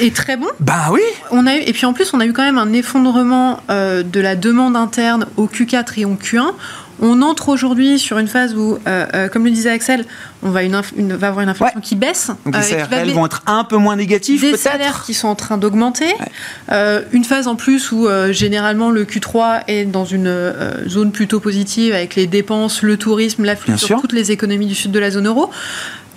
est, 0.00 0.16
très 0.16 0.36
bon. 0.36 0.46
Bah 0.60 0.88
oui. 0.90 1.00
On 1.30 1.46
a 1.46 1.56
eu, 1.56 1.60
et 1.60 1.72
puis 1.72 1.84
en 1.84 1.92
plus, 1.92 2.12
on 2.14 2.20
a 2.20 2.26
eu 2.26 2.32
quand 2.32 2.42
même 2.42 2.58
un 2.58 2.72
effondrement 2.72 3.60
de 3.68 4.20
la 4.20 4.34
demande 4.34 4.76
interne 4.76 5.26
au 5.36 5.46
Q4 5.46 5.98
et 5.98 6.04
au 6.06 6.14
Q1 6.14 6.52
On 7.00 7.22
entre 7.22 7.48
aujourd'hui 7.48 7.98
sur 7.98 8.18
une 8.18 8.28
phase 8.28 8.54
où, 8.54 8.78
comme 9.32 9.44
le 9.44 9.50
disait 9.50 9.70
Axel, 9.70 10.04
on 10.42 10.50
va, 10.50 10.62
une, 10.62 10.72
va 10.72 11.28
avoir 11.28 11.40
une 11.40 11.48
inflation 11.48 11.80
qui 11.80 11.96
baisse. 11.96 12.30
Donc 12.44 12.56
les 12.56 12.62
salaires 12.62 12.88
réels 12.88 13.12
vont 13.12 13.26
être 13.26 13.42
un 13.46 13.64
peu 13.64 13.76
moins 13.76 13.96
négatifs 13.96 14.40
Des 14.40 14.56
salaires 14.56 15.02
qui 15.04 15.14
sont 15.14 15.28
en 15.28 15.34
train 15.34 15.58
d'augmenter. 15.58 16.14
une 16.70 17.24
phase 17.24 17.46
en 17.46 17.56
plus 17.56 17.92
où 17.92 18.08
généralement 18.30 18.90
le 18.90 19.04
Q3 19.04 19.62
est 19.66 19.84
dans 19.84 20.04
une 20.04 20.52
zone 20.86 21.12
plutôt 21.12 21.40
positive 21.40 21.94
avec 21.94 22.16
les 22.16 22.26
dépenses, 22.26 22.82
le 22.82 22.96
tourisme, 22.96 23.44
l'afflux 23.44 23.78
sur 23.78 24.00
toutes 24.00 24.12
les 24.12 24.30
économies 24.30 24.66
du 24.66 24.74
sud 24.74 24.92
de 24.92 24.98
la 24.98 25.10
zone 25.10 25.26
euro. 25.26 25.50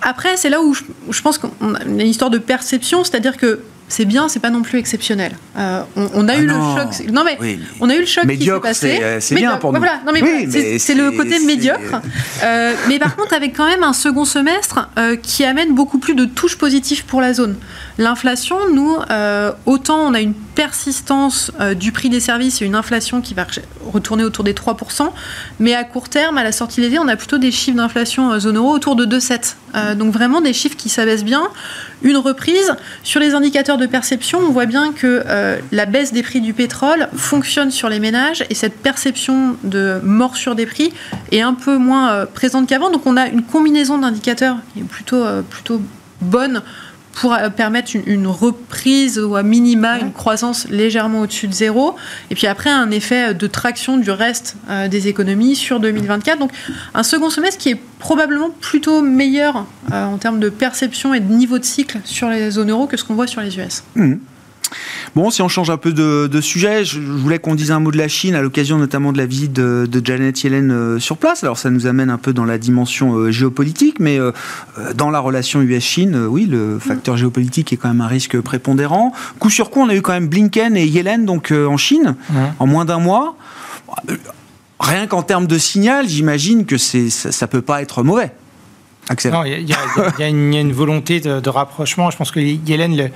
Après, 0.04 0.36
c'est 0.36 0.50
là 0.50 0.60
où 0.60 0.74
je, 0.74 1.22
pense 1.22 1.38
qu'on 1.38 1.74
a 1.74 1.82
une 1.84 2.00
histoire 2.00 2.30
de 2.30 2.36
perception, 2.36 3.04
c'est-à-dire 3.04 3.38
que 3.38 3.60
c'est 3.88 4.04
bien, 4.06 4.28
c'est 4.28 4.40
pas 4.40 4.50
non 4.50 4.62
plus 4.62 4.78
exceptionnel. 4.78 5.32
Euh, 5.56 5.82
on, 5.96 6.28
a 6.28 6.32
ah 6.32 6.38
eu 6.38 6.46
le 6.46 6.54
choc. 6.54 7.12
Non 7.12 7.22
mais, 7.24 7.38
on 7.80 7.88
a 7.90 7.94
eu 7.94 8.00
le 8.00 8.06
choc 8.06 8.26
qui 8.26 8.44
s'est 8.44 8.60
passé. 8.60 9.02
C'est 9.20 9.34
bien 9.34 9.56
pour 9.58 9.72
nous. 9.72 9.78
Voilà, 9.78 10.00
c'est 10.48 10.94
le 10.94 11.10
côté 11.10 11.38
médiocre. 11.40 12.00
Euh, 12.42 12.74
mais 12.88 12.98
par 12.98 13.16
contre, 13.16 13.34
avec 13.34 13.56
quand 13.56 13.66
même 13.66 13.82
un 13.82 13.92
second 13.92 14.24
semestre 14.24 14.88
euh, 14.98 15.16
qui 15.16 15.44
amène 15.44 15.74
beaucoup 15.74 15.98
plus 15.98 16.14
de 16.14 16.24
touches 16.24 16.56
positives 16.56 17.04
pour 17.04 17.20
la 17.20 17.34
zone. 17.34 17.56
L'inflation, 17.98 18.56
nous, 18.72 18.96
autant 19.66 19.98
on 19.98 20.14
a 20.14 20.20
une 20.20 20.34
persistance 20.34 21.52
du 21.76 21.92
prix 21.92 22.08
des 22.08 22.20
services 22.20 22.60
et 22.60 22.64
une 22.64 22.74
inflation 22.74 23.20
qui 23.20 23.34
va 23.34 23.46
retourner 23.92 24.24
autour 24.24 24.44
des 24.44 24.52
3%, 24.52 25.10
mais 25.60 25.74
à 25.74 25.84
court 25.84 26.08
terme, 26.08 26.38
à 26.38 26.44
la 26.44 26.52
sortie 26.52 26.80
de 26.80 26.86
l'été, 26.86 26.98
on 26.98 27.08
a 27.08 27.16
plutôt 27.16 27.38
des 27.38 27.52
chiffres 27.52 27.76
d'inflation 27.76 28.38
zone 28.38 28.56
euro 28.56 28.70
autour 28.70 28.96
de 28.96 29.06
2,7. 29.06 29.96
donc 29.96 30.12
vraiment 30.12 30.40
des 30.40 30.52
chiffres 30.52 30.76
qui 30.76 30.88
s'abaissent 30.88 31.24
bien 31.24 31.48
une 32.04 32.18
reprise. 32.18 32.76
Sur 33.02 33.18
les 33.18 33.34
indicateurs 33.34 33.78
de 33.78 33.86
perception, 33.86 34.38
on 34.38 34.50
voit 34.50 34.66
bien 34.66 34.92
que 34.92 35.22
euh, 35.26 35.58
la 35.72 35.86
baisse 35.86 36.12
des 36.12 36.22
prix 36.22 36.40
du 36.40 36.52
pétrole 36.52 37.08
fonctionne 37.16 37.70
sur 37.70 37.88
les 37.88 37.98
ménages 37.98 38.44
et 38.50 38.54
cette 38.54 38.76
perception 38.76 39.56
de 39.64 40.00
morsure 40.02 40.54
des 40.54 40.66
prix 40.66 40.92
est 41.32 41.40
un 41.40 41.54
peu 41.54 41.78
moins 41.78 42.12
euh, 42.12 42.26
présente 42.26 42.68
qu'avant. 42.68 42.90
Donc 42.90 43.06
on 43.06 43.16
a 43.16 43.26
une 43.28 43.42
combinaison 43.42 43.98
d'indicateurs 43.98 44.58
qui 44.72 44.80
est 44.80 44.84
plutôt, 44.84 45.24
euh, 45.24 45.42
plutôt 45.42 45.80
bonne 46.20 46.62
pour 47.14 47.32
euh, 47.32 47.48
permettre 47.48 47.92
une, 47.94 48.26
reprise 48.26 49.18
ou 49.18 49.36
à 49.36 49.42
minima 49.42 49.98
une 49.98 50.12
croissance 50.12 50.68
légèrement 50.68 51.20
au-dessus 51.20 51.48
de 51.48 51.52
zéro. 51.52 51.94
Et 52.30 52.34
puis 52.34 52.46
après, 52.46 52.70
un 52.70 52.90
effet 52.90 53.34
de 53.34 53.46
traction 53.46 53.96
du 53.96 54.10
reste 54.10 54.56
euh, 54.68 54.88
des 54.88 55.08
économies 55.08 55.56
sur 55.56 55.80
2024. 55.80 56.38
Donc 56.38 56.50
un 56.94 57.02
second 57.02 57.30
semestre 57.30 57.58
qui 57.58 57.70
est 57.70 57.80
probablement 57.98 58.50
plutôt 58.50 59.02
meilleur 59.02 59.66
euh, 59.92 60.04
en 60.04 60.18
termes 60.18 60.40
de 60.40 60.48
perception 60.48 61.14
et 61.14 61.20
de 61.20 61.32
niveau 61.32 61.58
de 61.58 61.64
cycle 61.64 61.98
sur 62.04 62.28
les 62.28 62.50
zones 62.50 62.70
euro 62.70 62.86
que 62.86 62.96
ce 62.96 63.04
qu'on 63.04 63.14
voit 63.14 63.26
sur 63.26 63.40
les 63.40 63.58
US. 63.58 63.82
Bon, 65.14 65.30
si 65.30 65.42
on 65.42 65.48
change 65.48 65.70
un 65.70 65.76
peu 65.76 65.92
de, 65.92 66.40
sujet, 66.40 66.84
je, 66.84 66.98
voulais 66.98 67.38
qu'on 67.38 67.54
dise 67.54 67.70
un 67.70 67.80
mot 67.80 67.90
de 67.90 67.98
la 67.98 68.08
Chine 68.08 68.34
à 68.34 68.42
l'occasion 68.42 68.78
notamment 68.78 69.12
de 69.12 69.18
la 69.18 69.26
visite 69.26 69.52
de, 69.52 70.02
Janet 70.04 70.42
Yellen 70.42 70.70
euh, 70.70 70.98
sur 70.98 71.16
place. 71.16 71.44
Alors 71.44 71.58
ça 71.58 71.70
nous 71.70 71.86
amène 71.86 72.10
un 72.10 72.18
peu 72.18 72.32
dans 72.32 72.44
la 72.44 72.58
dimension 72.58 73.14
euh, 73.14 73.30
géopolitique, 73.30 74.00
mais 74.00 74.18
euh, 74.18 74.32
dans 74.94 75.10
la 75.10 75.20
relation 75.20 75.62
US-Chine, 75.62 76.26
oui, 76.28 76.46
le 76.46 76.78
facteur 76.78 77.16
géopolitique 77.16 77.72
est 77.72 77.76
quand 77.76 77.88
même 77.88 78.00
un 78.00 78.06
risque 78.06 78.40
prépondérant. 78.40 79.12
Coup 79.38 79.50
sur 79.50 79.70
coup, 79.70 79.80
on 79.80 79.88
a 79.88 79.94
eu 79.94 80.02
quand 80.02 80.12
même 80.12 80.28
Blinken 80.28 80.76
et 80.76 80.86
Yellen 80.86 81.24
donc 81.24 81.52
en 81.52 81.76
Chine 81.76 82.16
en 82.58 82.66
moins 82.66 82.84
d'un 82.84 82.98
mois. 82.98 83.36
Rien 84.80 85.06
qu'en 85.06 85.22
termes 85.22 85.46
de 85.46 85.58
signal, 85.58 86.08
j'imagine 86.08 86.66
que 86.66 86.76
ça, 86.76 86.98
ça 87.08 87.46
peut 87.46 87.62
pas 87.62 87.80
être 87.82 88.02
mauvais. 88.02 88.32
Axel. 89.08 89.32
Non, 89.32 89.44
il 89.44 89.68
y, 89.68 90.22
a 90.22 90.28
une 90.28 90.72
volonté 90.72 91.20
de, 91.20 91.38
de, 91.40 91.50
rapprochement. 91.50 92.10
Je 92.10 92.16
pense 92.16 92.30
que 92.30 92.40
Yellen 92.40 92.96
le, 92.96 93.10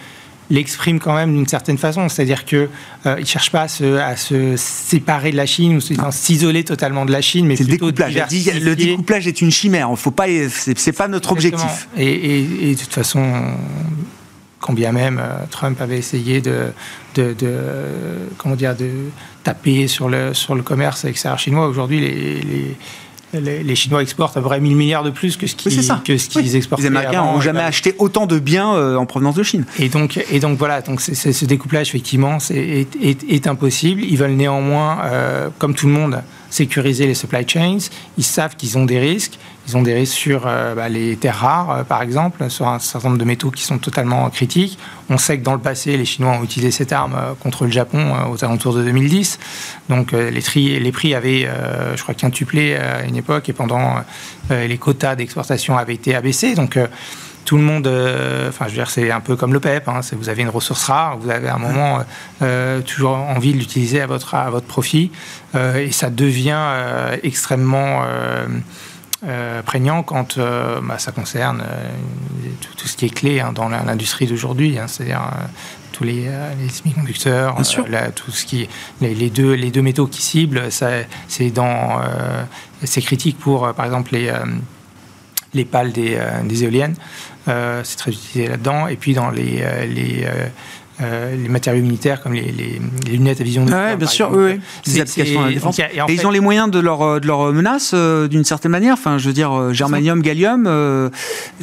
l'exprime 0.51 0.99
quand 0.99 1.15
même 1.15 1.35
d'une 1.35 1.47
certaine 1.47 1.79
façon. 1.79 2.09
C'est-à-dire 2.09 2.45
qu'il 2.45 2.69
euh, 3.07 3.17
ne 3.17 3.25
cherche 3.25 3.51
pas 3.51 3.63
à 3.63 4.17
se, 4.17 4.55
séparer 4.57 5.31
de 5.31 5.37
la 5.37 5.47
Chine 5.47 5.79
ou 5.79 6.03
à 6.03 6.13
s'isoler 6.13 6.65
totalement 6.65 7.05
de 7.05 7.13
la 7.13 7.21
Chine, 7.21 7.47
mais 7.47 7.57
plutôt 7.57 7.87
le 7.87 7.93
découplage. 7.93 8.15
le 8.63 8.75
découplage 8.75 9.27
est 9.27 9.41
une 9.41 9.51
chimère. 9.51 9.91
Faut 9.97 10.11
pas, 10.11 10.27
c'est 10.49 10.93
pas 10.93 11.09
notre 11.09 11.33
objectif. 11.33 11.89
Et, 11.97 12.75
de 12.75 12.79
toute 12.79 12.93
façon, 12.93 13.25
quand 14.61 14.73
bien 14.73 14.93
même 14.93 15.21
euh, 15.23 15.45
Trump 15.51 15.81
avait 15.81 15.99
essayé 15.99 16.41
de, 16.41 16.73
de, 17.15 17.35
comment 18.37 18.57
dire, 18.57 18.75
de 18.77 18.91
taper 19.45 19.87
sur 19.87 20.09
le, 20.09 20.35
sur 20.35 20.55
le 20.55 20.63
commerce 20.63 21.05
extérieur 21.05 21.39
chinois, 21.39 21.69
aujourd'hui, 21.69 22.01
les 22.01 22.41
les, 22.41 22.77
Chinois 23.75 24.03
exportent 24.03 24.37
à 24.37 24.41
peu 24.41 24.47
près 24.47 24.61
1000 24.61 24.77
milliards 24.77 25.05
de 25.05 25.11
plus 25.11 25.37
que 25.37 25.47
ce 25.47 25.55
qu'ils 25.55 25.73
oui, 25.73 25.79
exportaient. 26.57 26.83
Les 26.83 26.87
Américains 26.87 27.25
n'ont 27.25 27.41
jamais 27.41 27.63
acheté 27.63 27.95
autant 27.99 28.27
de 28.27 28.39
biens 28.39 28.75
euh, 28.75 28.97
en 28.97 29.07
provenance 29.07 29.35
de 29.35 29.43
Chine. 29.43 29.65
Et 29.79 29.89
donc, 29.89 30.19
et 30.31 30.41
donc 30.41 30.59
voilà, 30.59 30.81
donc 30.81 31.01
ce 31.01 31.45
découplage 31.45 31.89
effectivement 31.89 32.39
est, 32.51 32.89
est, 33.03 33.47
impossible. 33.47 34.03
Ils 34.03 34.17
veulent 34.17 34.33
néanmoins, 34.33 34.99
euh, 35.05 35.49
comme 35.59 35.75
tout 35.75 35.87
le 35.87 35.93
monde, 35.93 36.23
sécuriser 36.51 37.07
les 37.07 37.15
supply 37.15 37.47
chains. 37.47 37.79
Ils 38.17 38.25
savent 38.25 38.57
qu'ils 38.57 38.79
ont 38.79 38.85
des 38.85 38.99
risques. 38.99 39.39
Ils 39.69 39.77
ont 39.77 39.83
des 39.83 39.93
risques 39.93 40.15
sur 40.15 40.45
euh, 40.47 40.75
bah, 40.75 40.89
les 40.89 41.17
terres 41.17 41.41
rares, 41.41 41.71
euh, 41.71 41.83
par 41.85 42.01
exemple, 42.01 42.49
sur 42.49 42.67
un 42.67 42.79
certain 42.79 43.09
nombre 43.09 43.21
de 43.21 43.25
métaux 43.27 43.51
qui 43.51 43.63
sont 43.63 43.77
totalement 43.77 44.31
critiques. 44.31 44.79
On 45.11 45.19
sait 45.19 45.39
que 45.39 45.45
dans 45.45 45.53
le 45.53 45.61
passé, 45.61 45.99
les 45.99 46.07
Chinois 46.07 46.33
ont 46.33 46.43
utilisé 46.43 46.71
cette 46.71 46.91
arme 46.91 47.15
euh, 47.15 47.35
contre 47.39 47.65
le 47.65 47.71
Japon 47.71 48.15
aux 48.31 48.43
alentours 48.43 48.73
de 48.75 48.83
2010. 48.83 49.39
Donc 49.91 50.13
les, 50.13 50.43
tri, 50.43 50.81
les 50.81 50.93
prix 50.93 51.15
avaient, 51.15 51.49
je 51.95 52.03
crois, 52.03 52.15
quintuplé 52.15 52.77
à 52.77 53.05
une 53.05 53.17
époque 53.17 53.49
et 53.49 53.53
pendant 53.53 53.97
les 54.51 54.77
quotas 54.77 55.17
d'exportation 55.17 55.79
avaient 55.79 55.95
été 55.95 56.15
abaissés. 56.15 56.55
Donc 56.55 56.79
tout 57.45 57.57
le 57.57 57.63
monde, 57.63 57.87
enfin, 58.49 58.67
je 58.67 58.71
veux 58.71 58.77
dire, 58.77 58.91
c'est 58.91 59.11
un 59.11 59.21
peu 59.21 59.35
comme 59.35 59.55
le 59.55 59.61
PEP. 59.61 59.89
Hein, 59.89 60.01
vous 60.13 60.29
avez 60.29 60.43
une 60.43 60.51
ressource 60.51 60.85
rare, 60.85 61.17
vous 61.17 61.31
avez 61.31 61.49
à 61.49 61.55
un 61.55 61.59
moment 61.59 62.01
toujours 62.87 63.17
envie 63.17 63.55
de 63.55 63.59
l'utiliser 63.59 64.01
à 64.03 64.07
votre, 64.07 64.35
à 64.35 64.51
votre 64.51 64.67
profit, 64.67 65.11
et 65.55 65.91
ça 65.91 66.11
devient 66.11 66.61
extrêmement 67.23 68.03
euh, 69.25 69.63
prégnant 69.63 70.05
quand 70.05 70.39
euh, 70.39 70.81
bah, 70.81 70.99
ça 71.01 71.11
concerne 71.11 71.61
euh, 71.69 71.91
tout, 72.77 72.87
ce 72.87 72.97
qui 72.97 73.07
est 73.07 73.11
clé 73.11 73.41
hein, 73.41 73.53
dans 73.53 73.69
l'industrie 73.69 74.27
d'aujourd'hui, 74.27 74.79
hein, 74.79 74.87
c'est-à-dire 74.87 75.23
tous 75.91 76.05
les, 76.05 76.29
les 76.61 76.69
semi-conducteurs, 76.69 77.57
tout 78.15 78.31
ce 78.31 78.47
qui 78.47 78.69
les, 79.01 79.31
deux 79.31 79.55
les 79.55 79.73
deux 79.73 79.83
métaux 79.83 80.07
qui 80.07 80.23
ciblent, 80.23 80.69
c'est 80.71 81.51
dans 81.51 82.01
c'est 82.85 83.01
critique 83.01 83.37
pour 83.41 83.75
par 83.75 83.87
exemple 83.87 84.13
les 84.13 84.33
les 85.53 85.65
pales 85.65 85.91
des, 85.91 86.17
des 86.45 86.63
éoliennes, 86.63 86.95
c'est 87.47 87.97
très 87.97 88.13
utilisé 88.13 88.47
là-dedans, 88.47 88.87
et 88.87 88.95
puis 88.95 89.15
dans 89.15 89.31
les, 89.31 89.65
les 89.89 90.29
euh, 91.01 91.37
les 91.37 91.49
matériaux 91.49 91.83
militaires 91.83 92.21
comme 92.21 92.33
les, 92.33 92.81
lunettes 93.07 93.41
à 93.41 93.45
vision 93.45 93.65
de 93.65 93.73
ah 93.73 93.95
bien 93.95 94.09
sûr, 94.09 94.31
oui, 94.33 94.61
oui. 94.87 95.01
applications 95.01 95.43
la 95.43 95.53
défense. 95.53 95.79
et, 95.79 95.85
ils 96.09 96.27
ont 96.27 96.31
les 96.31 96.41
moyens 96.41 96.69
de 96.71 96.81
leur, 96.81 97.03
euh, 97.03 97.21
de 97.21 97.27
leur 97.29 97.53
menace 97.53 97.93
euh, 97.95 98.27
d'une 98.27 98.43
certaine 98.43 98.73
manière. 98.73 98.95
Enfin, 98.95 99.17
je 99.17 99.29
veux 99.29 99.33
dire, 99.33 99.73
germanium, 99.73 100.23
gallium. 100.23 100.67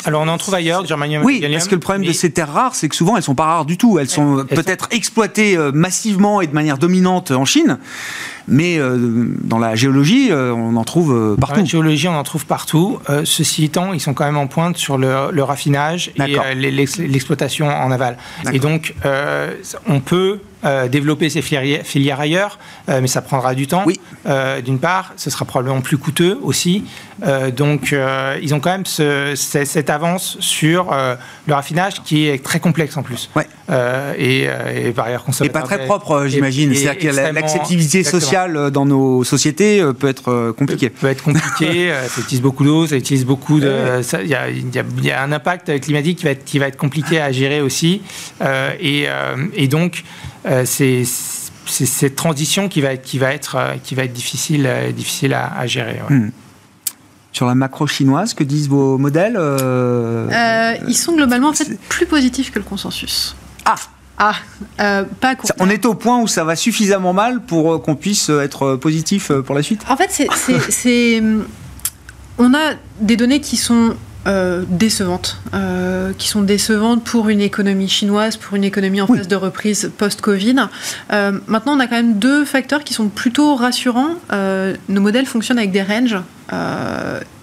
Alors 0.06 0.22
on 0.22 0.28
en 0.30 0.38
trouve 0.38 0.54
ailleurs, 0.54 0.86
germanium, 0.86 1.24
oui, 1.26 1.42
gallium. 1.42 1.58
parce 1.58 1.68
que 1.68 1.76
le 1.76 1.82
problème 1.82 2.06
de 2.06 2.14
ces 2.14 2.32
terres 2.32 2.54
rares, 2.54 2.76
c'est 2.76 2.88
que 2.88 2.96
souvent 2.96 3.18
elles 3.18 3.24
sont 3.24 3.36
pas 3.36 3.46
rares 3.46 3.66
du 3.66 3.78
tout. 3.78 4.00
Elles 4.00 4.10
sont 4.10 4.46
peut-être 4.46 4.88
exploitées 4.92 5.58
massivement 5.74 6.40
et 6.40 6.48
de 6.48 6.54
manière 6.54 6.78
dominante 6.78 7.32
en 7.32 7.46
Chine 7.46 7.78
mais 8.48 8.78
euh, 8.78 8.98
dans 9.42 9.60
la 9.60 9.76
géologie, 9.76 10.32
euh, 10.32 10.54
on 10.54 10.76
en 10.76 10.84
trouve 10.84 11.36
partout. 11.40 11.56
Dans 11.56 11.62
la 11.62 11.66
géologie, 11.66 12.08
on 12.08 12.16
en 12.16 12.24
trouve 12.24 12.46
partout. 12.46 13.00
Euh, 13.10 13.22
ceci 13.26 13.66
étant, 13.66 13.94
ils 13.94 14.00
sont 14.00 14.14
quand 14.14 14.26
même 14.26 14.38
en 14.38 14.48
pointe 14.48 14.78
sur 14.78 14.98
le, 14.98 15.44
raffinage 15.44 16.12
et 16.16 16.38
l'exploitation 16.56 17.68
en 17.68 17.92
aval. 17.92 18.18
Et 18.52 18.60
donc, 18.60 18.96
on 19.88 20.00
peut 20.00 20.40
développer 20.90 21.30
ces 21.30 21.42
filières, 21.42 22.20
ailleurs, 22.20 22.60
mais 22.88 23.08
ça 23.08 23.22
prendra 23.22 23.56
du 23.56 23.68
temps. 23.68 23.84
Oui. 23.86 24.00
D'une 24.64 24.80
part, 24.80 25.14
ce 25.16 25.30
sera 25.30 25.46
probablement 25.46 25.82
plus 25.82 25.98
coûteux 25.98 26.40
aussi. 26.42 26.86
donc, 27.56 27.96
ils 28.42 28.54
ont 28.54 28.60
quand 28.60 28.72
même 28.72 28.86
cette 28.86 29.90
avance 29.90 30.38
sur 30.40 30.96
le 31.48 31.54
raffinage 31.54 32.02
qui 32.04 32.28
est 32.28 32.44
très 32.44 32.60
complexe 32.60 32.98
en 32.98 33.04
plus. 33.04 33.30
Ouais. 33.36 33.48
Et, 34.18 34.48
par 34.96 35.06
ailleurs, 35.06 35.26
Et 35.44 35.50
pas 35.50 35.62
très 35.62 35.86
propre, 35.86 36.26
j'imagine. 36.28 36.74
C'est-à-dire 36.74 37.12
que 37.12 37.16
l'acceptabilité 37.34 38.04
sociale 38.04 38.58
euh, 38.58 38.70
dans 38.70 38.86
nos 38.86 39.24
sociétés 39.24 39.82
euh, 39.82 39.94
peut 39.94 40.08
être 40.08 40.32
euh, 40.32 40.54
compliqué. 40.54 40.90
Peut 40.90 41.08
être 41.08 41.24
compliqué, 41.24 41.92
ça 42.08 42.22
utilise 42.22 42.42
beaucoup 42.42 42.64
d'eau, 42.64 42.88
ça 42.88 42.96
utilise 42.96 43.26
beaucoup 43.26 43.60
de... 43.60 44.02
Il 44.24 45.06
y, 45.06 45.12
a 45.12 45.22
un 45.22 45.32
impact 45.32 45.80
climatique 45.80 46.20
qui 46.20 46.26
va 46.26 46.32
être, 46.32 46.44
qui 46.44 46.60
va 46.60 46.68
être 46.68 46.78
compliqué 46.78 47.20
à 47.20 47.32
gérer 47.32 47.62
aussi. 47.62 48.02
et, 48.80 49.08
et, 49.56 49.68
donc, 49.68 50.04
c'est 50.66 51.04
cette 51.06 52.16
transition 52.16 52.70
qui 52.70 52.82
va 52.82 52.94
être, 52.94 53.04
qui 53.04 53.18
va 53.18 53.34
être, 53.34 53.58
qui 53.84 53.96
va 53.96 54.04
être 54.04 54.14
difficile, 54.14 54.70
difficile 54.96 55.34
à, 55.34 55.66
gérer. 55.68 56.02
Hmm. 56.10 56.30
Sur 57.32 57.48
la 57.48 57.56
macro 57.56 57.86
chinoise, 57.88 58.34
que 58.34 58.44
disent 58.44 58.70
vos 58.70 58.98
modèles 58.98 59.40
Ils 60.88 60.96
sont 60.96 61.16
globalement 61.16 61.50
en 61.50 61.54
fait, 61.54 61.80
plus 61.90 62.06
positifs 62.06 62.52
que 62.52 62.60
le 62.60 62.66
consensus. 62.66 63.36
Ah 63.66 63.76
ah, 64.18 64.36
euh, 64.80 65.04
pas 65.20 65.36
On 65.60 65.70
est 65.70 65.86
au 65.86 65.94
point 65.94 66.22
où 66.22 66.28
ça 66.28 66.46
va 66.46 66.56
suffisamment 66.56 67.12
mal 67.12 67.42
pour 67.42 67.74
euh, 67.74 67.80
qu'on 67.80 67.96
puisse 67.96 68.30
euh, 68.30 68.42
être 68.42 68.76
positif 68.78 69.32
pour 69.46 69.56
la 69.56 69.62
suite? 69.62 69.82
En 69.90 69.98
fait, 69.98 70.10
c'est, 70.70 71.24
on 72.38 72.54
a 72.54 72.74
des 73.02 73.18
données 73.18 73.42
qui 73.42 73.58
sont 73.58 73.96
décevantes, 74.68 75.38
qui 76.18 76.28
sont 76.28 76.42
décevantes 76.42 77.04
pour 77.04 77.30
une 77.30 77.42
économie 77.42 77.88
chinoise, 77.88 78.38
pour 78.38 78.56
une 78.56 78.64
économie 78.64 79.02
en 79.02 79.08
phase 79.08 79.28
de 79.28 79.36
reprise 79.36 79.92
post-Covid. 79.98 80.68
maintenant, 81.48 81.74
on 81.76 81.80
a 81.80 81.88
quand 81.88 81.96
même 81.96 82.18
deux 82.18 82.46
facteurs 82.46 82.84
qui 82.84 82.94
sont 82.94 83.10
plutôt 83.10 83.56
rassurants. 83.56 84.16
nos 84.32 85.02
modèles 85.02 85.26
fonctionnent 85.26 85.60
avec 85.60 85.72
des 85.72 85.84
ranges 85.84 86.18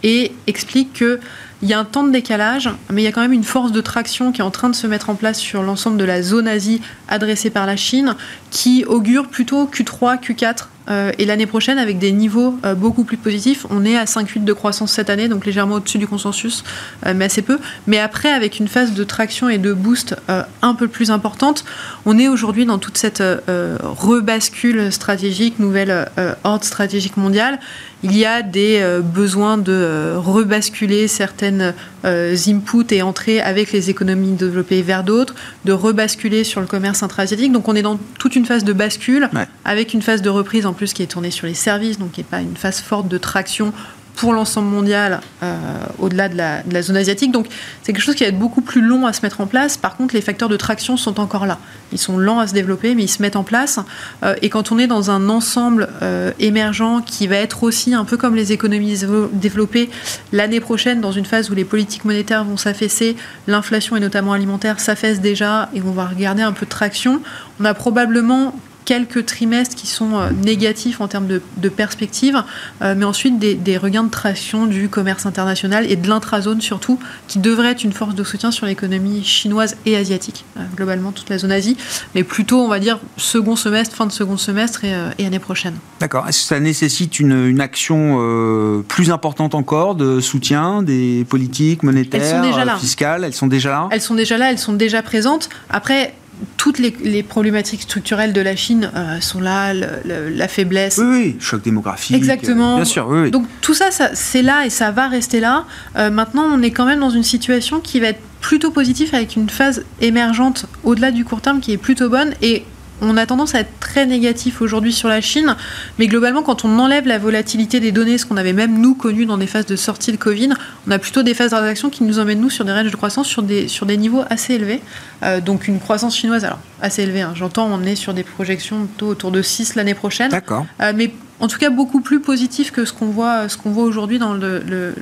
et 0.02 0.32
expliquent 0.46 0.94
que 0.94 1.20
il 1.62 1.68
y 1.68 1.74
a 1.74 1.78
un 1.78 1.84
temps 1.84 2.02
de 2.02 2.10
décalage, 2.10 2.68
mais 2.90 3.02
il 3.02 3.04
y 3.04 3.08
a 3.08 3.12
quand 3.12 3.20
même 3.20 3.32
une 3.32 3.44
force 3.44 3.70
de 3.70 3.80
traction 3.80 4.32
qui 4.32 4.40
est 4.40 4.44
en 4.44 4.50
train 4.50 4.68
de 4.68 4.74
se 4.74 4.88
mettre 4.88 5.10
en 5.10 5.14
place 5.14 5.38
sur 5.38 5.62
l'ensemble 5.62 5.96
de 5.96 6.04
la 6.04 6.20
zone 6.20 6.48
Asie 6.48 6.80
adressée 7.08 7.50
par 7.50 7.66
la 7.66 7.76
Chine, 7.76 8.16
qui 8.50 8.84
augure 8.84 9.28
plutôt 9.28 9.66
Q3, 9.66 10.20
Q4 10.20 10.66
euh, 10.88 11.12
et 11.18 11.24
l'année 11.24 11.46
prochaine 11.46 11.78
avec 11.78 11.98
des 11.98 12.12
niveaux 12.12 12.58
euh, 12.64 12.74
beaucoup 12.74 13.04
plus 13.04 13.16
positifs. 13.16 13.66
On 13.70 13.84
est 13.84 13.96
à 13.96 14.04
5,8 14.04 14.44
de 14.44 14.52
croissance 14.52 14.92
cette 14.92 15.10
année, 15.10 15.28
donc 15.28 15.46
légèrement 15.46 15.76
au-dessus 15.76 15.98
du 15.98 16.06
consensus, 16.06 16.64
euh, 17.06 17.14
mais 17.14 17.26
assez 17.26 17.42
peu. 17.42 17.58
Mais 17.86 17.98
après, 17.98 18.30
avec 18.30 18.58
une 18.58 18.68
phase 18.68 18.92
de 18.92 19.04
traction 19.04 19.48
et 19.48 19.58
de 19.58 19.72
boost 19.72 20.16
un 20.62 20.74
peu 20.74 20.88
plus 20.88 21.10
importante, 21.10 21.64
on 22.06 22.18
est 22.18 22.28
aujourd'hui 22.28 22.66
dans 22.66 22.78
toute 22.78 22.98
cette 22.98 23.22
rebascule 23.52 24.92
stratégique, 24.92 25.58
nouvelle 25.58 26.08
ordre 26.44 26.64
stratégique 26.64 27.16
mondiale 27.16 27.58
il 28.04 28.16
y 28.16 28.24
a 28.24 28.42
des 28.42 28.84
besoins 29.02 29.58
de 29.58 30.14
rebasculer 30.16 31.06
certaines 31.06 31.72
inputs 32.04 32.92
et 32.92 33.02
entrées 33.02 33.40
avec 33.40 33.70
les 33.70 33.90
économies 33.90 34.32
développées 34.32 34.82
vers 34.82 35.04
d'autres, 35.04 35.34
de 35.64 35.72
rebasculer 35.72 36.42
sur 36.42 36.60
le 36.60 36.66
commerce 36.66 37.02
intra-asiatique. 37.04 37.52
Donc 37.52 37.68
on 37.68 37.76
est 37.76 37.82
dans 37.82 37.98
toute 38.18 38.34
une 38.34 38.44
phase 38.44 38.64
de 38.64 38.72
bascule, 38.72 39.30
avec 39.64 39.94
une 39.94 40.02
phase 40.02 40.20
de 40.20 40.30
reprise 40.30 40.66
en 40.66 40.71
plus 40.72 40.92
qui 40.92 41.02
est 41.02 41.06
tournée 41.06 41.30
sur 41.30 41.46
les 41.46 41.54
services, 41.54 41.98
donc 41.98 42.12
qui 42.12 42.20
n'est 42.20 42.24
pas 42.24 42.40
une 42.40 42.56
phase 42.56 42.80
forte 42.80 43.08
de 43.08 43.18
traction 43.18 43.72
pour 44.14 44.32
l'ensemble 44.32 44.68
mondial 44.68 45.20
euh, 45.42 45.56
au-delà 45.98 46.28
de 46.28 46.36
la, 46.36 46.82
zone 46.82 46.96
asiatique. 46.96 47.32
Donc 47.32 47.46
c'est 47.82 47.92
quelque 47.92 48.04
chose 48.04 48.14
qui 48.14 48.24
va 48.24 48.28
être 48.28 48.38
beaucoup 48.38 48.60
plus 48.60 48.82
long 48.82 49.06
à 49.06 49.12
se 49.12 49.22
mettre 49.22 49.40
en 49.40 49.46
place. 49.46 49.76
Par 49.76 49.96
contre, 49.96 50.14
les 50.14 50.20
facteurs 50.20 50.48
de 50.48 50.56
traction 50.56 50.96
sont 50.96 51.18
encore 51.18 51.46
là. 51.46 51.58
Ils 51.92 51.98
sont 51.98 52.18
lents 52.18 52.38
à 52.38 52.46
se 52.46 52.52
développer, 52.52 52.94
mais 52.94 53.04
ils 53.04 53.08
se 53.08 53.22
mettent 53.22 53.36
en 53.36 53.42
place. 53.42 53.78
Euh, 54.22 54.34
et 54.42 54.50
quand 54.50 54.72
on 54.72 54.78
est 54.78 54.86
dans 54.86 55.10
un 55.10 55.28
ensemble 55.28 55.88
euh, 56.02 56.32
émergent 56.38 57.02
qui 57.04 57.26
va 57.26 57.36
être 57.36 57.62
aussi 57.62 57.94
un 57.94 58.04
peu 58.04 58.16
comme 58.16 58.34
les 58.34 58.52
économies 58.52 59.00
développées 59.32 59.90
l'année 60.32 60.60
prochaine, 60.60 61.00
dans 61.00 61.12
une 61.12 61.26
phase 61.26 61.50
où 61.50 61.54
les 61.54 61.64
politiques 61.64 62.04
monétaires 62.04 62.44
vont 62.44 62.56
s'affaisser, 62.56 63.16
l'inflation 63.46 63.96
et 63.96 64.00
notamment 64.00 64.32
alimentaire 64.32 64.80
s'affaisse 64.80 65.20
déjà, 65.20 65.68
et 65.74 65.82
on 65.82 65.92
va 65.92 66.06
regarder 66.06 66.42
un 66.42 66.52
peu 66.52 66.66
de 66.66 66.70
traction, 66.70 67.20
on 67.60 67.64
a 67.64 67.74
probablement 67.74 68.54
quelques 68.84 69.26
trimestres 69.26 69.76
qui 69.76 69.86
sont 69.86 70.14
euh, 70.14 70.30
négatifs 70.30 71.00
en 71.00 71.08
termes 71.08 71.26
de, 71.26 71.40
de 71.56 71.68
perspective, 71.68 72.42
euh, 72.82 72.94
mais 72.96 73.04
ensuite 73.04 73.38
des, 73.38 73.76
regains 73.76 74.04
de 74.04 74.10
traction 74.10 74.66
du 74.66 74.88
commerce 74.88 75.26
international 75.26 75.90
et 75.90 75.96
de 75.96 76.08
l'intrazone 76.08 76.60
surtout, 76.60 76.98
qui 77.28 77.38
devrait 77.38 77.72
être 77.72 77.84
une 77.84 77.92
force 77.92 78.14
de 78.14 78.24
soutien 78.24 78.50
sur 78.50 78.66
l'économie 78.66 79.24
chinoise 79.24 79.76
et 79.86 79.96
asiatique, 79.96 80.44
euh, 80.56 80.60
globalement 80.76 81.12
toute 81.12 81.30
la 81.30 81.38
zone 81.38 81.52
Asie, 81.52 81.76
mais 82.14 82.22
plutôt 82.22 82.60
on 82.60 82.68
va 82.68 82.78
dire 82.78 82.98
second 83.16 83.56
semestre, 83.56 83.96
fin 83.96 84.06
de 84.06 84.12
second 84.12 84.36
semestre 84.36 84.84
et, 84.84 85.24
année 85.24 85.38
prochaine. 85.38 85.74
D'accord. 86.00 86.28
Est-ce 86.28 86.42
que 86.42 86.46
ça 86.46 86.60
nécessite 86.60 87.20
une, 87.20 87.46
une 87.46 87.60
action 87.60 88.82
plus 88.88 89.10
importante 89.10 89.54
encore 89.54 89.94
de 89.94 90.20
soutien 90.20 90.82
des 90.82 91.24
politiques 91.28 91.82
monétaires, 91.82 92.78
fiscales? 92.78 93.24
Elles 93.24 93.34
sont 93.34 93.46
déjà 93.46 93.70
là? 93.70 93.88
Elles 93.90 94.00
sont 94.00 94.14
déjà 94.14 94.38
là, 94.38 94.50
elles 94.50 94.58
sont 94.58 94.72
déjà 94.72 95.02
présentes. 95.02 95.48
Après, 95.70 96.14
toutes 96.56 96.78
les, 96.78 97.22
problématiques 97.22 97.82
structurelles 97.82 98.32
de 98.32 98.40
la 98.40 98.56
Chine 98.56 98.90
euh, 98.94 99.20
sont 99.20 99.40
là, 99.40 99.72
la 99.74 100.48
faiblesse. 100.48 100.98
Oui, 100.98 101.06
oui, 101.06 101.36
choc 101.40 101.62
démographique. 101.62 102.16
Exactement. 102.16 102.76
bien 102.76 102.84
sûr, 102.84 103.06
oui, 103.08 103.30
Donc 103.30 103.46
tout 103.60 103.74
ça, 103.74 103.86
c'est 103.90 104.42
là 104.42 104.66
et 104.66 104.70
ça 104.70 104.90
va 104.90 105.08
rester 105.08 105.40
là. 105.40 105.64
Euh, 105.96 106.10
maintenant, 106.10 106.44
on 106.44 106.62
est 106.62 106.70
quand 106.70 106.86
même 106.86 107.00
dans 107.00 107.10
une 107.10 107.22
situation 107.22 107.80
qui 107.80 108.00
va 108.00 108.08
être 108.08 108.20
plutôt 108.40 108.70
positive 108.70 109.14
avec 109.14 109.36
une 109.36 109.48
phase 109.48 109.84
émergente 110.00 110.66
au-delà 110.82 111.12
du 111.12 111.24
court 111.24 111.40
terme 111.40 111.60
qui 111.60 111.72
est 111.72 111.78
plutôt 111.78 112.08
bonne 112.08 112.34
et 112.42 112.64
on 113.02 113.16
a 113.16 113.26
tendance 113.26 113.54
à 113.54 113.60
être 113.60 113.80
très 113.80 114.06
négatif 114.06 114.62
aujourd'hui 114.62 114.92
sur 114.92 115.08
la 115.08 115.20
Chine, 115.20 115.56
mais 115.98 116.06
globalement, 116.06 116.42
quand 116.42 116.64
on 116.64 116.78
enlève 116.78 117.06
la 117.06 117.18
volatilité 117.18 117.80
des 117.80 117.92
données, 117.92 118.16
ce 118.16 118.24
qu'on 118.24 118.36
avait 118.36 118.52
même 118.52 118.80
nous 118.80 118.94
connu 118.94 119.26
dans 119.26 119.38
des 119.38 119.46
phases 119.46 119.66
de 119.66 119.76
sortie 119.76 120.12
de 120.12 120.16
Covid, 120.16 120.50
on 120.86 120.90
a 120.90 120.98
plutôt 120.98 121.22
des 121.22 121.34
phases 121.34 121.50
de 121.50 121.88
qui 121.90 122.04
nous 122.04 122.18
emmènent 122.18 122.40
nous 122.40 122.50
sur 122.50 122.64
des 122.64 122.72
ranges 122.72 122.90
de 122.90 122.96
croissance 122.96 123.26
sur 123.26 123.42
des, 123.42 123.68
sur 123.68 123.86
des 123.86 123.96
niveaux 123.96 124.22
assez 124.30 124.54
élevés. 124.54 124.80
Euh, 125.22 125.40
donc 125.40 125.68
une 125.68 125.80
croissance 125.80 126.16
chinoise, 126.16 126.44
alors 126.44 126.60
assez 126.80 127.02
élevée, 127.02 127.22
hein, 127.22 127.32
j'entends, 127.34 127.68
on 127.70 127.82
est 127.82 127.96
sur 127.96 128.14
des 128.14 128.22
projections 128.22 128.86
plutôt 128.86 129.08
autour 129.08 129.30
de 129.30 129.42
6 129.42 129.74
l'année 129.74 129.94
prochaine. 129.94 130.30
D'accord. 130.30 130.66
Euh, 130.80 130.92
mais 130.94 131.12
en 131.40 131.48
tout 131.48 131.58
cas 131.58 131.70
beaucoup 131.70 132.00
plus 132.00 132.20
positif 132.20 132.70
que 132.70 132.84
ce 132.84 132.92
qu'on 132.92 133.06
voit, 133.06 133.48
ce 133.48 133.56
qu'on 133.56 133.70
voit 133.70 133.84
aujourd'hui 133.84 134.18
dans 134.18 134.34
le, 134.34 134.94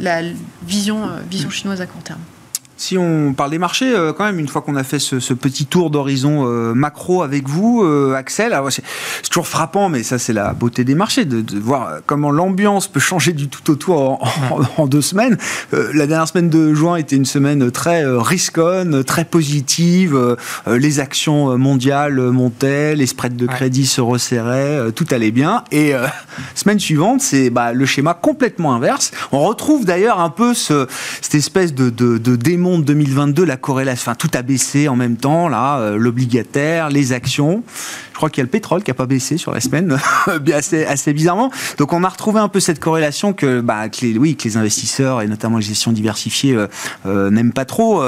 la 0.00 0.22
vision, 0.66 1.04
euh, 1.04 1.20
vision 1.30 1.50
chinoise 1.50 1.80
à 1.80 1.86
court 1.86 2.02
terme. 2.02 2.20
Si 2.84 2.98
on 2.98 3.32
parle 3.32 3.50
des 3.50 3.58
marchés, 3.58 3.96
euh, 3.96 4.12
quand 4.12 4.26
même, 4.26 4.38
une 4.38 4.46
fois 4.46 4.60
qu'on 4.60 4.76
a 4.76 4.84
fait 4.84 4.98
ce, 4.98 5.32
petit 5.32 5.64
tour 5.64 5.88
d'horizon 5.88 6.44
euh, 6.46 6.74
macro 6.74 7.22
avec 7.22 7.48
vous, 7.48 7.82
euh, 7.82 8.14
Axel, 8.14 8.54
c'est 8.68 8.82
toujours 9.30 9.48
frappant, 9.48 9.88
mais 9.88 10.02
ça 10.02 10.18
c'est 10.18 10.34
la 10.34 10.52
beauté 10.52 10.84
des 10.84 10.94
marchés, 10.94 11.24
de, 11.24 11.42
voir 11.58 12.00
comment 12.04 12.30
l'ambiance 12.30 12.86
peut 12.86 13.00
changer 13.00 13.32
du 13.32 13.48
tout 13.48 13.70
au 13.70 13.76
tout 13.76 13.94
en, 13.94 14.86
deux 14.86 15.00
semaines. 15.00 15.38
la 15.72 16.06
dernière 16.06 16.28
semaine 16.28 16.50
de 16.50 16.74
juin 16.74 16.96
était 16.96 17.16
une 17.16 17.24
semaine 17.24 17.70
très 17.70 18.04
risconne, 18.04 19.02
très 19.02 19.24
positive. 19.24 20.36
les 20.66 21.00
actions 21.00 21.56
mondiales 21.56 22.20
montaient, 22.20 22.94
les 22.96 23.06
spreads 23.06 23.36
de 23.36 23.46
crédit 23.46 23.86
se 23.86 24.02
resserraient, 24.02 24.92
tout 24.92 25.06
allait 25.10 25.30
bien. 25.30 25.64
Et 25.72 25.94
semaine 26.54 26.78
suivante, 26.78 27.22
c'est 27.22 27.48
bah, 27.48 27.72
le 27.72 27.86
schéma 27.86 28.12
complètement 28.12 28.74
inverse. 28.74 29.10
On 29.32 29.40
retrouve 29.40 29.86
d'ailleurs 29.86 30.20
un 30.20 30.30
peu 30.30 30.52
ce, 30.52 30.86
cette 31.22 31.34
espèce 31.34 31.72
de, 31.72 31.88
de, 31.88 32.18
de 32.18 32.36
démon 32.36 32.73
2022, 32.82 33.44
la 33.44 33.56
corrélation, 33.56 34.10
enfin 34.10 34.14
tout 34.14 34.30
a 34.34 34.42
baissé 34.42 34.88
en 34.88 34.96
même 34.96 35.16
temps, 35.16 35.48
là, 35.48 35.78
euh, 35.78 35.96
l'obligataire, 35.96 36.88
les 36.88 37.12
actions. 37.12 37.62
Je 38.12 38.16
crois 38.16 38.30
qu'il 38.30 38.38
y 38.38 38.42
a 38.42 38.44
le 38.44 38.50
pétrole 38.50 38.82
qui 38.82 38.90
n'a 38.90 38.94
pas 38.94 39.06
baissé 39.06 39.36
sur 39.36 39.52
la 39.52 39.60
semaine, 39.60 39.98
assez, 40.52 40.84
assez 40.84 41.12
bizarrement. 41.12 41.50
Donc 41.78 41.92
on 41.92 42.04
a 42.04 42.08
retrouvé 42.08 42.40
un 42.40 42.48
peu 42.48 42.60
cette 42.60 42.80
corrélation 42.80 43.32
que, 43.32 43.60
bah, 43.60 43.86
les, 44.02 44.18
oui, 44.18 44.36
que 44.36 44.44
les 44.44 44.56
investisseurs 44.56 45.22
et 45.22 45.26
notamment 45.26 45.58
les 45.58 45.64
gestions 45.64 45.92
diversifiées 45.92 46.54
euh, 46.54 46.66
euh, 47.06 47.30
n'aiment 47.30 47.52
pas 47.52 47.64
trop. 47.64 48.02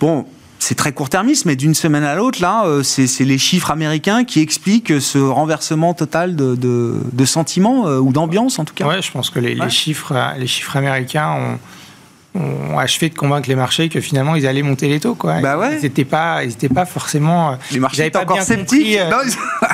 bon, 0.00 0.26
c'est 0.58 0.74
très 0.74 0.92
court-termiste, 0.92 1.44
mais 1.44 1.54
d'une 1.54 1.74
semaine 1.74 2.02
à 2.02 2.16
l'autre, 2.16 2.42
là, 2.42 2.64
c'est 2.82 3.24
les 3.24 3.38
chiffres 3.38 3.70
américains 3.70 4.24
qui 4.24 4.40
expliquent 4.40 5.00
ce 5.00 5.18
renversement 5.18 5.94
total 5.94 6.34
de, 6.34 6.56
de, 6.56 7.24
sentiments 7.24 7.86
ou 7.86 8.12
d'ambiance, 8.12 8.58
en 8.58 8.64
tout 8.64 8.74
cas. 8.74 8.86
Ouais, 8.86 9.00
je 9.00 9.12
pense 9.12 9.30
que 9.30 9.38
les, 9.38 9.54
les 9.54 9.70
chiffres, 9.70 10.14
les 10.36 10.48
chiffres 10.48 10.76
américains 10.76 11.30
ont 11.30 11.58
ont 12.38 12.78
achevé 12.78 13.08
de 13.08 13.14
convaincre 13.14 13.48
les 13.48 13.54
marchés 13.54 13.88
que 13.88 14.00
finalement 14.00 14.34
ils 14.34 14.46
allaient 14.46 14.62
monter 14.62 14.88
les 14.88 15.00
taux. 15.00 15.14
Quoi. 15.14 15.40
Bah 15.40 15.58
ouais. 15.58 15.76
Ils 15.76 15.82
n'étaient 15.82 16.04
pas, 16.04 16.42
ils 16.44 16.68
pas 16.68 16.86
forcément. 16.86 17.58
Les 17.70 17.80
marchés 17.80 18.06
étaient 18.06 18.18
encore 18.18 18.42
sceptiques. 18.42 18.98
Euh, 18.98 19.10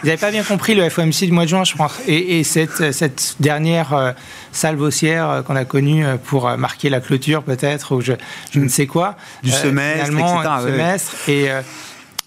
ils 0.02 0.06
n'avaient 0.06 0.16
pas 0.16 0.30
bien 0.30 0.42
compris 0.42 0.74
le 0.74 0.88
FOMC 0.88 1.24
du 1.24 1.32
mois 1.32 1.44
de 1.44 1.48
juin, 1.48 1.64
je 1.64 1.74
pense. 1.74 1.98
Et, 2.06 2.42
cette, 2.44 2.92
cette, 2.92 3.36
dernière 3.40 3.94
euh, 3.94 4.12
salve 4.52 4.80
haussière 4.80 5.30
euh, 5.30 5.42
qu'on 5.42 5.56
a 5.56 5.64
connue 5.64 6.04
pour 6.24 6.48
marquer 6.56 6.90
la 6.90 7.00
clôture, 7.00 7.42
peut-être, 7.42 7.94
ou 7.94 8.00
je, 8.00 8.12
je, 8.52 8.60
ne 8.60 8.68
sais 8.68 8.86
quoi. 8.86 9.16
Du 9.42 9.50
semestre, 9.50 10.12
etc. 10.12 10.48
Semestre. 10.62 11.14
Et 11.28 11.48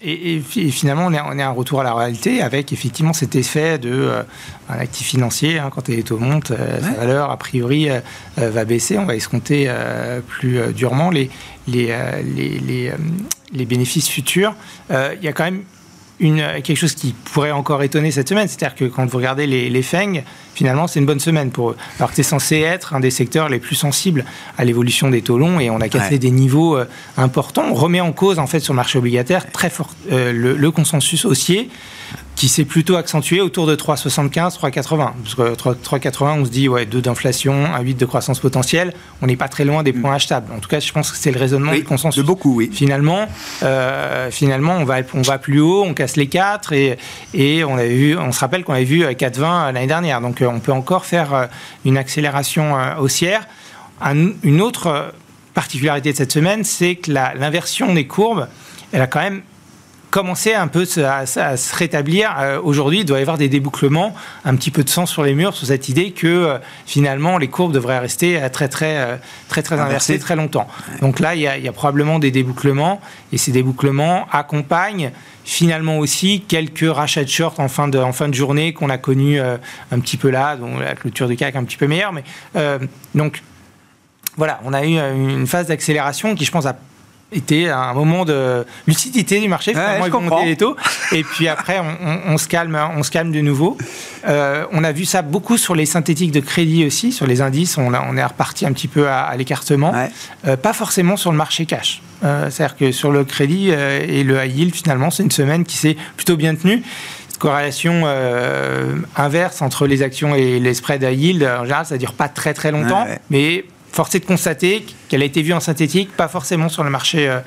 et, 0.00 0.40
finalement, 0.40 1.06
on 1.06 1.12
est, 1.12 1.20
on 1.20 1.38
est 1.38 1.42
un 1.42 1.50
retour 1.50 1.80
à 1.80 1.84
la 1.84 1.92
réalité 1.92 2.40
avec 2.40 2.72
effectivement 2.72 3.12
cet 3.12 3.34
effet 3.34 3.78
de 3.78 3.90
euh, 3.90 4.22
un 4.68 4.78
actif 4.78 5.08
financier. 5.08 5.58
Hein, 5.58 5.70
quand 5.74 5.88
les 5.88 6.04
taux 6.04 6.18
montent, 6.18 6.52
euh, 6.52 6.80
sa 6.80 6.92
valeur 6.92 7.30
a 7.30 7.36
priori 7.36 7.90
euh, 7.90 8.00
va 8.36 8.64
baisser. 8.64 8.96
On 8.96 9.06
va 9.06 9.16
escompter 9.16 9.68
plus 10.26 10.72
durement 10.72 11.10
les, 11.10 11.30
les, 11.66 11.92
les, 12.24 12.58
les, 12.60 12.92
les 13.52 13.64
bénéfices 13.66 14.08
futurs. 14.08 14.54
Il 14.90 15.18
y 15.22 15.28
a 15.28 15.32
quand 15.32 15.44
même 15.44 15.64
une, 16.20 16.44
quelque 16.62 16.76
chose 16.76 16.94
qui 16.94 17.12
pourrait 17.12 17.52
encore 17.52 17.82
étonner 17.82 18.10
cette 18.10 18.28
semaine, 18.28 18.48
c'est-à-dire 18.48 18.74
que 18.74 18.84
quand 18.84 19.06
vous 19.06 19.16
regardez 19.16 19.46
les, 19.46 19.70
les 19.70 19.82
FENG, 19.82 20.24
finalement, 20.54 20.86
c'est 20.86 20.98
une 20.98 21.06
bonne 21.06 21.20
semaine 21.20 21.50
pour 21.50 21.70
eux. 21.70 21.76
Alors 21.98 22.10
que 22.10 22.16
c'est 22.16 22.22
censé 22.22 22.58
être 22.60 22.94
un 22.94 23.00
des 23.00 23.10
secteurs 23.10 23.48
les 23.48 23.60
plus 23.60 23.76
sensibles 23.76 24.24
à 24.56 24.64
l'évolution 24.64 25.10
des 25.10 25.22
taux 25.22 25.38
longs 25.38 25.60
et 25.60 25.70
on 25.70 25.80
a 25.80 25.88
cassé 25.88 26.18
des 26.18 26.30
niveaux 26.30 26.76
euh, 26.76 26.86
importants. 27.16 27.64
On 27.70 27.74
remet 27.74 28.00
en 28.00 28.12
cause, 28.12 28.38
en 28.38 28.46
fait, 28.46 28.60
sur 28.60 28.72
le 28.72 28.76
marché 28.76 28.98
obligataire, 28.98 29.50
très 29.52 29.70
fort 29.70 29.90
euh, 30.10 30.32
le, 30.32 30.56
le, 30.56 30.70
consensus 30.70 31.24
haussier 31.24 31.70
qui 32.38 32.48
s'est 32.48 32.64
plutôt 32.64 32.94
accentué 32.94 33.40
autour 33.40 33.66
de 33.66 33.74
3,75, 33.74 34.56
3,80. 34.60 35.10
Parce 35.24 35.34
que 35.34 35.54
3,80, 35.56 36.40
on 36.40 36.44
se 36.44 36.50
dit, 36.50 36.68
ouais, 36.68 36.86
2 36.86 37.00
d'inflation, 37.00 37.64
1,8 37.64 37.96
de 37.96 38.06
croissance 38.06 38.38
potentielle, 38.38 38.94
on 39.20 39.26
n'est 39.26 39.36
pas 39.36 39.48
très 39.48 39.64
loin 39.64 39.82
des 39.82 39.92
points 39.92 40.14
achetables. 40.14 40.52
En 40.54 40.60
tout 40.60 40.68
cas, 40.68 40.78
je 40.78 40.92
pense 40.92 41.10
que 41.10 41.16
c'est 41.16 41.32
le 41.32 41.40
raisonnement 41.40 41.72
du 41.72 41.82
consensus. 41.82 42.22
De 42.22 42.26
beaucoup, 42.26 42.54
oui. 42.54 42.70
Finalement, 42.72 43.26
euh, 43.64 44.30
finalement 44.30 44.76
on, 44.76 44.84
va, 44.84 44.98
on 45.14 45.22
va 45.22 45.38
plus 45.38 45.58
haut, 45.58 45.82
on 45.84 45.94
casse 45.94 46.14
les 46.14 46.28
4, 46.28 46.72
et, 46.74 46.96
et 47.34 47.64
on, 47.64 47.74
avait 47.74 47.88
vu, 47.88 48.16
on 48.16 48.30
se 48.30 48.38
rappelle 48.38 48.62
qu'on 48.62 48.74
avait 48.74 48.84
vu 48.84 49.02
4,20 49.04 49.72
l'année 49.72 49.88
dernière. 49.88 50.20
Donc, 50.20 50.40
euh, 50.40 50.46
on 50.46 50.60
peut 50.60 50.70
encore 50.70 51.06
faire 51.06 51.34
euh, 51.34 51.46
une 51.84 51.98
accélération 51.98 52.76
haussière. 53.00 53.48
une 54.04 54.60
autre 54.60 55.12
particularité 55.54 56.12
de 56.12 56.16
cette 56.16 56.30
semaine, 56.30 56.62
c'est 56.62 56.94
que 56.94 57.10
l'inversion 57.10 57.92
des 57.94 58.06
courbes, 58.06 58.46
elle 58.92 59.02
a 59.02 59.08
quand 59.08 59.22
même 59.22 59.42
commencer 60.10 60.54
un 60.54 60.68
peu 60.68 60.86
à, 61.04 61.26
se 61.26 61.76
rétablir. 61.76 62.34
Euh, 62.38 62.60
aujourd'hui, 62.62 63.00
il 63.00 63.04
doit 63.04 63.18
y 63.18 63.22
avoir 63.22 63.38
des 63.38 63.48
débouclements, 63.48 64.14
un 64.44 64.56
petit 64.56 64.70
peu 64.70 64.84
de 64.84 64.88
sang 64.88 65.06
sur 65.06 65.22
les 65.22 65.34
murs 65.34 65.54
sur 65.54 65.66
cette 65.66 65.88
idée 65.88 66.12
que 66.12 66.26
euh, 66.26 66.58
finalement 66.86 67.38
les 67.38 67.48
courbes 67.48 67.72
devraient 67.72 67.98
rester 67.98 68.40
très 68.52 68.68
très 68.68 69.20
très 69.48 69.62
très, 69.62 69.78
inversées 69.78 70.18
très 70.18 70.36
longtemps. 70.36 70.68
Donc 71.00 71.20
là, 71.20 71.34
il 71.34 71.42
y, 71.42 71.46
a, 71.46 71.72
probablement 71.72 72.18
des 72.18 72.30
débouclements 72.30 73.00
et 73.32 73.38
ces 73.38 73.52
débouclements 73.52 74.26
accompagnent 74.32 75.12
finalement 75.44 75.98
aussi 75.98 76.42
quelques 76.46 76.90
rachats 76.90 77.24
de 77.24 77.28
short 77.28 77.58
en 77.60 77.68
fin 77.68 77.88
de, 77.88 77.98
en 77.98 78.12
fin 78.12 78.28
de 78.28 78.34
journée 78.34 78.72
qu'on 78.72 78.90
a 78.90 78.98
connu 78.98 79.40
un 79.40 80.00
petit 80.00 80.16
peu 80.16 80.30
là, 80.30 80.56
dont 80.56 80.78
la 80.78 80.94
clôture 80.94 81.28
du 81.28 81.36
CAC 81.36 81.56
un 81.56 81.64
petit 81.64 81.76
peu 81.76 81.86
meilleure. 81.86 82.12
Mais 82.12 82.24
donc 83.14 83.42
voilà, 84.36 84.60
on 84.64 84.72
a 84.72 84.84
eu 84.84 84.96
une 84.96 85.46
phase 85.46 85.66
d'accélération 85.66 86.34
qui, 86.34 86.44
je 86.44 86.50
pense, 86.50 86.66
a 86.66 86.76
était 87.32 87.68
un 87.68 87.92
moment 87.92 88.24
de 88.24 88.64
lucidité 88.86 89.40
du 89.40 89.48
marché. 89.48 89.74
Ouais, 89.74 90.00
les 90.46 90.56
taux. 90.56 90.76
Et 91.12 91.22
puis 91.22 91.48
après, 91.48 91.78
on, 92.26 92.38
se 92.38 92.48
calme, 92.48 92.78
on 92.96 93.02
se 93.02 93.10
calme 93.10 93.32
de 93.32 93.40
nouveau. 93.40 93.76
Euh, 94.26 94.64
on 94.72 94.82
a 94.82 94.92
vu 94.92 95.04
ça 95.04 95.22
beaucoup 95.22 95.58
sur 95.58 95.74
les 95.74 95.86
synthétiques 95.86 96.32
de 96.32 96.40
crédit 96.40 96.86
aussi, 96.86 97.12
sur 97.12 97.26
les 97.26 97.40
indices. 97.40 97.76
On, 97.76 97.92
on 97.92 98.16
est 98.16 98.24
reparti 98.24 98.66
un 98.66 98.72
petit 98.72 98.88
peu 98.88 99.08
à, 99.08 99.34
l'écartement. 99.36 99.92
Euh, 100.46 100.56
pas 100.56 100.72
forcément 100.72 101.16
sur 101.16 101.30
le 101.30 101.36
marché 101.36 101.66
cash. 101.66 102.02
Euh, 102.24 102.50
c'est-à-dire 102.50 102.76
que 102.76 102.92
sur 102.92 103.12
le 103.12 103.24
crédit 103.24 103.68
et 103.68 104.24
le 104.24 104.42
high 104.42 104.56
yield, 104.56 104.74
finalement, 104.74 105.10
c'est 105.10 105.22
une 105.22 105.30
semaine 105.30 105.64
qui 105.64 105.76
s'est 105.76 105.96
plutôt 106.16 106.36
bien 106.36 106.54
tenue 106.54 106.82
corrélation 107.38 108.04
inverse 109.14 109.62
entre 109.62 109.86
les 109.86 110.02
actions 110.02 110.34
et 110.34 110.58
les 110.58 110.74
spreads 110.74 111.08
high 111.08 111.16
yield, 111.16 111.44
en 111.44 111.62
général, 111.62 111.86
ça 111.86 111.94
ne 111.94 112.00
dure 112.00 112.14
pas 112.14 112.28
très 112.28 112.52
très 112.52 112.72
longtemps, 112.72 113.06
mais 113.30 113.64
force 113.92 114.12
est 114.16 114.18
de 114.18 114.24
constater 114.24 114.84
qu'elle 115.08 115.22
a 115.22 115.24
été 115.24 115.42
vue 115.42 115.52
en 115.52 115.60
synthétique, 115.60 116.10
pas 116.16 116.28
forcément 116.28 116.68
sur 116.68 116.84
le 116.84 116.90
marché 116.90 117.28
euh, 117.28 117.40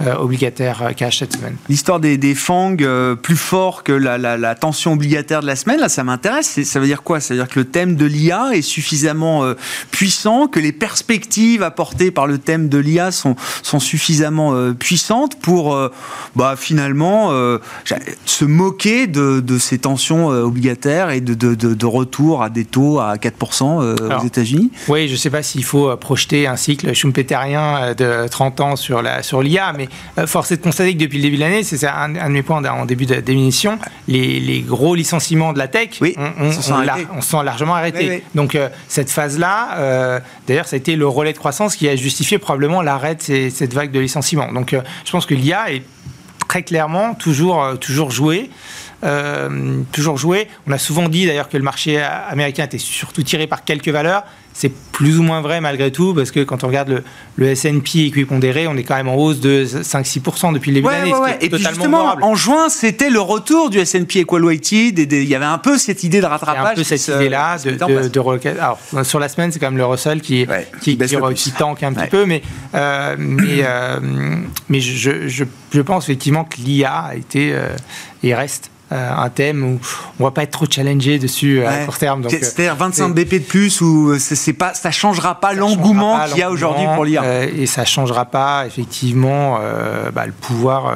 euh, 0.00 0.16
obligataire 0.16 0.82
euh, 0.82 0.92
cash 0.92 1.18
cette 1.18 1.34
semaine. 1.34 1.54
L'histoire 1.68 2.00
des, 2.00 2.16
des 2.16 2.34
FANG 2.34 2.82
euh, 2.82 3.14
plus 3.14 3.36
fort 3.36 3.84
que 3.84 3.92
la, 3.92 4.54
tension 4.56 4.94
obligataire 4.94 5.42
de 5.42 5.46
la 5.46 5.54
semaine, 5.54 5.78
là, 5.78 5.88
ça 5.88 6.02
m'intéresse. 6.02 6.60
Ça 6.64 6.80
veut 6.80 6.86
dire 6.86 7.02
quoi? 7.02 7.20
Ça 7.20 7.34
veut 7.34 7.40
dire 7.40 7.48
que 7.48 7.60
le 7.60 7.66
thème 7.66 7.94
de 7.94 8.06
l'IA 8.06 8.50
est 8.52 8.62
suffisamment 8.62 9.44
puissant, 9.90 10.48
que 10.48 10.58
les 10.58 10.72
perspectives 10.72 11.62
apportées 11.62 12.10
par 12.10 12.26
le 12.26 12.38
thème 12.38 12.68
de 12.68 12.78
l'IA 12.78 13.12
sont, 13.12 13.36
sont 13.62 13.80
suffisamment 13.80 14.72
puissantes 14.74 15.38
pour 15.38 15.78
bah, 16.36 16.54
finalement 16.56 17.30
se 18.24 18.44
moquer 18.44 19.06
de, 19.06 19.58
ces 19.58 19.78
tensions 19.78 20.28
obligataires 20.28 21.10
et 21.10 21.20
de, 21.20 21.34
de, 21.34 21.86
retour 21.86 22.42
à 22.42 22.50
des 22.50 22.64
taux 22.64 23.00
à 23.00 23.16
4% 23.16 24.20
aux 24.20 24.26
États-Unis? 24.26 24.70
Oui, 24.88 25.08
je 25.08 25.12
ne 25.12 25.18
sais 25.18 25.30
pas 25.30 25.42
s'il 25.42 25.64
faut 25.64 25.94
projeter 25.96 26.46
un 26.46 26.56
cycle 26.56 26.94
schumpeterien 27.02 27.94
de 27.94 28.28
30 28.28 28.60
ans 28.60 28.76
sur 28.76 29.02
l'IA, 29.02 29.22
sur 29.22 29.42
mais 29.76 29.88
euh, 30.18 30.26
force 30.26 30.52
est 30.52 30.58
de 30.58 30.62
constater 30.62 30.94
que 30.94 31.00
depuis 31.00 31.18
le 31.18 31.24
début 31.24 31.36
de 31.36 31.40
l'année, 31.40 31.64
c'est 31.64 31.84
un, 31.86 32.08
de 32.10 32.28
mes 32.28 32.42
points 32.42 32.64
en 32.64 32.84
début 32.84 33.06
d'émission, 33.06 33.78
les, 34.06 34.38
les, 34.38 34.60
gros 34.60 34.94
licenciements 34.94 35.52
de 35.52 35.58
la 35.58 35.68
tech, 35.68 36.00
on, 36.00 36.12
on, 36.40 37.20
sont 37.20 37.42
largement 37.42 37.74
arrêtés. 37.74 38.22
Donc 38.34 38.54
euh, 38.54 38.68
cette 38.88 39.10
phase-là, 39.10 39.78
euh, 39.78 40.20
d'ailleurs, 40.46 40.68
ça 40.68 40.76
a 40.76 40.78
été 40.78 40.94
le 40.94 41.08
relais 41.08 41.32
de 41.32 41.38
croissance 41.38 41.74
qui 41.74 41.88
a 41.88 41.96
justifié 41.96 42.38
probablement 42.38 42.82
l'arrêt 42.82 43.16
de 43.16 43.50
cette 43.50 43.74
vague 43.74 43.90
de 43.90 44.00
licenciements. 44.00 44.52
Donc 44.52 44.76
je 45.04 45.10
pense 45.10 45.26
que 45.26 45.34
l'IA 45.34 45.72
est 45.72 45.82
très 46.48 46.62
clairement 46.62 47.14
toujours, 47.14 47.78
toujours 47.80 48.10
joué. 48.10 48.50
toujours 49.90 50.18
joué. 50.18 50.48
On 50.68 50.72
a 50.72 50.78
souvent 50.78 51.08
dit 51.08 51.26
d'ailleurs 51.26 51.48
que 51.48 51.56
le 51.56 51.64
marché 51.64 52.00
américain 52.00 52.64
était 52.64 52.78
surtout 52.78 53.22
tiré 53.22 53.46
par 53.46 53.64
quelques 53.64 53.88
valeurs 53.88 54.22
c'est 54.52 54.72
plus 54.92 55.18
ou 55.18 55.22
moins 55.22 55.40
vrai 55.40 55.60
malgré 55.60 55.90
tout, 55.90 56.14
parce 56.14 56.30
que 56.30 56.40
quand 56.40 56.64
on 56.64 56.66
regarde 56.68 56.88
le, 56.88 57.04
le 57.36 57.48
S&P 57.48 58.06
équipondéré, 58.06 58.66
on 58.66 58.76
est 58.76 58.84
quand 58.84 58.96
même 58.96 59.08
en 59.08 59.16
hausse 59.16 59.40
de 59.40 59.64
5-6% 59.64 60.52
depuis 60.52 60.70
le 60.70 60.76
début 60.76 60.88
de 60.88 60.92
l'année. 60.92 61.36
Et 61.40 61.48
puis 61.48 61.58
justement, 61.58 62.14
en 62.20 62.34
juin, 62.34 62.68
c'était 62.68 63.10
le 63.10 63.20
retour 63.20 63.70
du 63.70 63.78
S&P 63.78 64.20
Equal 64.20 64.44
Weighted, 64.44 64.98
et 64.98 65.22
il 65.22 65.28
y 65.28 65.34
avait 65.34 65.44
un 65.44 65.58
peu 65.58 65.78
cette 65.78 66.04
idée 66.04 66.20
de 66.20 66.26
rattrapage. 66.26 66.72
un 66.72 66.74
peu 66.74 66.84
cette 66.84 67.08
idée-là 67.08 67.58
de, 67.58 67.70
de, 67.70 68.48
Alors, 68.58 68.78
sur 69.02 69.18
la 69.18 69.28
semaine, 69.28 69.50
c'est 69.52 69.58
quand 69.58 69.70
même 69.70 69.78
le 69.78 69.86
Russell 69.86 70.20
qui, 70.20 70.46
qui, 70.80 70.96
qui, 70.96 71.52
tank 71.52 71.82
un 71.82 71.92
petit 71.92 72.10
peu, 72.10 72.26
mais, 72.26 72.42
euh, 72.74 73.16
mais, 73.18 73.62
euh, 73.62 73.98
mais 74.68 74.80
je, 74.80 75.28
je, 75.28 75.44
je, 75.72 75.80
pense 75.80 76.04
effectivement 76.04 76.44
que 76.44 76.56
l'IA 76.58 76.92
a 76.92 77.14
été 77.14 77.52
euh, 77.52 77.68
et 78.22 78.34
reste 78.34 78.71
un 78.92 79.28
thème 79.30 79.64
où 79.64 79.80
on 80.20 80.24
va 80.24 80.30
pas 80.30 80.42
être 80.42 80.50
trop 80.50 80.66
challengé 80.68 81.18
dessus 81.18 81.60
euh, 81.60 81.68
à 81.68 81.84
court 81.84 81.98
terme. 81.98 82.28
C'est-à-dire 82.28 82.76
25 82.76 83.08
BP 83.14 83.34
de 83.34 83.38
plus 83.38 83.80
ou 83.80 84.18
c'est 84.18 84.52
pas, 84.52 84.74
ça 84.74 84.90
changera 84.90 85.40
pas 85.40 85.52
l'engouement 85.52 86.18
qu'il 86.26 86.38
y 86.38 86.42
a 86.42 86.50
aujourd'hui 86.50 86.86
pour 86.94 87.04
l'IA. 87.04 87.22
Euh, 87.22 87.48
et 87.56 87.66
ça 87.66 87.84
changera 87.84 88.24
pas 88.24 88.66
effectivement 88.66 89.58
bah, 90.14 90.26
le 90.26 90.32
pouvoir, 90.32 90.94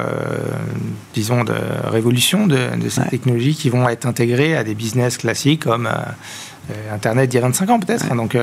disons, 1.13 1.43
de 1.43 1.53
révolution 1.85 2.47
de, 2.47 2.57
ces 2.89 3.03
technologies 3.03 3.55
qui 3.55 3.69
vont 3.69 3.87
être 3.89 4.05
intégrées 4.05 4.55
à 4.55 4.63
des 4.63 4.75
business 4.75 5.17
classiques 5.17 5.63
comme 5.63 5.89
Internet 6.91 7.29
d'il 7.29 7.37
y 7.37 7.39
a 7.39 7.41
25 7.41 7.69
ans 7.69 7.79
peut-être. 7.79 8.13
Donc, 8.15 8.37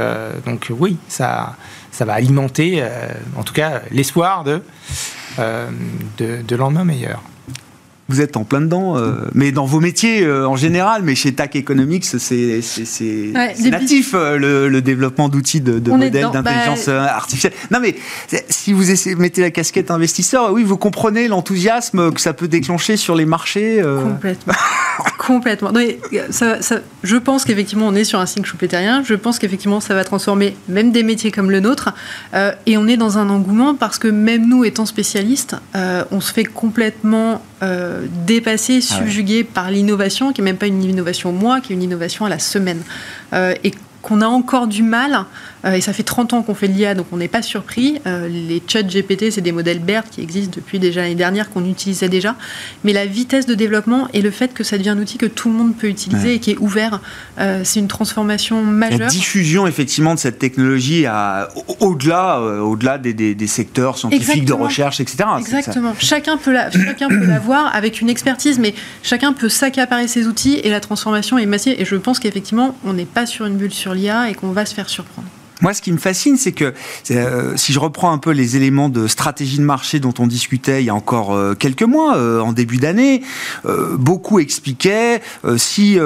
donc 0.47 0.71
oui, 0.71 0.97
ça, 1.09 1.57
ça 1.91 2.05
va 2.05 2.15
alimenter, 2.15 2.83
en 3.37 3.43
tout 3.43 3.55
cas, 3.55 3.83
l'espoir 3.91 4.45
de, 4.45 4.63
de, 5.39 6.43
de 6.43 6.57
lendemain 6.57 6.85
meilleur 6.85 7.23
vous 8.09 8.21
êtes 8.21 8.37
en 8.37 8.45
plein 8.45 8.61
dedans, 8.61 8.97
euh, 8.97 9.15
mais 9.35 9.51
dans 9.51 9.65
vos 9.65 9.81
métiers 9.81 10.23
euh, 10.23 10.47
en 10.47 10.57
général, 10.57 11.03
mais 11.03 11.15
chez 11.15 11.33
TAC 11.33 11.57
Economics, 11.57 12.05
c'est 12.05 12.61
natif 13.65 14.13
euh, 14.15 14.69
le, 14.69 14.83
développement 14.83 15.31
d'outils 15.31 15.63
de, 15.63 15.79
de 15.79 15.91
modèles 15.91 16.31
d'intelligence 16.31 16.87
bah, 16.87 17.15
artificielle. 17.15 17.55
Non, 17.71 17.81
mais 17.81 17.97
si 18.49 18.75
vous 18.75 18.91
essayez, 18.91 19.17
mettez 19.17 19.41
la 19.41 19.51
casquette 19.51 19.91
investisseur, 19.91 20.53
oui, 20.53 20.65
vous 20.65 20.77
comprenez 20.77 21.29
l'enthousiasme 21.29 22.13
que 22.13 22.21
ça 22.21 22.35
peut 22.35 22.49
déclencher 22.49 22.97
sur 22.99 23.15
les 23.15 23.25
marchés. 23.25 23.83
Complètement. 23.83 24.55
Complètement. 25.27 25.73
ça, 26.31 26.59
je 27.03 27.17
pense 27.17 27.45
qu'effectivement, 27.45 27.87
on 27.89 27.95
est 27.95 28.05
sur 28.05 28.19
un 28.19 28.27
signe 28.27 28.45
schumpeterien. 28.45 29.03
Je 29.05 29.15
pense 29.15 29.39
qu'effectivement, 29.39 29.81
ça 29.81 29.95
va 29.95 30.05
transformer 30.05 30.57
même 30.69 30.93
des 30.93 31.03
métiers 31.03 31.31
comme 31.31 31.51
le 31.51 31.61
nôtre. 31.61 31.95
et 32.67 32.77
on 32.77 32.87
est 32.87 32.97
dans 32.97 33.19
un 33.19 33.31
engouement 33.31 33.75
parce 33.75 33.99
que 33.99 34.09
même 34.09 34.49
nous, 34.49 34.65
étant 34.65 34.87
spécialistes, 34.87 35.57
on 35.75 36.21
se 36.21 36.33
fait 36.33 36.45
complètement 36.45 37.41
euh, 37.65 38.07
dépassé, 38.27 38.79
ah 38.79 38.95
subjugué 38.97 39.43
par 39.43 39.71
l'innovation, 39.71 40.33
qui 40.33 40.43
n'est 40.43 40.51
même 40.51 40.59
pas 40.59 40.67
une 40.67 40.83
innovation 40.83 41.31
au 41.31 41.33
mois, 41.33 41.61
qui 41.61 41.73
est 41.73 41.77
une 41.77 41.83
innovation 41.83 42.27
à 42.27 42.29
la 42.29 42.39
semaine. 42.39 42.83
Euh, 43.33 43.55
et 43.65 43.73
qu'on 44.03 44.21
a 44.21 44.27
encore 44.27 44.67
du 44.67 44.83
mal 44.83 45.13
euh, 45.15 45.23
et 45.73 45.81
ça 45.81 45.93
fait 45.93 46.03
30 46.03 46.35
ans 46.35 46.43
qu'on 46.43 46.55
fait 46.55 46.67
l'IA, 46.67 46.95
donc 46.95 47.07
on 47.13 47.17
n'est 47.17 47.29
pas 47.29 47.43
surpris. 47.43 48.01
Euh, 48.07 48.29
les 48.29 48.63
chats 48.67 48.83
GPT, 48.83 49.31
c'est 49.31 49.41
des 49.41 49.53
modèles 49.53 49.79
BERT 49.79 50.05
qui 50.11 50.21
existent 50.21 50.53
depuis 50.55 50.79
déjà 50.79 51.03
l'année 51.03 51.15
dernière, 51.15 51.51
qu'on 51.51 51.65
utilisait 51.65 52.09
déjà. 52.09 52.37
Mais 52.85 52.93
la 52.93 53.07
vitesse 53.07 53.47
de 53.47 53.55
développement 53.55 54.09
et 54.13 54.21
le 54.21 54.31
fait 54.31 54.53
que 54.53 54.63
ça 54.63 54.77
devient 54.77 54.91
un 54.91 54.99
outil 54.99 55.17
que 55.17 55.27
tout 55.27 55.49
le 55.49 55.55
monde 55.55 55.75
peut 55.77 55.89
utiliser 55.89 56.35
et 56.35 56.39
qui 56.39 56.51
est 56.51 56.59
ouvert, 56.59 57.01
euh, 57.39 57.63
c'est 57.65 57.81
une 57.81 57.89
transformation 57.89 58.63
majeure. 58.63 58.99
La 59.01 59.07
diffusion, 59.07 59.67
effectivement, 59.67 60.15
de 60.15 60.19
cette 60.19 60.39
technologie 60.39 61.07
au-delà 61.81 62.41
au-delà 62.41 62.99
des, 62.99 63.47
secteurs 63.47 63.99
scientifiques, 63.99 64.45
de 64.45 64.53
recherche, 64.53 65.01
etc. 65.01 65.25
Exactement. 65.39 65.95
Chacun 65.99 66.37
peut, 66.37 66.53
la, 66.53 66.71
chacun 66.71 67.09
peut 67.09 67.27
l'avoir 67.27 67.75
avec 67.75 68.01
une 68.01 68.11
expertise, 68.11 68.59
mais 68.59 68.75
chacun 69.03 69.33
peut 69.33 69.49
s'accaparer 69.49 70.09
ses 70.09 70.27
outils 70.27 70.61
et 70.63 70.71
la 70.71 70.81
transformation 70.81 71.39
est 71.39 71.47
massive. 71.47 71.75
Et 71.79 71.85
je 71.85 71.97
pense 71.97 72.19
qu'effectivement, 72.19 72.77
on 72.85 72.93
n'est 72.93 73.05
pas 73.05 73.27
sur 73.27 73.47
une 73.47 73.57
bulle 73.57 73.73
sur 73.73 73.95
l'IA 73.95 74.31
et 74.31 74.35
qu'on 74.35 74.53
va 74.53 74.67
se 74.67 74.75
faire 74.75 74.89
surprendre. 74.89 75.29
Moi, 75.61 75.73
ce 75.73 75.81
qui 75.83 75.93
me 75.93 75.99
fascine, 75.99 76.37
c'est 76.37 76.53
que 76.53 76.75
euh, 77.11 77.53
si 77.57 77.73
je 77.73 77.79
reprends 77.79 78.13
un 78.13 78.19
peu 78.19 78.31
les 78.31 78.57
éléments 78.57 78.89
de 78.89 79.07
stratégie 79.07 79.59
de 79.59 79.63
marché 79.65 80.01
dont 80.01 80.15
on 80.19 80.27
discutait 80.27 80.83
il 80.83 80.87
y 80.87 80.91
a 80.91 80.95
encore 80.95 81.33
euh, 81.33 81.55
quelques 81.55 81.85
mois, 81.85 82.17
euh, 82.17 82.41
en 82.41 82.53
début 82.53 82.79
d'année, 82.79 83.23
beaucoup 83.95 84.39
expliquaient 84.39 85.21
si 85.57 85.99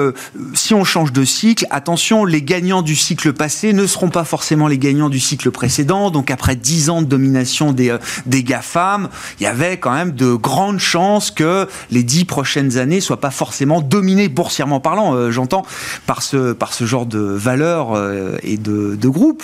si 0.53 0.73
on 0.73 0.83
change 0.83 1.11
de 1.11 1.23
cycle, 1.23 1.65
attention, 1.69 2.25
les 2.25 2.41
gagnants 2.41 2.81
du 2.81 2.95
cycle 2.95 3.33
passé 3.33 3.73
ne 3.73 3.85
seront 3.87 4.09
pas 4.09 4.23
forcément 4.23 4.67
les 4.67 4.77
gagnants 4.77 5.09
du 5.09 5.19
cycle 5.19 5.51
précédent. 5.51 6.11
Donc 6.11 6.31
après 6.31 6.55
dix 6.55 6.89
ans 6.89 7.01
de 7.01 7.07
domination 7.07 7.71
des 7.71 7.95
des 8.25 8.43
GAFAM, 8.43 9.09
il 9.39 9.43
y 9.43 9.47
avait 9.47 9.77
quand 9.77 9.93
même 9.93 10.11
de 10.11 10.33
grandes 10.33 10.79
chances 10.79 11.31
que 11.31 11.67
les 11.91 12.03
dix 12.03 12.25
prochaines 12.25 12.77
années 12.77 13.01
soient 13.01 13.19
pas 13.19 13.31
forcément 13.31 13.81
dominées 13.81 14.29
boursièrement 14.29 14.79
parlant, 14.79 15.31
j'entends, 15.31 15.65
par 16.05 16.21
ce 16.21 16.53
par 16.53 16.73
ce 16.73 16.85
genre 16.85 17.05
de 17.05 17.19
valeurs 17.19 17.97
et 18.43 18.57
de, 18.57 18.95
de 18.95 19.09
groupes 19.09 19.38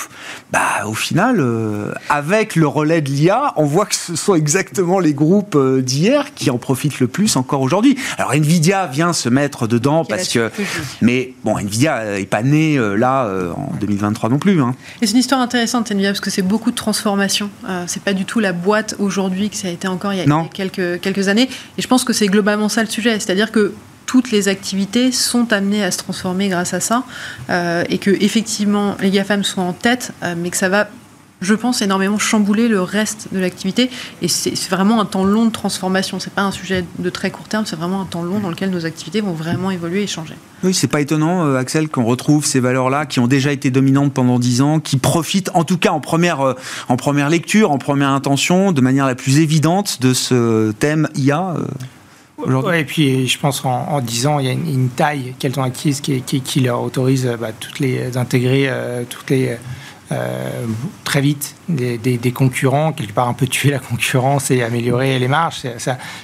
bah, 0.51 0.85
au 0.85 0.93
final, 0.93 1.37
euh, 1.39 1.91
avec 2.09 2.55
le 2.55 2.67
relais 2.67 3.01
de 3.01 3.09
l'IA, 3.09 3.53
on 3.55 3.65
voit 3.65 3.85
que 3.85 3.95
ce 3.95 4.15
sont 4.15 4.35
exactement 4.35 4.99
les 4.99 5.13
groupes 5.13 5.55
euh, 5.55 5.81
d'hier 5.81 6.33
qui 6.33 6.49
en 6.49 6.57
profitent 6.57 6.99
le 6.99 7.07
plus 7.07 7.35
encore 7.35 7.61
aujourd'hui. 7.61 7.97
Alors 8.17 8.33
Nvidia 8.33 8.87
vient 8.87 9.13
se 9.13 9.29
mettre 9.29 9.67
dedans 9.67 10.05
parce 10.05 10.29
que, 10.29 10.51
mais 11.01 11.33
bon, 11.43 11.57
Nvidia 11.57 12.19
est 12.19 12.25
pas 12.25 12.43
né 12.43 12.77
euh, 12.77 12.95
là 12.95 13.29
en 13.55 13.73
2023 13.79 14.29
non 14.29 14.39
plus. 14.39 14.61
Hein. 14.61 14.75
Et 15.01 15.07
c'est 15.07 15.13
une 15.13 15.19
histoire 15.19 15.41
intéressante 15.41 15.91
Nvidia 15.91 16.11
parce 16.11 16.21
que 16.21 16.29
c'est 16.29 16.41
beaucoup 16.41 16.71
de 16.71 16.75
transformation. 16.75 17.49
c'est 17.87 18.03
pas 18.03 18.13
du 18.13 18.25
tout 18.25 18.39
la 18.39 18.53
boîte 18.53 18.95
aujourd'hui 18.99 19.49
que 19.49 19.57
ça 19.57 19.67
a 19.67 19.71
été 19.71 19.87
encore 19.87 20.13
il 20.13 20.19
y 20.19 20.21
a, 20.21 20.49
quelques 20.53 21.01
quelques 21.01 21.27
années. 21.27 21.49
Et 21.77 21.81
je 21.81 21.87
pense 21.87 22.03
que 22.03 22.13
c'est 22.13 22.27
globalement 22.27 22.69
ça 22.69 22.81
le 22.81 22.89
sujet, 22.89 23.19
c'est-à-dire 23.19 23.51
que 23.51 23.73
toutes 24.05 24.31
les 24.31 24.47
activités 24.47 25.11
sont 25.11 25.51
amenées 25.53 25.83
à 25.83 25.91
se 25.91 25.97
transformer 25.97 26.49
grâce 26.49 26.73
à 26.73 26.79
ça, 26.79 27.03
euh, 27.49 27.83
et 27.89 27.97
que 27.97 28.11
effectivement 28.11 28.95
les 28.99 29.11
GAFAM 29.11 29.43
sont 29.43 29.61
en 29.61 29.73
tête, 29.73 30.11
euh, 30.23 30.35
mais 30.37 30.49
que 30.49 30.57
ça 30.57 30.69
va 30.69 30.87
je 31.41 31.53
pense, 31.53 31.81
énormément 31.81 32.17
chambouler 32.17 32.69
le 32.69 32.81
reste 32.81 33.27
de 33.31 33.39
l'activité. 33.39 33.91
Et 34.21 34.29
c'est 34.29 34.69
vraiment 34.69 35.01
un 35.01 35.05
temps 35.05 35.25
long 35.25 35.45
de 35.45 35.51
transformation. 35.51 36.17
C'est 36.17 36.33
pas 36.33 36.43
un 36.43 36.51
sujet 36.51 36.85
de 36.97 37.09
très 37.09 37.29
court 37.29 37.47
terme, 37.47 37.65
c'est 37.65 37.75
vraiment 37.75 38.01
un 38.01 38.05
temps 38.05 38.23
long 38.23 38.39
dans 38.39 38.49
lequel 38.49 38.71
nos 38.71 38.85
activités 38.85 39.19
vont 39.19 39.33
vraiment 39.33 39.69
évoluer 39.69 40.03
et 40.03 40.07
changer. 40.07 40.35
Oui, 40.63 40.73
c'est 40.73 40.87
pas 40.87 41.01
étonnant, 41.01 41.45
euh, 41.45 41.57
Axel, 41.57 41.89
qu'on 41.89 42.05
retrouve 42.05 42.45
ces 42.45 42.61
valeurs-là 42.61 43.05
qui 43.05 43.19
ont 43.19 43.27
déjà 43.27 43.51
été 43.51 43.69
dominantes 43.69 44.13
pendant 44.13 44.39
dix 44.39 44.61
ans, 44.61 44.79
qui 44.79 44.97
profitent, 44.97 45.51
en 45.53 45.65
tout 45.65 45.77
cas 45.77 45.91
en 45.91 45.99
première, 45.99 46.55
en 46.87 46.95
première 46.95 47.29
lecture, 47.29 47.69
en 47.69 47.77
première 47.77 48.09
intention, 48.09 48.71
de 48.71 48.81
manière 48.81 49.05
la 49.05 49.15
plus 49.15 49.39
évidente 49.39 50.01
de 50.01 50.13
ce 50.13 50.71
thème 50.71 51.09
IA. 51.15 51.55
Et 52.73 52.83
puis 52.83 53.27
je 53.27 53.39
pense 53.39 53.63
en, 53.65 54.01
10 54.01 54.27
ans, 54.27 54.39
il 54.39 54.45
y 54.45 54.49
a 54.49 54.51
une, 54.51 54.89
taille 54.89 55.33
qu'elles 55.39 55.59
ont 55.59 55.63
acquise 55.63 56.01
qui, 56.01 56.59
leur 56.59 56.81
autorise 56.81 57.29
bah, 57.39 57.51
toutes 57.57 57.79
les 57.79 58.17
intégrer, 58.17 58.65
euh, 58.67 59.03
toutes 59.09 59.29
les 59.29 59.57
euh, 60.11 60.65
très 61.03 61.19
vite 61.19 61.55
des, 61.67 62.31
concurrents, 62.31 62.91
quelque 62.91 63.13
part 63.13 63.27
un 63.27 63.33
peu 63.33 63.47
tuer 63.47 63.71
la 63.71 63.79
concurrence 63.79 64.51
et 64.51 64.61
améliorer 64.61 65.17
les 65.17 65.27
marges. 65.27 65.63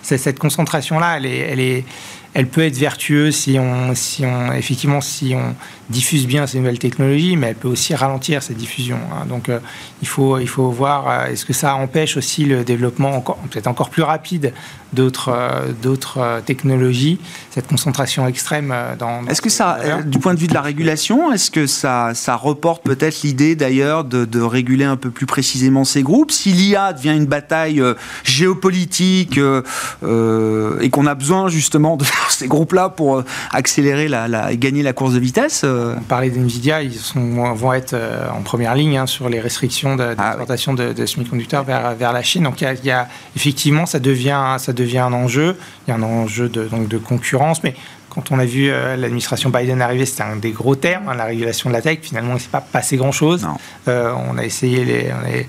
Cette 0.04 0.38
concentration-là, 0.38 1.18
elle 1.18 1.26
est, 1.60 1.86
elle 2.34 2.48
peut 2.48 2.62
être 2.62 2.78
vertueuse 2.78 3.36
si 3.36 3.58
on, 3.60 3.94
si 3.96 4.24
on, 4.26 4.54
effectivement, 4.54 5.02
si 5.02 5.34
on 5.36 5.56
diffuse 5.90 6.28
bien 6.28 6.48
ces 6.48 6.60
nouvelles 6.60 6.80
technologies, 6.80 7.36
mais 7.36 7.48
elle 7.48 7.56
peut 7.56 7.68
aussi 7.68 7.94
ralentir 7.94 8.42
cette 8.42 8.58
diffusion. 8.58 9.00
Hein. 9.12 9.26
Donc, 9.26 9.50
euh, 9.50 9.60
il, 10.02 10.08
faut, 10.08 10.38
il 10.38 10.48
faut 10.48 10.70
voir 10.70 11.10
euh, 11.10 11.26
est-ce 11.26 11.46
que 11.46 11.54
ça 11.54 11.76
empêche 11.76 12.16
aussi 12.18 12.46
le 12.46 12.64
développement 12.64 13.22
peut-être 13.50 13.68
encore 13.68 13.90
plus 13.90 14.04
rapide 14.04 14.54
d'autres, 14.94 15.30
euh, 15.30 15.72
d'autres 15.82 16.42
technologies, 16.46 17.20
cette 17.50 17.68
concentration 17.68 18.28
extrême 18.28 18.74
dans. 19.00 19.26
Est-ce 19.28 19.42
que 19.42 19.50
ça, 19.50 20.02
du 20.06 20.20
point 20.20 20.34
de 20.34 20.40
vue 20.40 20.48
de 20.48 20.54
la 20.54 20.62
régulation, 20.62 21.32
est-ce 21.32 21.52
que 21.52 21.68
ça, 21.68 22.12
ça 22.14 22.36
reporte 22.36 22.84
peut-être 22.84 23.22
l'idée 23.24 23.56
d'ailleurs 23.56 24.04
de, 24.04 24.26
de, 24.26 24.42
réguler 24.42 24.86
un 24.86 24.98
peu 24.98 25.12
plus 25.12 25.26
précisément 25.26 25.86
ces 25.86 26.04
groupes 26.04 26.32
Si 26.32 26.52
l'IA 26.52 26.94
devient 26.94 27.16
une 27.16 27.26
bataille 27.26 27.82
géopolitique 28.24 29.38
et 29.38 30.90
qu'on 30.90 31.06
a 31.06 31.16
besoin 31.16 31.50
justement 31.50 31.98
de 31.98 32.06
ces 32.30 32.48
groupes-là 32.48 32.90
pour 32.90 33.18
euh, 33.18 33.26
accélérer 33.52 34.08
la, 34.08 34.52
et 34.52 34.58
gagner 34.58 34.84
la 34.84 34.94
course 34.94 35.14
de 35.14 35.20
vitesse. 35.20 35.62
Euh? 35.64 35.96
On 35.98 36.02
parlait 36.02 36.30
d'NVIDIA, 36.30 36.84
ils 36.84 36.94
sont, 36.94 37.54
vont 37.54 37.74
être 37.74 37.94
euh, 37.94 38.28
en 38.30 38.42
première 38.42 38.76
ligne 38.76 38.98
hein, 38.98 39.06
sur 39.06 39.30
les 39.30 39.40
restrictions 39.40 39.98
ah 40.00 40.16
d'exportation 40.16 40.74
de, 40.74 40.94
de, 40.94 41.06
semi-conducteurs 41.06 41.64
vers, 41.64 41.96
vers 41.96 42.14
la 42.14 42.24
Chine. 42.24 42.44
Donc 42.44 42.62
il 42.62 42.86
y, 42.86 42.92
a, 42.92 43.08
effectivement, 43.36 43.86
ça 43.86 44.00
devient, 44.00 44.56
ça 44.58 44.74
devient 44.74 44.81
un 44.98 45.14
enjeu. 45.14 45.58
Il 45.88 45.92
y 45.92 45.94
a 45.94 45.98
un 45.98 46.04
enjeu 46.04 46.50
de, 46.50 46.66
donc, 46.66 46.88
de 46.88 46.98
concurrence, 46.98 47.64
mais 47.64 47.76
quand 48.10 48.32
on 48.32 48.40
a 48.40 48.46
vu 48.46 48.70
l'administration 48.70 49.50
Biden 49.50 49.82
arriver, 49.82 50.06
c'était 50.06 50.24
un 50.24 50.36
des 50.36 50.52
gros 50.52 50.76
termes, 50.76 51.08
hein, 51.08 51.16
la 51.16 51.24
régulation 51.24 51.70
de 51.70 51.74
la 51.76 51.82
tech. 51.82 52.00
Finalement, 52.02 52.32
il 52.32 52.36
ne 52.36 52.40
s'est 52.40 52.50
pas 52.50 52.60
passé 52.60 52.98
grand-chose. 52.98 53.48
on 53.88 54.38
a 54.38 54.44
essayé 54.44 54.84
les, 54.84 55.48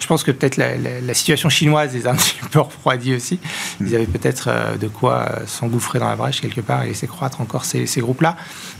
je 0.00 0.06
pense 0.06 0.24
que 0.24 0.30
peut-être 0.30 0.56
la, 0.56 1.14
situation 1.14 1.48
chinoise 1.48 1.94
les 1.94 2.06
a 2.06 2.10
un 2.12 2.16
petit 2.16 2.36
peu 2.50 2.60
refroidis 2.60 3.14
aussi. 3.14 3.38
Ils 3.80 3.86
mm. 3.86 3.94
avaient 3.94 4.06
peut-être 4.06 4.48
euh, 4.48 4.76
de 4.76 4.88
quoi 4.88 5.26
euh, 5.28 5.46
s'engouffrer 5.46 5.98
dans 5.98 6.08
la 6.08 6.16
brèche 6.16 6.40
quelque 6.40 6.60
part 6.60 6.82
et 6.82 6.88
laisser 6.88 7.06
croître 7.06 7.40
encore 7.40 7.64
ces, 7.64 7.86
groupes-là. 7.98 8.36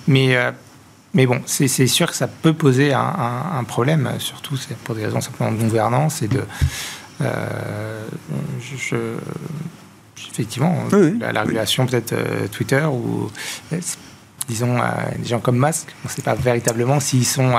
Mais, 0.07 0.37
euh, 0.37 0.51
mais 1.15 1.27
bon, 1.27 1.41
c'est 1.47 1.69
sûr 1.87 2.11
que 2.11 2.17
ça 2.17 2.27
peut 2.27 2.55
poser 2.55 2.93
un, 2.95 3.65
problème, 3.67 4.11
surtout 4.19 4.59
pour 4.85 4.95
des 4.95 5.05
raisons 5.05 5.21
simplement 5.21 5.53
de 5.53 5.59
gouvernance 5.59 6.23
et 6.23 6.29
de. 6.29 6.43
Effectivement, 10.17 10.77
La, 11.21 11.43
régulation 11.43 11.87
peut-être 11.87 12.15
Twitter 12.51 12.85
ou 12.85 13.31
disons 14.49 14.79
des 15.19 15.29
gens 15.29 15.41
comme 15.41 15.59
Musk, 15.59 15.89
on 16.05 16.09
ne 16.09 16.13
sait 16.13 16.23
pas 16.23 16.35
véritablement 16.35 17.01
s'ils 17.01 17.27
sont 17.27 17.55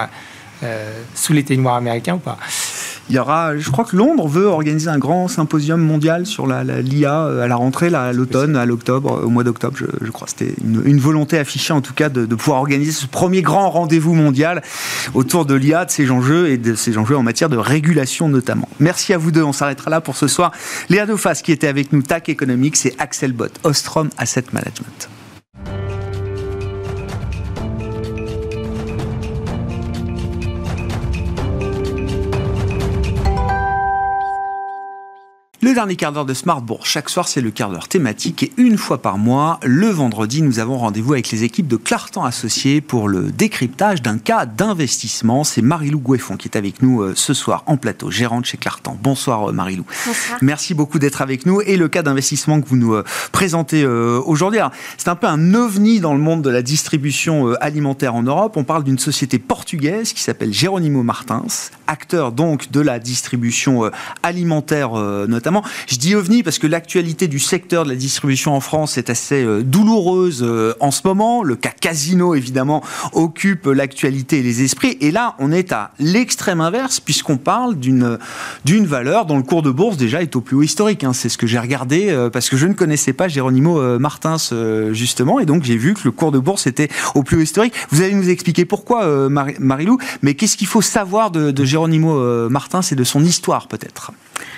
sous 1.13 1.33
les 1.33 1.43
témoins 1.43 1.77
américains 1.77 2.15
ou 2.15 2.19
pas. 2.19 2.37
Il 3.09 3.15
y 3.15 3.19
aura, 3.19 3.57
je 3.57 3.69
crois 3.69 3.83
que 3.83 3.97
Londres 3.97 4.27
veut 4.27 4.45
organiser 4.45 4.89
un 4.89 4.97
grand 4.97 5.27
symposium 5.27 5.81
mondial 5.81 6.25
sur 6.25 6.47
la, 6.47 6.63
l'IA 6.63 7.25
euh, 7.25 7.43
à 7.43 7.47
la 7.47 7.55
rentrée, 7.55 7.93
à 7.93 8.13
l'automne, 8.13 8.55
à 8.55 8.65
l'octobre, 8.65 9.23
au 9.23 9.29
mois 9.29 9.43
d'octobre, 9.43 9.77
je, 9.77 10.11
crois. 10.11 10.27
C'était 10.27 10.53
une, 10.63 10.99
volonté 10.99 11.37
affichée 11.37 11.73
en 11.73 11.81
tout 11.81 11.93
cas 11.93 12.07
de, 12.07 12.25
pouvoir 12.33 12.59
organiser 12.59 12.91
ce 12.91 13.05
premier 13.05 13.41
grand 13.41 13.69
rendez-vous 13.69 14.13
mondial 14.13 14.61
autour 15.13 15.45
de 15.45 15.53
l'IA, 15.53 15.85
de 15.85 15.91
ces 15.91 16.11
enjeux 16.11 16.49
et 16.49 16.57
de 16.57 16.75
ces 16.75 16.97
enjeux 16.97 17.17
en 17.17 17.23
matière 17.23 17.49
de 17.49 17.57
régulation 17.57 18.29
notamment. 18.29 18.69
Merci 18.79 19.13
à 19.13 19.17
vous 19.17 19.31
deux. 19.31 19.43
On 19.43 19.53
s'arrêtera 19.53 19.89
là 19.89 19.99
pour 19.99 20.15
ce 20.15 20.27
soir. 20.27 20.51
Léa 20.89 21.05
Dauphas 21.05 21.41
qui 21.43 21.51
était 21.51 21.67
avec 21.67 21.91
nous, 21.91 22.01
TAC 22.01 22.29
Economics 22.29 22.85
et 22.85 22.93
Axel 22.99 23.33
Bott, 23.33 23.51
Ostrom 23.63 24.09
Asset 24.17 24.45
Management. 24.53 25.09
Le 35.73 35.77
dernier 35.77 35.95
quart 35.95 36.11
d'heure 36.11 36.25
de 36.25 36.35
Smartbourg, 36.35 36.85
chaque 36.85 37.09
soir 37.09 37.27
c'est 37.27 37.41
le 37.41 37.49
quart 37.49 37.71
d'heure 37.71 37.87
thématique 37.87 38.43
et 38.43 38.53
une 38.57 38.77
fois 38.77 39.01
par 39.01 39.17
mois, 39.17 39.59
le 39.63 39.87
vendredi, 39.87 40.43
nous 40.43 40.59
avons 40.59 40.77
rendez-vous 40.77 41.13
avec 41.13 41.31
les 41.31 41.43
équipes 41.43 41.67
de 41.67 41.77
Clartan 41.77 42.23
Associés 42.25 42.79
pour 42.79 43.07
le 43.07 43.31
décryptage 43.31 44.03
d'un 44.03 44.19
cas 44.19 44.45
d'investissement. 44.45 45.43
C'est 45.43 45.63
Marilou 45.63 45.97
Goueffon 45.97 46.37
qui 46.37 46.47
est 46.47 46.57
avec 46.57 46.83
nous 46.83 47.01
euh, 47.01 47.13
ce 47.15 47.33
soir 47.33 47.63
en 47.65 47.77
plateau, 47.77 48.11
gérante 48.11 48.45
chez 48.45 48.57
Clartan. 48.57 48.95
Bonsoir 49.01 49.49
euh, 49.49 49.51
Marilou. 49.51 49.83
Bonsoir. 50.05 50.37
Merci 50.43 50.75
beaucoup 50.75 50.99
d'être 50.99 51.23
avec 51.23 51.47
nous 51.47 51.59
et 51.61 51.75
le 51.75 51.87
cas 51.87 52.03
d'investissement 52.03 52.61
que 52.61 52.69
vous 52.69 52.77
nous 52.77 52.93
euh, 52.93 53.03
présentez 53.31 53.83
aujourd'hui. 53.83 54.59
C'est 54.99 55.09
un 55.09 55.15
peu 55.15 55.25
un 55.25 55.55
ovni 55.55 55.99
dans 55.99 56.13
le 56.13 56.19
monde 56.19 56.43
de 56.43 56.51
la 56.51 56.61
distribution 56.61 57.51
alimentaire 57.61 58.13
en 58.13 58.21
Europe. 58.21 58.57
On 58.57 58.63
parle 58.63 58.83
d'une 58.83 58.99
société 58.99 59.39
portugaise 59.39 60.13
qui 60.13 60.21
s'appelle 60.21 60.53
Geronimo 60.53 61.01
Martins, 61.01 61.47
acteur 61.87 62.31
donc 62.31 62.69
de 62.69 62.79
la 62.79 62.99
distribution 62.99 63.89
alimentaire 64.21 64.91
notamment 65.27 65.62
je 65.87 65.97
dis 65.97 66.15
ovni 66.15 66.43
parce 66.43 66.59
que 66.59 66.67
l'actualité 66.67 67.27
du 67.27 67.39
secteur 67.39 67.83
de 67.83 67.89
la 67.89 67.95
distribution 67.95 68.55
en 68.55 68.59
France 68.59 68.97
est 68.97 69.09
assez 69.09 69.43
euh, 69.43 69.63
douloureuse 69.63 70.43
euh, 70.43 70.73
en 70.79 70.91
ce 70.91 71.01
moment. 71.05 71.43
Le 71.43 71.55
cas 71.55 71.71
Casino, 71.71 72.35
évidemment, 72.35 72.83
occupe 73.13 73.65
l'actualité 73.65 74.39
et 74.39 74.43
les 74.43 74.63
esprits. 74.63 74.97
Et 75.01 75.11
là, 75.11 75.35
on 75.39 75.51
est 75.51 75.71
à 75.71 75.91
l'extrême 75.99 76.61
inverse 76.61 76.99
puisqu'on 76.99 77.37
parle 77.37 77.75
d'une 77.75 78.17
d'une 78.65 78.85
valeur 78.85 79.25
dont 79.25 79.37
le 79.37 79.43
cours 79.43 79.61
de 79.61 79.71
bourse 79.71 79.97
déjà 79.97 80.21
est 80.21 80.35
au 80.35 80.41
plus 80.41 80.55
haut 80.55 80.63
historique. 80.63 81.03
Hein. 81.03 81.13
C'est 81.13 81.29
ce 81.29 81.37
que 81.37 81.47
j'ai 81.47 81.59
regardé 81.59 82.09
euh, 82.09 82.29
parce 82.29 82.49
que 82.49 82.57
je 82.57 82.67
ne 82.67 82.73
connaissais 82.73 83.13
pas 83.13 83.27
Géronimo 83.27 83.99
Martins 83.99 84.37
justement 84.91 85.39
et 85.39 85.45
donc 85.45 85.63
j'ai 85.63 85.77
vu 85.77 85.93
que 85.93 86.01
le 86.05 86.11
cours 86.11 86.31
de 86.31 86.39
bourse 86.39 86.67
était 86.67 86.89
au 87.15 87.23
plus 87.23 87.37
haut 87.37 87.41
historique. 87.41 87.73
Vous 87.89 88.01
allez 88.01 88.13
nous 88.13 88.29
expliquer 88.29 88.65
pourquoi, 88.65 89.29
Marilou, 89.29 89.97
mais 90.21 90.33
qu'est-ce 90.33 90.57
qu'il 90.57 90.67
faut 90.67 90.81
savoir 90.81 91.31
de, 91.31 91.51
de 91.51 92.47
Martins 92.47 92.81
et 92.81 92.95
de 92.95 93.03
son 93.03 93.23
histoire 93.23 93.67
peut-être? 93.67 94.11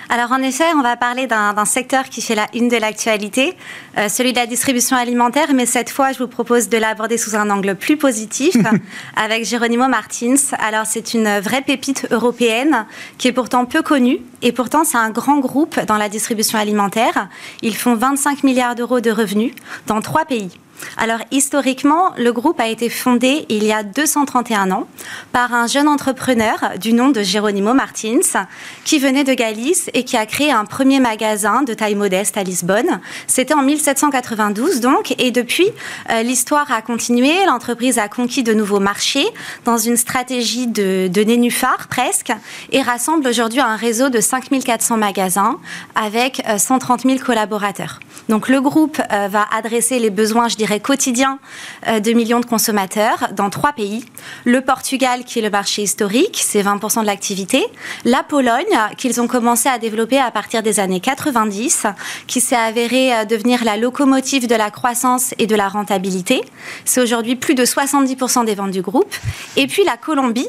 Alors 0.09 0.31
en 0.31 0.41
effet, 0.41 0.65
on 0.75 0.81
va 0.81 0.95
parler 0.97 1.27
d'un 1.27 1.65
secteur 1.65 2.05
qui 2.05 2.21
fait 2.21 2.35
la 2.35 2.47
une 2.53 2.69
de 2.69 2.77
l'actualité, 2.77 3.55
euh, 3.97 4.07
celui 4.07 4.33
de 4.33 4.37
la 4.37 4.45
distribution 4.45 4.95
alimentaire, 4.95 5.47
mais 5.53 5.65
cette 5.65 5.89
fois, 5.89 6.11
je 6.11 6.19
vous 6.19 6.27
propose 6.27 6.69
de 6.69 6.77
l'aborder 6.77 7.17
sous 7.17 7.35
un 7.35 7.49
angle 7.49 7.75
plus 7.75 7.97
positif 7.97 8.55
avec 9.15 9.45
Geronimo 9.45 9.87
Martins. 9.87 10.35
Alors 10.59 10.85
c'est 10.85 11.13
une 11.13 11.39
vraie 11.39 11.61
pépite 11.61 12.07
européenne 12.11 12.85
qui 13.17 13.27
est 13.27 13.33
pourtant 13.33 13.65
peu 13.65 13.81
connue 13.81 14.19
et 14.41 14.51
pourtant 14.51 14.83
c'est 14.83 14.97
un 14.97 15.09
grand 15.09 15.39
groupe 15.39 15.79
dans 15.85 15.97
la 15.97 16.09
distribution 16.09 16.59
alimentaire. 16.59 17.27
Ils 17.61 17.75
font 17.75 17.95
25 17.95 18.43
milliards 18.43 18.75
d'euros 18.75 18.99
de 18.99 19.11
revenus 19.11 19.53
dans 19.87 20.01
trois 20.01 20.25
pays. 20.25 20.51
Alors 20.97 21.19
historiquement, 21.31 22.13
le 22.17 22.31
groupe 22.31 22.59
a 22.59 22.67
été 22.67 22.89
fondé 22.89 23.45
il 23.49 23.63
y 23.63 23.71
a 23.71 23.83
231 23.83 24.71
ans 24.71 24.87
par 25.31 25.53
un 25.53 25.67
jeune 25.67 25.87
entrepreneur 25.87 26.73
du 26.79 26.93
nom 26.93 27.09
de 27.09 27.21
Geronimo 27.21 27.73
Martins 27.73 28.45
qui 28.83 28.99
venait 28.99 29.23
de 29.23 29.33
Galice 29.33 29.89
et 29.93 30.03
qui 30.03 30.17
a 30.17 30.25
créé 30.25 30.51
un 30.51 30.65
premier 30.65 30.99
magasin 30.99 31.63
de 31.63 31.73
taille 31.73 31.95
modeste 31.95 32.37
à 32.37 32.43
Lisbonne. 32.43 32.99
C'était 33.27 33.53
en 33.53 33.61
1792 33.61 34.79
donc 34.79 35.13
et 35.17 35.31
depuis 35.31 35.67
euh, 36.09 36.21
l'histoire 36.21 36.71
a 36.71 36.81
continué, 36.81 37.33
l'entreprise 37.45 37.99
a 37.99 38.07
conquis 38.07 38.43
de 38.43 38.53
nouveaux 38.53 38.79
marchés 38.79 39.27
dans 39.65 39.77
une 39.77 39.97
stratégie 39.97 40.67
de, 40.67 41.07
de 41.07 41.21
nénuphar 41.21 41.87
presque 41.87 42.31
et 42.71 42.81
rassemble 42.81 43.27
aujourd'hui 43.27 43.59
un 43.59 43.75
réseau 43.75 44.09
de 44.09 44.19
5400 44.19 44.97
magasins 44.97 45.57
avec 45.95 46.41
130 46.57 47.05
euh, 47.05 47.09
000 47.09 47.23
collaborateurs. 47.23 47.99
Donc 48.29 48.49
le 48.49 48.59
groupe 48.59 48.99
euh, 49.11 49.27
va 49.27 49.45
adresser 49.55 49.99
les 49.99 50.09
besoins, 50.09 50.47
je 50.47 50.55
dirais, 50.55 50.64
quotidiens 50.79 51.39
euh, 51.87 51.99
de 51.99 52.11
millions 52.11 52.39
de 52.39 52.45
consommateurs 52.45 53.29
dans 53.33 53.49
trois 53.49 53.73
pays. 53.73 54.05
Le 54.43 54.61
Portugal, 54.61 55.23
qui 55.23 55.39
est 55.39 55.41
le 55.41 55.49
marché 55.49 55.81
historique, 55.83 56.39
c'est 56.41 56.61
20% 56.61 57.01
de 57.01 57.05
l'activité. 57.05 57.65
La 58.03 58.23
Pologne, 58.23 58.63
qu'ils 58.97 59.21
ont 59.21 59.27
commencé 59.27 59.69
à 59.69 59.77
développer 59.77 60.19
à 60.19 60.31
partir 60.31 60.63
des 60.63 60.79
années 60.79 60.99
90, 60.99 61.87
qui 62.27 62.41
s'est 62.41 62.55
avérée 62.55 63.13
euh, 63.13 63.25
devenir 63.25 63.63
la 63.63 63.77
locomotive 63.77 64.47
de 64.47 64.55
la 64.55 64.71
croissance 64.71 65.33
et 65.39 65.47
de 65.47 65.55
la 65.55 65.69
rentabilité. 65.69 66.41
C'est 66.83 67.01
aujourd'hui 67.01 67.35
plus 67.35 67.55
de 67.55 67.65
70% 67.65 68.45
des 68.45 68.55
ventes 68.55 68.71
du 68.71 68.81
groupe. 68.81 69.13
Et 69.55 69.67
puis 69.67 69.83
la 69.83 69.97
Colombie, 69.97 70.47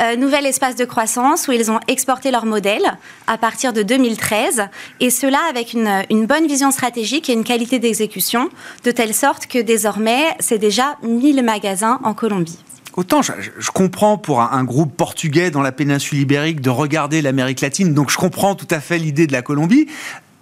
euh, 0.00 0.16
nouvel 0.16 0.46
espace 0.46 0.76
de 0.76 0.84
croissance 0.84 1.48
où 1.48 1.52
ils 1.52 1.70
ont 1.70 1.80
exporté 1.88 2.30
leur 2.30 2.46
modèle 2.46 2.98
à 3.26 3.38
partir 3.38 3.72
de 3.72 3.82
2013 3.82 4.68
et 5.00 5.10
cela 5.10 5.38
avec 5.48 5.72
une, 5.72 6.02
une 6.10 6.26
bonne 6.26 6.46
vision 6.46 6.70
stratégique 6.70 7.28
et 7.30 7.32
une 7.32 7.44
qualité 7.44 7.78
d'exécution 7.78 8.48
de 8.84 8.90
telle 8.90 9.14
sorte 9.14 9.46
que 9.46 9.58
désormais 9.58 10.36
c'est 10.40 10.58
déjà 10.58 10.96
1000 11.02 11.42
magasins 11.42 12.00
en 12.02 12.14
Colombie. 12.14 12.58
Autant 12.96 13.22
je, 13.22 13.70
comprends 13.72 14.18
pour 14.18 14.40
un, 14.40 14.62
groupe 14.62 14.96
portugais 14.96 15.50
dans 15.50 15.62
la 15.62 15.72
péninsule 15.72 16.20
ibérique 16.20 16.60
de 16.60 16.70
regarder 16.70 17.22
l'Amérique 17.22 17.60
latine, 17.60 17.92
donc 17.92 18.10
je 18.10 18.16
comprends 18.16 18.54
tout 18.54 18.68
à 18.70 18.78
fait 18.78 18.98
l'idée 18.98 19.26
de 19.26 19.32
la 19.32 19.42
Colombie. 19.42 19.88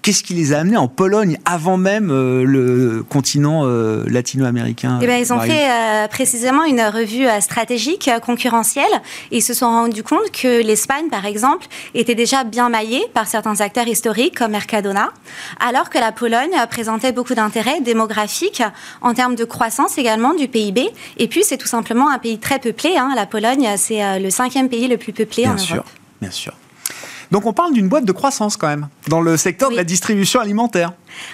Qu'est-ce 0.02 0.24
qui 0.24 0.34
les 0.34 0.52
a 0.52 0.58
amenés 0.58 0.76
en 0.76 0.88
Pologne 0.88 1.38
avant 1.44 1.76
même 1.76 2.10
euh, 2.10 2.42
le 2.42 3.04
continent 3.08 3.62
euh, 3.64 4.04
latino-américain 4.08 4.98
eh 5.00 5.06
bien, 5.06 5.16
Ils 5.16 5.32
ont 5.32 5.38
fait 5.38 5.70
euh, 5.70 6.08
précisément 6.08 6.64
une 6.64 6.80
revue 6.80 7.26
stratégique 7.40 8.10
concurrentielle 8.20 8.84
et 9.30 9.36
ils 9.36 9.42
se 9.42 9.54
sont 9.54 9.66
rendus 9.66 10.02
compte 10.02 10.32
que 10.32 10.60
l'Espagne, 10.60 11.08
par 11.08 11.24
exemple, 11.24 11.66
était 11.94 12.16
déjà 12.16 12.42
bien 12.42 12.68
maillée 12.68 13.04
par 13.14 13.28
certains 13.28 13.60
acteurs 13.60 13.86
historiques 13.86 14.36
comme 14.36 14.50
Mercadona, 14.50 15.10
alors 15.60 15.88
que 15.88 15.98
la 15.98 16.10
Pologne 16.10 16.56
présentait 16.68 17.12
beaucoup 17.12 17.34
d'intérêts 17.34 17.80
démographiques 17.80 18.64
en 19.02 19.14
termes 19.14 19.36
de 19.36 19.44
croissance 19.44 19.98
également 19.98 20.34
du 20.34 20.48
PIB. 20.48 20.90
Et 21.18 21.28
puis, 21.28 21.44
c'est 21.44 21.58
tout 21.58 21.68
simplement 21.68 22.10
un 22.10 22.18
pays 22.18 22.38
très 22.38 22.58
peuplé. 22.58 22.96
Hein. 22.96 23.12
La 23.14 23.26
Pologne, 23.26 23.68
c'est 23.76 24.18
le 24.18 24.30
cinquième 24.30 24.68
pays 24.68 24.88
le 24.88 24.96
plus 24.96 25.12
peuplé 25.12 25.44
bien 25.44 25.54
en 25.54 25.58
sûr, 25.58 25.76
Europe. 25.76 25.90
Bien 26.20 26.30
sûr. 26.32 26.54
Donc 27.32 27.46
on 27.46 27.54
parle 27.54 27.72
d'une 27.72 27.88
boîte 27.88 28.04
de 28.04 28.12
croissance 28.12 28.58
quand 28.58 28.68
même, 28.68 28.88
dans 29.08 29.22
le 29.22 29.38
secteur 29.38 29.70
de 29.70 29.74
la 29.74 29.84
distribution 29.84 30.38
alimentaire. 30.38 30.92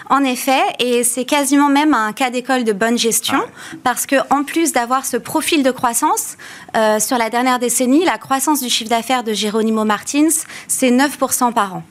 En 0.08 0.22
effet, 0.22 0.62
et 0.78 1.02
c'est 1.02 1.24
quasiment 1.24 1.68
même 1.68 1.92
un 1.92 2.12
cas 2.12 2.30
d'école 2.30 2.62
de 2.62 2.72
bonne 2.72 2.96
gestion, 2.96 3.40
parce 3.82 4.06
que 4.06 4.14
en 4.30 4.44
plus 4.44 4.72
d'avoir 4.72 5.04
ce 5.04 5.16
profil 5.16 5.64
de 5.64 5.72
croissance, 5.72 6.36
euh, 6.76 7.00
sur 7.00 7.18
la 7.18 7.30
dernière 7.30 7.58
décennie, 7.58 8.04
la 8.04 8.16
croissance 8.16 8.62
du 8.62 8.68
chiffre 8.68 8.90
d'affaires 8.90 9.24
de 9.24 9.32
Geronimo 9.32 9.84
Martins, 9.84 10.28
c'est 10.68 10.92
9% 10.92 11.52
par 11.52 11.74
an. 11.74 11.82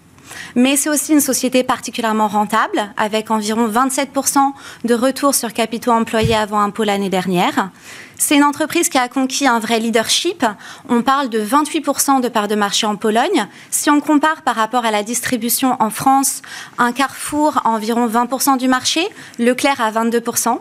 Mais 0.55 0.75
c'est 0.75 0.89
aussi 0.89 1.13
une 1.13 1.21
société 1.21 1.63
particulièrement 1.63 2.27
rentable, 2.27 2.89
avec 2.97 3.31
environ 3.31 3.67
27% 3.67 4.53
de 4.85 4.93
retour 4.93 5.35
sur 5.35 5.53
capitaux 5.53 5.91
employés 5.91 6.35
avant 6.35 6.59
impôt 6.59 6.83
l'année 6.83 7.09
dernière. 7.09 7.69
C'est 8.17 8.35
une 8.35 8.43
entreprise 8.43 8.89
qui 8.89 8.97
a 8.97 9.07
conquis 9.07 9.47
un 9.47 9.59
vrai 9.59 9.79
leadership. 9.79 10.43
On 10.89 11.01
parle 11.03 11.29
de 11.29 11.39
28% 11.39 12.21
de 12.21 12.27
parts 12.29 12.47
de 12.47 12.55
marché 12.55 12.87
en 12.87 12.95
Pologne. 12.95 13.47
Si 13.69 13.89
on 13.89 13.99
compare 13.99 14.41
par 14.41 14.55
rapport 14.55 14.85
à 14.85 14.91
la 14.91 15.03
distribution 15.03 15.75
en 15.79 15.89
France, 15.89 16.41
un 16.77 16.91
Carrefour 16.91 17.61
a 17.63 17.69
environ 17.69 18.07
20% 18.07 18.57
du 18.57 18.67
marché, 18.67 19.07
Leclerc 19.37 19.79
à 19.79 19.91
22%. 19.91 20.59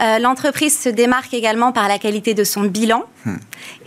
Euh, 0.00 0.18
l'entreprise 0.18 0.78
se 0.78 0.88
démarque 0.88 1.34
également 1.34 1.72
par 1.72 1.88
la 1.88 1.98
qualité 1.98 2.34
de 2.34 2.44
son 2.44 2.62
bilan. 2.62 3.04
Hmm. 3.24 3.36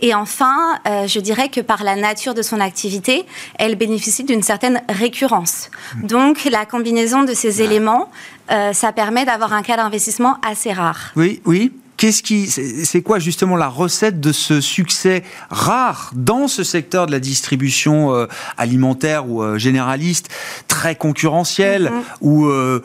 Et 0.00 0.14
enfin, 0.14 0.78
euh, 0.86 1.06
je 1.06 1.20
dirais 1.20 1.48
que 1.48 1.60
par 1.60 1.84
la 1.84 1.96
nature 1.96 2.34
de 2.34 2.42
son 2.42 2.60
activité, 2.60 3.24
elle 3.58 3.76
bénéficie 3.76 4.24
d'une 4.24 4.42
certaine 4.42 4.82
récurrence. 4.88 5.70
Hmm. 5.96 6.06
Donc, 6.06 6.44
la 6.44 6.66
combinaison 6.66 7.22
de 7.22 7.32
ces 7.32 7.62
éléments, 7.62 8.10
euh, 8.50 8.72
ça 8.72 8.92
permet 8.92 9.24
d'avoir 9.24 9.52
un 9.52 9.62
cas 9.62 9.76
d'investissement 9.76 10.36
assez 10.46 10.72
rare. 10.72 11.12
Oui, 11.16 11.40
oui. 11.44 11.72
Qu'est-ce 12.02 12.24
qui, 12.24 12.48
c'est 12.48 13.00
quoi 13.00 13.20
justement 13.20 13.54
la 13.54 13.68
recette 13.68 14.18
de 14.18 14.32
ce 14.32 14.60
succès 14.60 15.22
rare 15.50 16.10
dans 16.16 16.48
ce 16.48 16.64
secteur 16.64 17.06
de 17.06 17.12
la 17.12 17.20
distribution 17.20 18.12
euh, 18.12 18.26
alimentaire 18.58 19.30
ou 19.30 19.40
euh, 19.40 19.56
généraliste, 19.56 20.28
très 20.66 20.96
concurrentiel, 20.96 21.92
mm-hmm. 21.92 22.16
où 22.22 22.46
euh, 22.46 22.82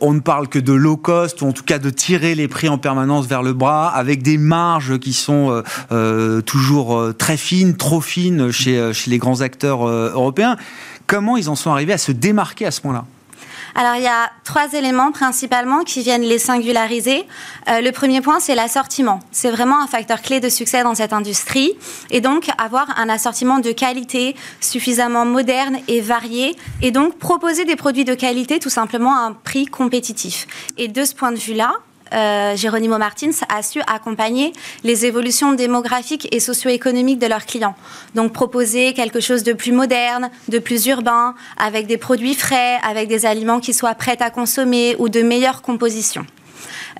on 0.00 0.12
ne 0.12 0.20
parle 0.20 0.46
que 0.46 0.60
de 0.60 0.72
low 0.72 0.96
cost 0.96 1.42
ou 1.42 1.48
en 1.48 1.52
tout 1.52 1.64
cas 1.64 1.80
de 1.80 1.90
tirer 1.90 2.36
les 2.36 2.46
prix 2.46 2.68
en 2.68 2.78
permanence 2.78 3.26
vers 3.26 3.42
le 3.42 3.54
bras, 3.54 3.88
avec 3.88 4.22
des 4.22 4.38
marges 4.38 5.00
qui 5.00 5.14
sont 5.14 5.64
toujours 6.46 7.12
très 7.18 7.36
fines, 7.36 7.76
trop 7.76 8.00
fines 8.00 8.52
chez, 8.52 8.92
chez 8.92 9.10
les 9.10 9.18
grands 9.18 9.40
acteurs 9.40 9.84
européens. 9.84 10.56
Comment 11.08 11.36
ils 11.36 11.50
en 11.50 11.56
sont 11.56 11.72
arrivés 11.72 11.94
à 11.94 11.98
se 11.98 12.12
démarquer 12.12 12.66
à 12.66 12.70
ce 12.70 12.80
point-là? 12.82 13.04
Alors, 13.74 13.96
il 13.96 14.02
y 14.02 14.08
a 14.08 14.30
trois 14.44 14.72
éléments 14.72 15.12
principalement 15.12 15.84
qui 15.84 16.02
viennent 16.02 16.22
les 16.22 16.38
singulariser. 16.38 17.26
Euh, 17.68 17.80
le 17.80 17.92
premier 17.92 18.20
point, 18.20 18.40
c'est 18.40 18.54
l'assortiment. 18.54 19.20
C'est 19.30 19.50
vraiment 19.50 19.80
un 19.82 19.86
facteur 19.86 20.22
clé 20.22 20.40
de 20.40 20.48
succès 20.48 20.82
dans 20.82 20.94
cette 20.94 21.12
industrie. 21.12 21.72
Et 22.10 22.20
donc, 22.20 22.48
avoir 22.58 22.98
un 22.98 23.08
assortiment 23.08 23.58
de 23.58 23.72
qualité 23.72 24.34
suffisamment 24.60 25.24
moderne 25.24 25.78
et 25.88 26.00
varié. 26.00 26.56
Et 26.82 26.90
donc, 26.90 27.18
proposer 27.18 27.64
des 27.64 27.76
produits 27.76 28.04
de 28.04 28.14
qualité 28.14 28.58
tout 28.58 28.70
simplement 28.70 29.14
à 29.14 29.20
un 29.20 29.32
prix 29.32 29.66
compétitif. 29.66 30.46
Et 30.76 30.88
de 30.88 31.04
ce 31.04 31.14
point 31.14 31.32
de 31.32 31.38
vue-là, 31.38 31.74
euh, 32.12 32.56
Geronimo 32.56 32.98
Martins 32.98 33.30
a 33.48 33.62
su 33.62 33.80
accompagner 33.86 34.52
les 34.84 35.06
évolutions 35.06 35.52
démographiques 35.52 36.28
et 36.34 36.40
socio-économiques 36.40 37.18
de 37.18 37.26
leurs 37.26 37.46
clients. 37.46 37.74
Donc 38.14 38.32
proposer 38.32 38.92
quelque 38.94 39.20
chose 39.20 39.42
de 39.42 39.52
plus 39.52 39.72
moderne, 39.72 40.30
de 40.48 40.58
plus 40.58 40.86
urbain, 40.86 41.34
avec 41.56 41.86
des 41.86 41.98
produits 41.98 42.34
frais, 42.34 42.78
avec 42.82 43.08
des 43.08 43.26
aliments 43.26 43.60
qui 43.60 43.74
soient 43.74 43.94
prêts 43.94 44.20
à 44.20 44.30
consommer 44.30 44.96
ou 44.98 45.08
de 45.08 45.22
meilleure 45.22 45.62
composition. 45.62 46.24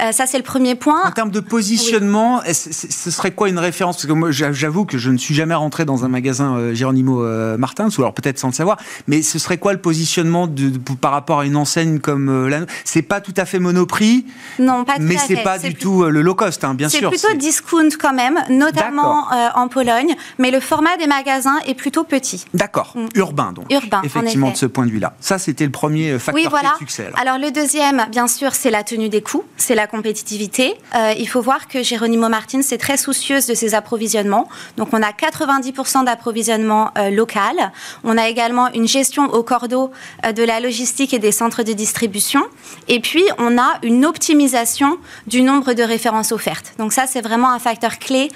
Euh, 0.00 0.12
ça, 0.12 0.26
c'est 0.26 0.38
le 0.38 0.44
premier 0.44 0.74
point. 0.74 1.02
En 1.06 1.10
termes 1.10 1.30
de 1.30 1.40
positionnement, 1.40 2.42
ce 2.50 3.10
serait 3.10 3.32
quoi 3.32 3.48
une 3.48 3.58
référence? 3.58 3.96
Parce 3.96 4.06
que 4.06 4.12
moi, 4.12 4.30
j'avoue 4.30 4.84
que 4.84 4.98
je 4.98 5.10
ne 5.10 5.18
suis 5.18 5.34
jamais 5.34 5.54
rentré 5.54 5.84
dans 5.84 6.04
un 6.04 6.08
magasin 6.08 6.56
euh, 6.56 6.74
Geronimo 6.74 7.24
euh, 7.24 7.56
Martins, 7.56 7.88
ou 7.96 8.00
alors 8.00 8.14
peut-être 8.14 8.38
sans 8.38 8.48
le 8.48 8.54
savoir, 8.54 8.78
mais 9.06 9.22
ce 9.22 9.38
serait 9.38 9.58
quoi 9.58 9.72
le 9.72 9.80
positionnement 9.80 10.46
de, 10.46 10.72
par 11.00 11.12
rapport 11.12 11.40
à 11.40 11.44
une 11.44 11.56
enseigne 11.56 11.98
comme 11.98 12.48
la 12.48 12.60
C'est 12.84 13.02
pas 13.02 13.20
tout 13.20 13.34
à 13.36 13.44
fait 13.44 13.58
monoprix 13.58 14.26
Non, 14.58 14.84
pas 14.84 14.96
tout 14.96 15.02
Mais 15.02 15.16
c'est 15.16 15.42
pas 15.42 15.58
du 15.58 15.74
tout 15.74 16.04
le 16.04 16.22
low 16.22 16.34
cost, 16.34 16.64
hein, 16.64 16.74
bien 16.74 16.88
sûr. 16.88 17.10
C'est 17.12 17.26
plutôt 17.26 17.38
discount 17.38 17.88
quand 17.98 18.14
même, 18.14 18.40
notamment 18.48 19.26
en 19.54 19.68
Pologne, 19.68 20.14
mais 20.38 20.50
le 20.50 20.60
format 20.60 20.96
des 20.96 21.06
magasins 21.06 21.58
est 21.66 21.74
plutôt 21.74 22.04
petit. 22.04 22.44
D'accord, 22.54 22.92
mm. 22.94 23.08
urbain 23.14 23.52
donc. 23.52 23.66
Urbain, 23.70 24.00
Effectivement, 24.04 24.50
de 24.50 24.56
ce 24.56 24.66
point 24.66 24.86
de 24.86 24.90
vue-là. 24.90 25.14
Ça, 25.20 25.38
c'était 25.38 25.64
le 25.64 25.70
premier 25.70 26.18
facteur 26.18 26.34
oui, 26.34 26.46
voilà. 26.48 26.72
de 26.72 26.78
succès. 26.78 27.06
Alors. 27.06 27.20
alors 27.20 27.38
le 27.38 27.50
deuxième, 27.50 28.06
bien 28.10 28.28
sûr, 28.28 28.54
c'est 28.54 28.70
la 28.70 28.82
tenue 28.82 29.08
des 29.08 29.22
coûts, 29.22 29.44
c'est 29.56 29.74
la 29.74 29.86
compétitivité. 29.90 30.74
Euh, 30.94 31.12
il 31.18 31.28
faut 31.28 31.40
voir 31.40 31.68
que 31.68 31.82
Geronimo 31.82 32.28
Martins 32.28 32.60
est 32.60 32.78
très 32.78 32.96
soucieuse 32.96 33.46
de 33.46 33.54
ses 33.54 33.74
approvisionnements. 33.74 34.48
Donc 34.76 34.88
on 34.92 35.02
a 35.02 35.10
90% 35.10 36.04
d'approvisionnement 36.04 36.90
euh, 36.96 37.10
local. 37.10 37.72
On 38.04 38.16
a 38.16 38.28
également 38.28 38.72
une 38.72 38.88
gestion 38.88 39.24
au 39.24 39.42
cordeau 39.42 39.90
euh, 40.24 40.32
de 40.32 40.42
la 40.42 40.60
logistique 40.60 41.12
et 41.12 41.18
des 41.18 41.32
centres 41.32 41.62
de 41.62 41.72
distribution. 41.72 42.42
Et 42.88 43.00
puis 43.00 43.24
on 43.38 43.58
a 43.58 43.78
une 43.82 44.06
optimisation 44.06 44.98
du 45.26 45.42
nombre 45.42 45.74
de 45.74 45.82
références 45.82 46.32
offertes. 46.32 46.72
Donc 46.78 46.92
ça 46.92 47.06
c'est 47.06 47.20
vraiment 47.20 47.50
un 47.50 47.58
facteur 47.58 47.98
clé 47.98 48.30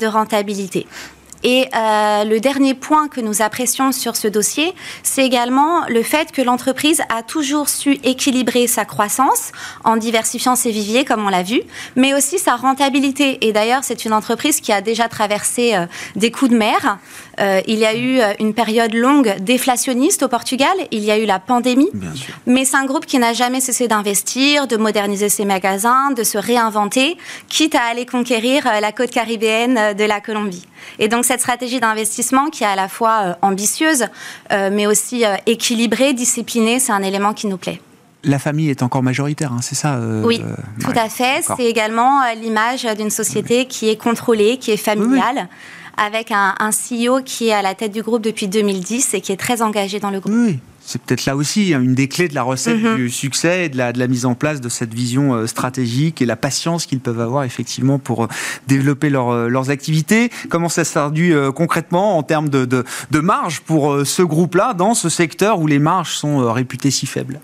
de 0.00 0.06
rentabilité. 0.06 0.86
Et 1.42 1.66
euh, 1.74 2.24
le 2.24 2.38
dernier 2.40 2.74
point 2.74 3.08
que 3.08 3.20
nous 3.20 3.42
apprécions 3.42 3.92
sur 3.92 4.16
ce 4.16 4.28
dossier, 4.28 4.74
c'est 5.02 5.24
également 5.24 5.86
le 5.88 6.02
fait 6.02 6.32
que 6.32 6.42
l'entreprise 6.42 7.02
a 7.08 7.22
toujours 7.22 7.68
su 7.68 7.98
équilibrer 8.04 8.66
sa 8.66 8.84
croissance 8.84 9.52
en 9.84 9.96
diversifiant 9.96 10.56
ses 10.56 10.70
viviers, 10.70 11.04
comme 11.04 11.24
on 11.24 11.28
l'a 11.28 11.42
vu, 11.42 11.62
mais 11.96 12.14
aussi 12.14 12.38
sa 12.38 12.56
rentabilité. 12.56 13.46
Et 13.46 13.52
d'ailleurs, 13.52 13.84
c'est 13.84 14.04
une 14.04 14.12
entreprise 14.12 14.60
qui 14.60 14.72
a 14.72 14.80
déjà 14.80 15.08
traversé 15.08 15.74
euh, 15.74 15.86
des 16.16 16.30
coups 16.30 16.50
de 16.50 16.56
mer. 16.56 16.98
Euh, 17.40 17.60
il 17.66 17.78
y 17.78 17.86
a 17.86 17.94
eu 17.94 18.20
euh, 18.20 18.32
une 18.38 18.54
période 18.54 18.94
longue 18.94 19.36
déflationniste 19.40 20.22
au 20.22 20.28
Portugal, 20.28 20.72
il 20.90 21.04
y 21.04 21.10
a 21.10 21.18
eu 21.18 21.24
la 21.24 21.38
pandémie, 21.38 21.90
mais 22.46 22.64
c'est 22.64 22.76
un 22.76 22.84
groupe 22.84 23.06
qui 23.06 23.18
n'a 23.18 23.32
jamais 23.32 23.60
cessé 23.60 23.88
d'investir, 23.88 24.66
de 24.66 24.76
moderniser 24.76 25.28
ses 25.28 25.44
magasins, 25.44 26.10
de 26.10 26.22
se 26.22 26.38
réinventer, 26.38 27.16
quitte 27.48 27.74
à 27.74 27.82
aller 27.90 28.06
conquérir 28.06 28.64
la 28.80 28.92
côte 28.92 29.10
caribéenne 29.10 29.94
de 29.94 30.04
la 30.04 30.20
Colombie. 30.20 30.66
Et 30.98 31.08
donc 31.08 31.24
cette 31.24 31.40
stratégie 31.40 31.80
d'investissement 31.80 32.50
qui 32.50 32.64
est 32.64 32.68
à 32.68 32.76
la 32.76 32.88
fois 32.88 33.20
euh, 33.22 33.34
ambitieuse, 33.42 34.06
euh, 34.52 34.70
mais 34.72 34.86
aussi 34.86 35.24
euh, 35.24 35.36
équilibrée, 35.46 36.12
disciplinée, 36.12 36.78
c'est 36.78 36.92
un 36.92 37.02
élément 37.02 37.32
qui 37.32 37.46
nous 37.46 37.58
plaît 37.58 37.80
la 38.22 38.38
famille 38.38 38.68
est 38.68 38.82
encore 38.82 39.02
majoritaire, 39.02 39.50
hein, 39.50 39.60
c'est 39.62 39.74
ça 39.74 39.98
Oui, 40.22 40.42
tout 40.78 40.92
à 40.94 41.08
fait. 41.08 41.42
C'est 41.56 41.64
également 41.64 42.20
l'image 42.34 42.84
d'une 42.94 43.08
société 43.08 43.64
qui 43.64 43.88
est 43.88 43.96
contrôlée, 43.96 44.58
qui 44.58 44.72
est 44.72 44.76
familiale. 44.76 45.48
avec 45.96 46.30
un, 46.30 46.54
un, 46.60 46.68
CEO 46.68 47.22
qui 47.24 47.48
est 47.48 47.54
à 47.54 47.62
la 47.62 47.74
tête 47.74 47.92
du 47.92 48.02
groupe 48.02 48.20
depuis 48.20 48.46
2010 48.46 49.14
et 49.14 49.22
qui 49.22 49.32
est 49.32 49.38
très 49.38 49.62
engagé 49.62 50.00
dans 50.00 50.10
le 50.10 50.20
groupe. 50.20 50.34
Oui, 50.36 50.58
c'est 50.90 51.00
peut-être 51.00 51.24
là 51.24 51.36
aussi 51.36 51.72
hein, 51.72 51.80
une 51.80 51.94
des 51.94 52.08
clés 52.08 52.26
de 52.26 52.34
la 52.34 52.42
recette 52.42 52.82
mhm. 52.82 52.96
du 52.96 53.10
succès 53.10 53.66
et 53.66 53.68
de 53.68 53.76
la, 53.76 53.92
de 53.92 54.00
la, 54.00 54.08
mise 54.08 54.26
en 54.26 54.34
place 54.34 54.60
de 54.60 54.68
cette 54.68 54.92
vision 54.92 55.34
euh, 55.34 55.46
stratégique 55.46 56.20
et 56.20 56.26
la 56.26 56.34
patience 56.34 56.84
qu'ils 56.84 56.98
peuvent 56.98 57.20
avoir 57.20 57.44
effectivement 57.44 58.00
pour 58.00 58.24
euh, 58.24 58.28
développer 58.66 59.08
euh, 59.14 59.48
leurs 59.48 59.70
activités. 59.70 60.30
Comment 60.48 60.68
ça 60.68 60.82
se 60.82 60.90
traduit 60.90 61.32
concrètement 61.54 62.18
en 62.18 62.24
termes 62.24 62.48
de, 62.48 62.64
de, 62.64 62.84
de 63.10 63.20
marge 63.20 63.60
pour 63.60 64.04
ce 64.04 64.22
groupe-là 64.22 64.74
dans 64.74 64.94
ce 64.94 65.08
secteur 65.08 65.60
où 65.60 65.68
les 65.68 65.78
marges 65.78 66.14
sont 66.14 66.52
réputées 66.52 66.90
si 66.90 67.06
faibles? 67.06 67.40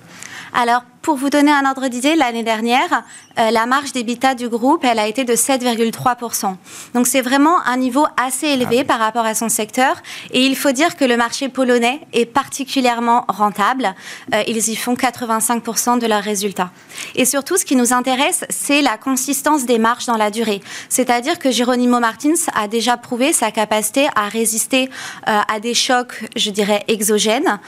Alors, 0.52 0.82
pour 1.06 1.14
vous 1.14 1.30
donner 1.30 1.52
un 1.52 1.64
ordre 1.64 1.86
d'idée, 1.86 2.16
l'année 2.16 2.42
dernière, 2.42 3.04
euh, 3.38 3.52
la 3.52 3.66
marge 3.66 3.92
d'EBITDA 3.92 4.34
du 4.34 4.48
groupe, 4.48 4.84
elle 4.84 4.98
a 4.98 5.06
été 5.06 5.22
de 5.22 5.34
7,3%. 5.34 6.56
Donc 6.94 7.06
c'est 7.06 7.20
vraiment 7.20 7.64
un 7.64 7.76
niveau 7.76 8.04
assez 8.16 8.48
élevé 8.48 8.80
ah 8.80 8.84
par 8.84 8.98
rapport 8.98 9.24
à 9.24 9.36
son 9.36 9.48
secteur. 9.48 10.02
Et 10.32 10.44
il 10.44 10.56
faut 10.56 10.72
dire 10.72 10.96
que 10.96 11.04
le 11.04 11.16
marché 11.16 11.48
polonais 11.48 12.00
est 12.12 12.26
particulièrement 12.26 13.24
rentable. 13.28 13.94
Euh, 14.34 14.42
ils 14.48 14.68
y 14.68 14.74
font 14.74 14.94
85% 14.94 16.00
de 16.00 16.08
leurs 16.08 16.24
résultats. 16.24 16.72
Et 17.14 17.24
surtout, 17.24 17.56
ce 17.56 17.64
qui 17.64 17.76
nous 17.76 17.92
intéresse, 17.92 18.44
c'est 18.48 18.82
la 18.82 18.96
consistance 18.96 19.64
des 19.64 19.78
marges 19.78 20.06
dans 20.06 20.16
la 20.16 20.32
durée. 20.32 20.60
C'est-à-dire 20.88 21.38
que 21.38 21.52
Geronimo 21.52 22.00
Martins 22.00 22.50
a 22.52 22.66
déjà 22.66 22.96
prouvé 22.96 23.32
sa 23.32 23.52
capacité 23.52 24.08
à 24.16 24.26
résister 24.28 24.90
euh, 25.28 25.40
à 25.46 25.60
des 25.60 25.74
chocs, 25.74 26.24
je 26.34 26.50
dirais, 26.50 26.82
exogènes. 26.88 27.60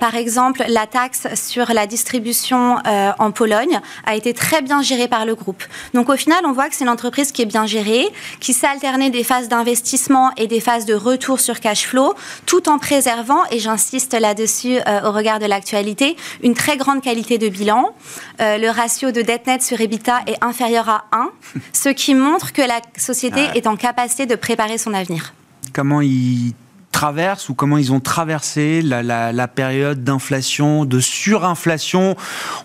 par 0.00 0.16
exemple, 0.16 0.64
la 0.66 0.88
taxe 0.88 1.28
sur 1.34 1.72
la 1.72 1.86
distribution 1.86 2.79
en 2.84 3.30
Pologne 3.30 3.80
a 4.04 4.14
été 4.14 4.34
très 4.34 4.62
bien 4.62 4.82
géré 4.82 5.08
par 5.08 5.26
le 5.26 5.34
groupe. 5.34 5.62
Donc 5.94 6.08
au 6.08 6.16
final, 6.16 6.40
on 6.44 6.52
voit 6.52 6.68
que 6.68 6.74
c'est 6.74 6.84
une 6.84 6.90
entreprise 6.90 7.32
qui 7.32 7.42
est 7.42 7.46
bien 7.46 7.66
gérée, 7.66 8.08
qui 8.40 8.52
sait 8.52 8.66
alterner 8.66 9.10
des 9.10 9.24
phases 9.24 9.48
d'investissement 9.48 10.30
et 10.36 10.46
des 10.46 10.60
phases 10.60 10.86
de 10.86 10.94
retour 10.94 11.40
sur 11.40 11.60
cash 11.60 11.86
flow, 11.86 12.14
tout 12.46 12.68
en 12.68 12.78
préservant, 12.78 13.44
et 13.50 13.58
j'insiste 13.58 14.14
là-dessus 14.14 14.78
au 15.04 15.12
regard 15.12 15.38
de 15.38 15.46
l'actualité, 15.46 16.16
une 16.42 16.54
très 16.54 16.76
grande 16.76 17.02
qualité 17.02 17.38
de 17.38 17.48
bilan. 17.48 17.94
le 18.38 18.68
ratio 18.70 19.10
de 19.10 19.22
dette 19.22 19.46
nette 19.46 19.62
sur 19.62 19.80
EBITDA 19.80 20.20
est 20.26 20.42
inférieur 20.42 20.88
à 20.88 21.04
1, 21.12 21.30
ce 21.72 21.88
qui 21.88 22.14
montre 22.14 22.52
que 22.52 22.62
la 22.62 22.80
société 22.96 23.46
est 23.54 23.66
en 23.66 23.76
capacité 23.76 24.26
de 24.26 24.34
préparer 24.34 24.78
son 24.78 24.94
avenir. 24.94 25.32
Comment 25.72 26.00
ils 26.00 26.54
traversent 26.92 27.48
ou 27.48 27.54
comment 27.54 27.78
ils 27.78 27.92
ont 27.92 28.00
traversé 28.00 28.82
la, 28.82 29.48
période 29.48 30.04
d'inflation, 30.04 30.84
de 30.84 31.00
surinflation. 31.00 32.16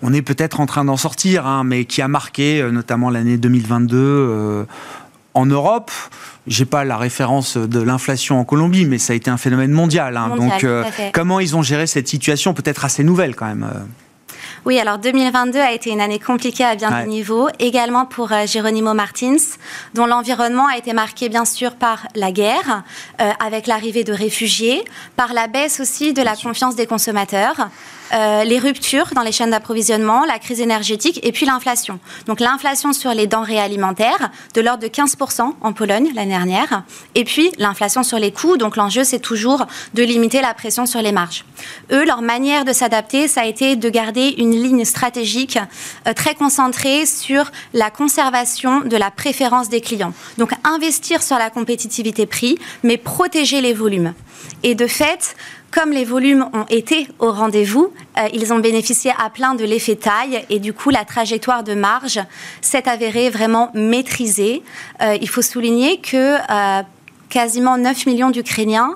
On 0.02 0.14
est 0.14 0.22
peut-être 0.22 0.60
en 0.60 0.66
train 0.66 0.86
d'en 0.86 0.98
sortir, 0.98 1.46
hein, 1.46 1.64
mais 1.64 1.86
qui 1.86 2.02
a 2.02 2.08
marqué 2.08 2.62
euh, 2.62 2.72
notamment 2.72 3.10
l'année 3.10 3.38
2022 3.38 3.98
euh, 3.98 4.66
en 5.34 5.46
Europe. 5.46 5.92
J'ai 6.48 6.66
pas 6.66 6.84
la 6.84 6.98
référence 6.98 7.58
de 7.58 7.80
l'inflation 7.80 8.40
en 8.40 8.44
Colombie, 8.44 8.86
mais 8.86 8.98
ça 8.98 9.14
a 9.14 9.16
été 9.16 9.32
un 9.32 9.38
phénomène 9.38 9.72
mondial. 9.72 10.18
Hein. 10.18 10.36
Donc, 10.36 10.64
euh, 10.64 10.84
comment 11.14 11.40
ils 11.40 11.56
ont 11.56 11.64
géré 11.64 11.88
cette 11.88 12.08
situation, 12.08 12.54
peut-être 12.54 12.86
assez 12.86 13.04
nouvelle 13.04 13.36
quand 13.36 13.48
même 13.48 13.68
oui, 14.66 14.80
alors 14.80 14.98
2022 14.98 15.60
a 15.60 15.72
été 15.74 15.92
une 15.92 16.02
année 16.02 16.18
compliquée 16.18 16.64
à 16.64 16.76
bien 16.76 16.90
des 17.04 17.08
niveaux, 17.08 17.50
également 17.60 18.08
pour 18.08 18.32
euh, 18.32 18.48
Geronimo 18.48 18.96
Martins, 18.96 19.38
dont 19.94 20.08
l'environnement 20.08 20.66
a 20.66 20.76
été 20.76 20.92
marqué 20.92 21.30
bien 21.30 21.46
sûr 21.46 21.76
par 21.76 22.08
la 22.16 22.32
guerre, 22.32 22.82
euh, 23.22 23.30
avec 23.40 23.68
l'arrivée 23.68 24.04
de 24.04 24.12
réfugiés, 24.12 24.84
par 25.16 25.34
la 25.34 25.46
baisse 25.46 25.80
aussi 25.80 26.14
de 26.14 26.24
la 26.24 26.36
confiance 26.36 26.76
des 26.76 26.88
consommateurs, 26.88 27.70
euh, 28.14 28.44
les 28.44 28.60
ruptures 28.60 29.08
dans 29.16 29.22
les 29.22 29.32
chaînes 29.32 29.52
d'approvisionnement, 29.52 30.26
la 30.26 30.40
crise 30.40 30.62
énergétique 30.62 31.20
et 31.24 31.32
puis 31.32 31.46
l'inflation. 31.46 32.00
Donc 32.28 32.40
l'inflation 32.40 32.94
sur 32.94 33.12
les 33.14 33.28
denrées 33.28 33.60
alimentaires 33.60 34.32
de 34.54 34.62
l'ordre 34.62 34.84
de 34.84 34.88
15% 34.88 35.54
en 35.60 35.74
Pologne 35.74 36.12
l'année 36.14 36.32
dernière. 36.32 36.84
Et 37.16 37.24
puis 37.24 37.52
l'inflation 37.58 38.04
sur 38.04 38.20
les 38.20 38.32
coûts. 38.32 38.58
Donc 38.58 38.76
l'enjeu, 38.76 39.04
c'est 39.04 39.20
toujours 39.20 39.66
de 39.94 40.04
limiter 40.04 40.42
la 40.42 40.54
pression 40.54 40.86
sur 40.86 41.02
les 41.02 41.12
marges. 41.12 41.46
Eux, 41.92 42.06
leur 42.06 42.22
manière 42.22 42.66
de 42.66 42.74
s'adapter, 42.74 43.28
ça 43.28 43.42
a 43.42 43.46
été 43.46 43.76
de 43.76 43.90
garder 43.90 44.36
une 44.38 44.52
ligne 44.52 44.86
stratégique 44.86 45.58
euh, 46.08 46.14
très 46.14 46.36
concentrée 46.36 47.06
sur 47.06 47.52
la 47.74 47.90
conservation 47.90 48.82
de 48.82 48.98
la 48.98 49.12
préférence 49.12 49.70
des 49.70 49.82
clients. 49.82 50.14
Donc 50.38 50.52
investir 50.64 51.24
sur 51.24 51.38
la 51.38 51.50
compétitivité 51.50 52.26
prix, 52.26 52.58
mais 52.84 52.98
protéger 52.98 53.62
les 53.62 53.74
volumes. 53.74 54.14
Et 54.64 54.76
de 54.76 54.88
fait, 54.88 55.36
comme 55.76 55.92
les 55.92 56.06
volumes 56.06 56.48
ont 56.54 56.66
été 56.70 57.10
au 57.20 57.32
rendez-vous, 57.32 57.92
euh, 58.18 58.30
ils 58.34 58.54
ont 58.54 58.60
bénéficié 58.60 59.12
à 59.20 59.30
plein 59.30 59.56
de 59.56 59.66
l'effet 59.66 59.98
taille 59.98 60.46
et 60.50 60.60
du 60.60 60.72
coup 60.72 60.90
la 60.90 61.04
trajectoire 61.04 61.66
de 61.66 61.74
marge 61.74 62.22
s'est 62.62 62.88
avérée 62.88 63.30
vraiment 63.30 63.72
maîtrisée. 63.74 64.64
Euh, 65.02 65.18
il 65.20 65.28
faut 65.28 65.42
souligner 65.42 66.00
que 66.00 66.38
euh, 66.38 66.82
quasiment 67.28 67.78
9 67.78 68.06
millions 68.06 68.30
d'Ukrainiens 68.30 68.96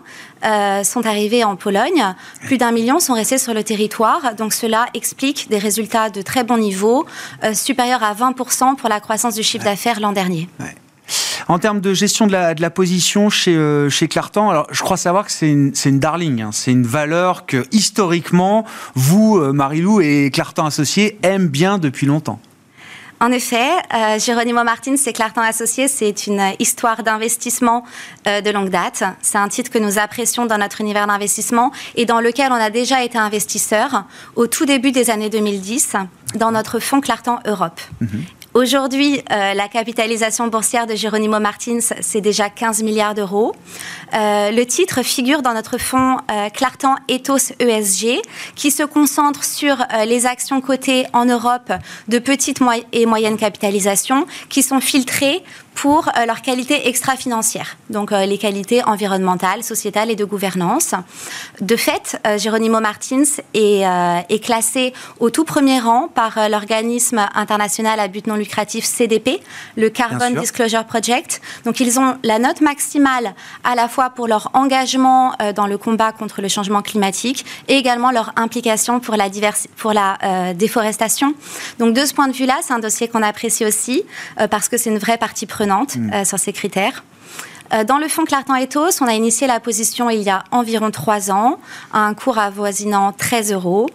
sont 0.83 1.05
arrivés 1.05 1.43
en 1.43 1.57
Pologne. 1.57 2.15
Plus 2.45 2.57
d'un 2.57 2.71
million 2.71 3.01
sont 3.01 3.11
restés 3.11 3.37
sur 3.37 3.53
le 3.53 3.61
territoire. 3.61 4.35
Donc 4.35 4.53
cela 4.53 4.85
explique 4.93 5.49
des 5.49 5.57
résultats 5.57 6.09
de 6.09 6.21
très 6.21 6.45
bon 6.45 6.57
niveau, 6.57 7.05
supérieurs 7.51 8.03
à 8.03 8.13
20% 8.13 8.77
pour 8.77 8.87
la 8.87 9.01
croissance 9.01 9.35
du 9.35 9.43
chiffre 9.43 9.65
d'affaires 9.65 9.99
l'an 9.99 10.13
dernier. 10.13 10.47
En 11.47 11.59
termes 11.59 11.81
de 11.81 11.93
gestion 11.93 12.27
de 12.27 12.31
la, 12.31 12.53
de 12.53 12.61
la 12.61 12.69
position 12.69 13.29
chez, 13.29 13.55
euh, 13.55 13.89
chez 13.89 14.07
Clartan, 14.07 14.49
alors 14.49 14.67
je 14.71 14.81
crois 14.81 14.97
savoir 14.97 15.25
que 15.25 15.31
c'est 15.31 15.49
une, 15.49 15.73
une, 15.85 15.99
darling, 15.99 16.41
hein. 16.41 16.49
c'est 16.51 16.71
une 16.71 16.85
valeur 16.85 17.45
que 17.45 17.65
historiquement, 17.71 18.65
vous, 18.95 19.37
euh, 19.37 19.51
Marilou 19.51 20.01
et 20.01 20.29
Clartan 20.31 20.65
Associés 20.65 21.17
aiment 21.23 21.47
bien 21.47 21.77
depuis 21.77 22.05
longtemps. 22.05 22.39
En 23.21 23.31
effet, 23.33 23.69
euh, 23.93 24.17
Geronimo 24.17 24.63
Martins 24.63 24.95
et 25.05 25.13
Clartan 25.13 25.41
Associés, 25.41 25.89
c'est 25.89 26.27
une 26.27 26.41
histoire 26.57 27.03
d'investissement 27.03 27.83
euh, 28.27 28.39
de 28.39 28.49
longue 28.49 28.69
date. 28.69 29.03
C'est 29.21 29.37
un 29.37 29.49
titre 29.49 29.69
que 29.71 29.77
nous 29.77 29.99
apprécions 29.99 30.45
dans 30.45 30.57
notre 30.57 30.79
univers 30.79 31.05
d'investissement 31.05 31.73
et 31.95 32.05
dans 32.05 32.21
lequel 32.21 32.51
on 32.53 32.55
a 32.55 32.69
déjà 32.69 33.03
été 33.03 33.17
investisseur 33.17 34.05
au 34.35 34.47
tout 34.47 34.65
début 34.65 34.93
des 34.93 35.09
années 35.09 35.29
2010 35.29 35.95
dans 36.35 36.51
notre 36.51 36.79
fonds 36.79 37.01
Clartan 37.01 37.39
Europe. 37.45 37.81
Mhm. 37.99 38.23
Aujourd'hui, 38.55 39.21
euh, 39.31 39.53
la 39.53 39.67
capitalisation 39.67 40.47
boursière 40.47 40.87
de 40.87 40.95
Geronimo 40.95 41.39
Martins, 41.39 41.81
c'est 42.01 42.19
déjà 42.19 42.49
15 42.49 42.81
milliards 42.81 43.13
d'euros. 43.13 43.53
Euh, 44.15 44.49
le 44.49 44.65
titre 44.65 45.03
figure 45.03 45.43
dans 45.43 45.53
notre 45.53 45.77
fonds 45.77 46.17
euh, 46.31 46.49
Clartan 46.49 46.95
Ethos 47.07 47.53
ESG, 47.59 48.19
qui 48.55 48.71
se 48.71 48.81
concentre 48.81 49.43
sur 49.43 49.77
les 50.07 50.25
actions 50.25 50.61
cotées 50.61 51.05
en 51.13 51.25
Europe 51.25 51.71
de 52.07 52.17
petite 52.17 52.59
et 52.91 53.05
moyenne 53.05 53.37
capitalisation, 53.37 54.25
qui 54.49 54.63
sont 54.63 54.79
filtrées 54.79 55.43
pour 55.81 56.09
euh, 56.09 56.25
leur 56.25 56.41
qualité 56.41 56.89
extra-financière, 56.89 57.77
donc 57.89 58.11
euh, 58.11 58.25
les 58.25 58.37
qualités 58.37 58.83
environnementales, 58.83 59.63
sociétales 59.63 60.11
et 60.11 60.17
de 60.17 60.25
gouvernance. 60.25 60.93
De 61.61 61.77
fait, 61.77 62.19
euh, 62.27 62.37
Geronimo 62.37 62.81
Martins 62.81 63.23
est, 63.53 63.83
est, 64.29 64.43
classé 64.43 64.93
au 65.21 65.29
tout 65.29 65.45
premier 65.45 65.79
rang 65.79 66.09
par 66.13 66.49
l'organisme 66.49 67.25
international 67.33 67.99
à 68.01 68.09
but 68.09 68.27
non 68.27 68.35
lucratif 68.35 68.83
CDP, 68.83 69.39
le 69.77 69.89
Carbon 69.89 70.31
Disclosure 70.31 70.83
Project. 70.83 71.41
Donc 71.63 71.79
ils 71.79 71.97
ont 71.97 72.17
la 72.23 72.39
note 72.39 72.59
maximale 72.59 73.33
à 73.63 73.75
la 73.75 73.87
fois 73.87 74.09
pour 74.09 74.27
leur 74.27 74.49
engagement 74.53 75.33
dans 75.55 75.67
le 75.67 75.77
combat 75.77 76.11
contre 76.11 76.41
le 76.41 76.47
changement 76.47 76.81
climatique 76.81 77.45
et 77.67 77.75
également 77.75 78.11
leur 78.11 78.33
implication 78.35 78.99
pour 78.99 79.15
la, 79.15 79.29
pour 79.77 79.93
la 79.93 80.53
déforestation. 80.53 81.33
Donc 81.79 81.93
de 81.93 82.05
ce 82.05 82.13
point 82.13 82.27
de 82.27 82.33
vue-là, 82.33 82.57
c'est 82.61 82.73
un 82.73 82.79
dossier 82.79 83.07
qu'on 83.07 83.23
apprécie 83.23 83.65
aussi 83.65 84.03
parce 84.49 84.69
que 84.69 84.77
c'est 84.77 84.89
une 84.89 84.99
vraie 84.99 85.17
partie 85.17 85.45
prenante 85.45 85.68
Mm. 85.69 86.13
Euh, 86.13 86.25
sur 86.25 86.39
ces 86.39 86.53
critères. 86.53 87.03
Euh, 87.71 87.83
dans 87.83 87.99
le 87.99 88.07
fonds 88.07 88.25
Clartan 88.25 88.55
Ethos, 88.55 89.01
on 89.01 89.05
a 89.05 89.13
initié 89.13 89.45
la 89.45 89.59
position 89.59 90.09
il 90.09 90.23
y 90.23 90.29
a 90.29 90.43
environ 90.49 90.89
trois 90.89 91.29
ans, 91.29 91.59
à 91.93 91.99
un 91.99 92.15
cours 92.15 92.39
avoisinant 92.39 93.11
13 93.11 93.53
euros. 93.53 93.87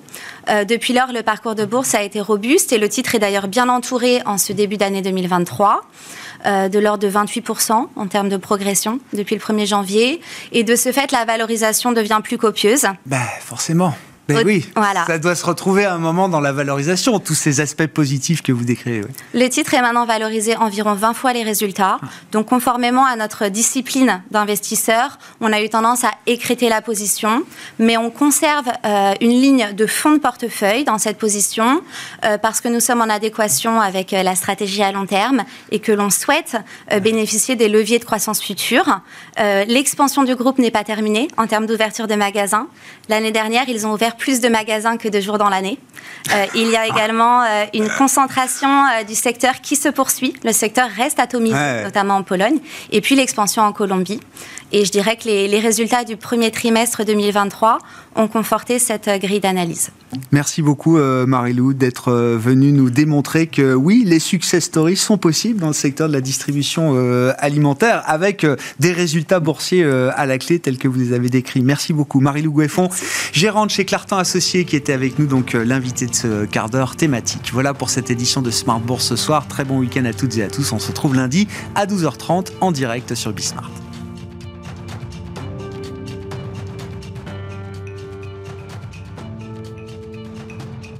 Euh, 0.48 0.64
depuis 0.64 0.92
lors, 0.92 1.12
le 1.12 1.22
parcours 1.22 1.56
de 1.56 1.64
bourse 1.64 1.94
a 1.96 2.02
été 2.02 2.20
robuste 2.20 2.72
et 2.72 2.78
le 2.78 2.88
titre 2.88 3.16
est 3.16 3.18
d'ailleurs 3.18 3.48
bien 3.48 3.68
entouré 3.68 4.22
en 4.26 4.38
ce 4.38 4.52
début 4.52 4.76
d'année 4.76 5.02
2023. 5.02 5.82
de 6.44 6.78
l'ordre 6.78 7.02
de 7.02 7.10
28% 7.10 7.88
en 7.96 8.06
termes 8.06 8.28
de 8.28 8.36
progression 8.36 9.00
depuis 9.14 9.34
le 9.34 9.40
1er 9.40 9.66
janvier. 9.66 10.20
Et 10.52 10.62
de 10.62 10.76
ce 10.76 10.92
fait, 10.92 11.10
la 11.10 11.24
valorisation 11.24 11.92
devient 11.92 12.20
plus 12.22 12.36
copieuse. 12.36 12.86
Ben, 13.06 13.22
forcément. 13.40 13.94
Ben 14.26 14.42
oui, 14.46 14.66
ça 15.06 15.18
doit 15.18 15.34
se 15.34 15.44
retrouver 15.44 15.84
à 15.84 15.92
un 15.92 15.98
moment 15.98 16.30
dans 16.30 16.40
la 16.40 16.52
valorisation, 16.52 17.18
tous 17.18 17.34
ces 17.34 17.60
aspects 17.60 17.86
positifs 17.86 18.42
que 18.42 18.52
vous 18.52 18.64
décrivez. 18.64 19.02
Le 19.34 19.48
titre 19.48 19.74
est 19.74 19.82
maintenant 19.82 20.06
valorisé 20.06 20.56
environ 20.56 20.94
20 20.94 21.12
fois 21.12 21.34
les 21.34 21.42
résultats. 21.42 21.98
Donc, 22.32 22.46
conformément 22.46 23.04
à 23.04 23.16
notre 23.16 23.48
discipline 23.48 24.22
d'investisseur, 24.30 25.18
on 25.42 25.52
a 25.52 25.60
eu 25.60 25.68
tendance 25.68 26.04
à 26.04 26.10
écréter 26.26 26.70
la 26.70 26.80
position, 26.80 27.42
mais 27.78 27.98
on 27.98 28.10
conserve 28.10 28.66
euh, 28.86 29.12
une 29.20 29.30
ligne 29.30 29.72
de 29.74 29.86
fonds 29.86 30.12
de 30.12 30.18
portefeuille 30.18 30.84
dans 30.84 30.96
cette 30.96 31.18
position 31.18 31.82
euh, 32.24 32.38
parce 32.38 32.62
que 32.62 32.68
nous 32.68 32.80
sommes 32.80 33.02
en 33.02 33.10
adéquation 33.10 33.78
avec 33.78 34.14
euh, 34.14 34.22
la 34.22 34.36
stratégie 34.36 34.82
à 34.82 34.90
long 34.90 35.04
terme 35.04 35.44
et 35.70 35.80
que 35.80 35.92
l'on 35.92 36.08
souhaite 36.08 36.56
bénéficier 37.02 37.56
des 37.56 37.68
leviers 37.68 37.98
de 37.98 38.04
croissance 38.04 38.40
futurs. 38.40 39.00
L'expansion 39.38 40.24
du 40.24 40.34
groupe 40.34 40.58
n'est 40.58 40.70
pas 40.70 40.84
terminée 40.84 41.28
en 41.36 41.46
termes 41.46 41.66
d'ouverture 41.66 42.06
de 42.06 42.14
magasins. 42.14 42.68
L'année 43.08 43.32
dernière, 43.32 43.68
ils 43.68 43.86
ont 43.86 43.92
ouvert 43.92 44.13
plus 44.16 44.40
de 44.40 44.48
magasins 44.48 44.96
que 44.96 45.08
de 45.08 45.20
jours 45.20 45.38
dans 45.38 45.48
l'année. 45.48 45.78
Euh, 46.32 46.46
il 46.54 46.70
y 46.70 46.76
a 46.76 46.86
également 46.86 47.42
euh, 47.42 47.64
une 47.74 47.88
concentration 47.88 48.68
euh, 48.68 49.04
du 49.04 49.14
secteur 49.14 49.60
qui 49.60 49.76
se 49.76 49.88
poursuit. 49.88 50.34
Le 50.42 50.52
secteur 50.52 50.88
reste 50.88 51.20
atomisé, 51.20 51.82
notamment 51.82 52.16
en 52.16 52.22
Pologne, 52.22 52.58
et 52.90 53.00
puis 53.00 53.14
l'expansion 53.14 53.62
en 53.62 53.72
Colombie. 53.72 54.20
Et 54.72 54.84
je 54.84 54.90
dirais 54.90 55.16
que 55.16 55.24
les, 55.24 55.60
résultats 55.60 56.04
du 56.04 56.16
premier 56.16 56.50
trimestre 56.50 57.04
2023 57.04 57.78
ont 58.16 58.28
conforté 58.28 58.78
cette 58.78 59.08
grille 59.20 59.40
d'analyse. 59.40 59.90
Merci 60.30 60.62
beaucoup 60.62 60.98
Marie-Lou 60.98 61.74
d'être 61.74 62.12
venue 62.12 62.72
nous 62.72 62.90
démontrer 62.90 63.46
que 63.46 63.74
oui, 63.74 64.04
les 64.06 64.18
success 64.18 64.64
stories 64.64 64.96
sont 64.96 65.18
possibles 65.18 65.58
dans 65.58 65.68
le 65.68 65.72
secteur 65.72 66.08
de 66.08 66.12
la 66.12 66.20
distribution 66.20 66.94
alimentaire 67.38 68.02
avec 68.06 68.46
des 68.78 68.92
résultats 68.92 69.40
boursiers 69.40 69.84
à 69.84 70.26
la 70.26 70.38
clé 70.38 70.58
tels 70.58 70.78
que 70.78 70.86
vous 70.86 70.98
les 70.98 71.12
avez 71.12 71.28
décrits. 71.28 71.62
Merci 71.62 71.92
beaucoup 71.92 72.20
Marie-Lou 72.20 72.52
Goueffon, 72.52 72.88
gérante 73.32 73.70
chez 73.70 73.84
Clartan 73.84 74.18
Associé 74.18 74.64
qui 74.64 74.76
était 74.76 74.92
avec 74.92 75.18
nous, 75.18 75.26
donc 75.26 75.54
l'invité 75.54 76.06
de 76.06 76.14
ce 76.14 76.44
quart 76.44 76.70
d'heure 76.70 76.94
thématique. 76.96 77.50
Voilà 77.52 77.74
pour 77.74 77.90
cette 77.90 78.10
édition 78.10 78.42
de 78.42 78.50
Smart 78.50 78.80
Bourse 78.80 79.06
ce 79.06 79.16
soir. 79.16 79.48
Très 79.48 79.64
bon 79.64 79.78
week-end 79.78 80.04
à 80.04 80.12
toutes 80.12 80.36
et 80.36 80.42
à 80.42 80.48
tous. 80.48 80.72
On 80.72 80.78
se 80.78 80.88
retrouve 80.88 81.14
lundi 81.14 81.48
à 81.74 81.86
12h30 81.86 82.48
en 82.60 82.72
direct 82.72 83.14
sur 83.14 83.32
Bismart. 83.32 83.70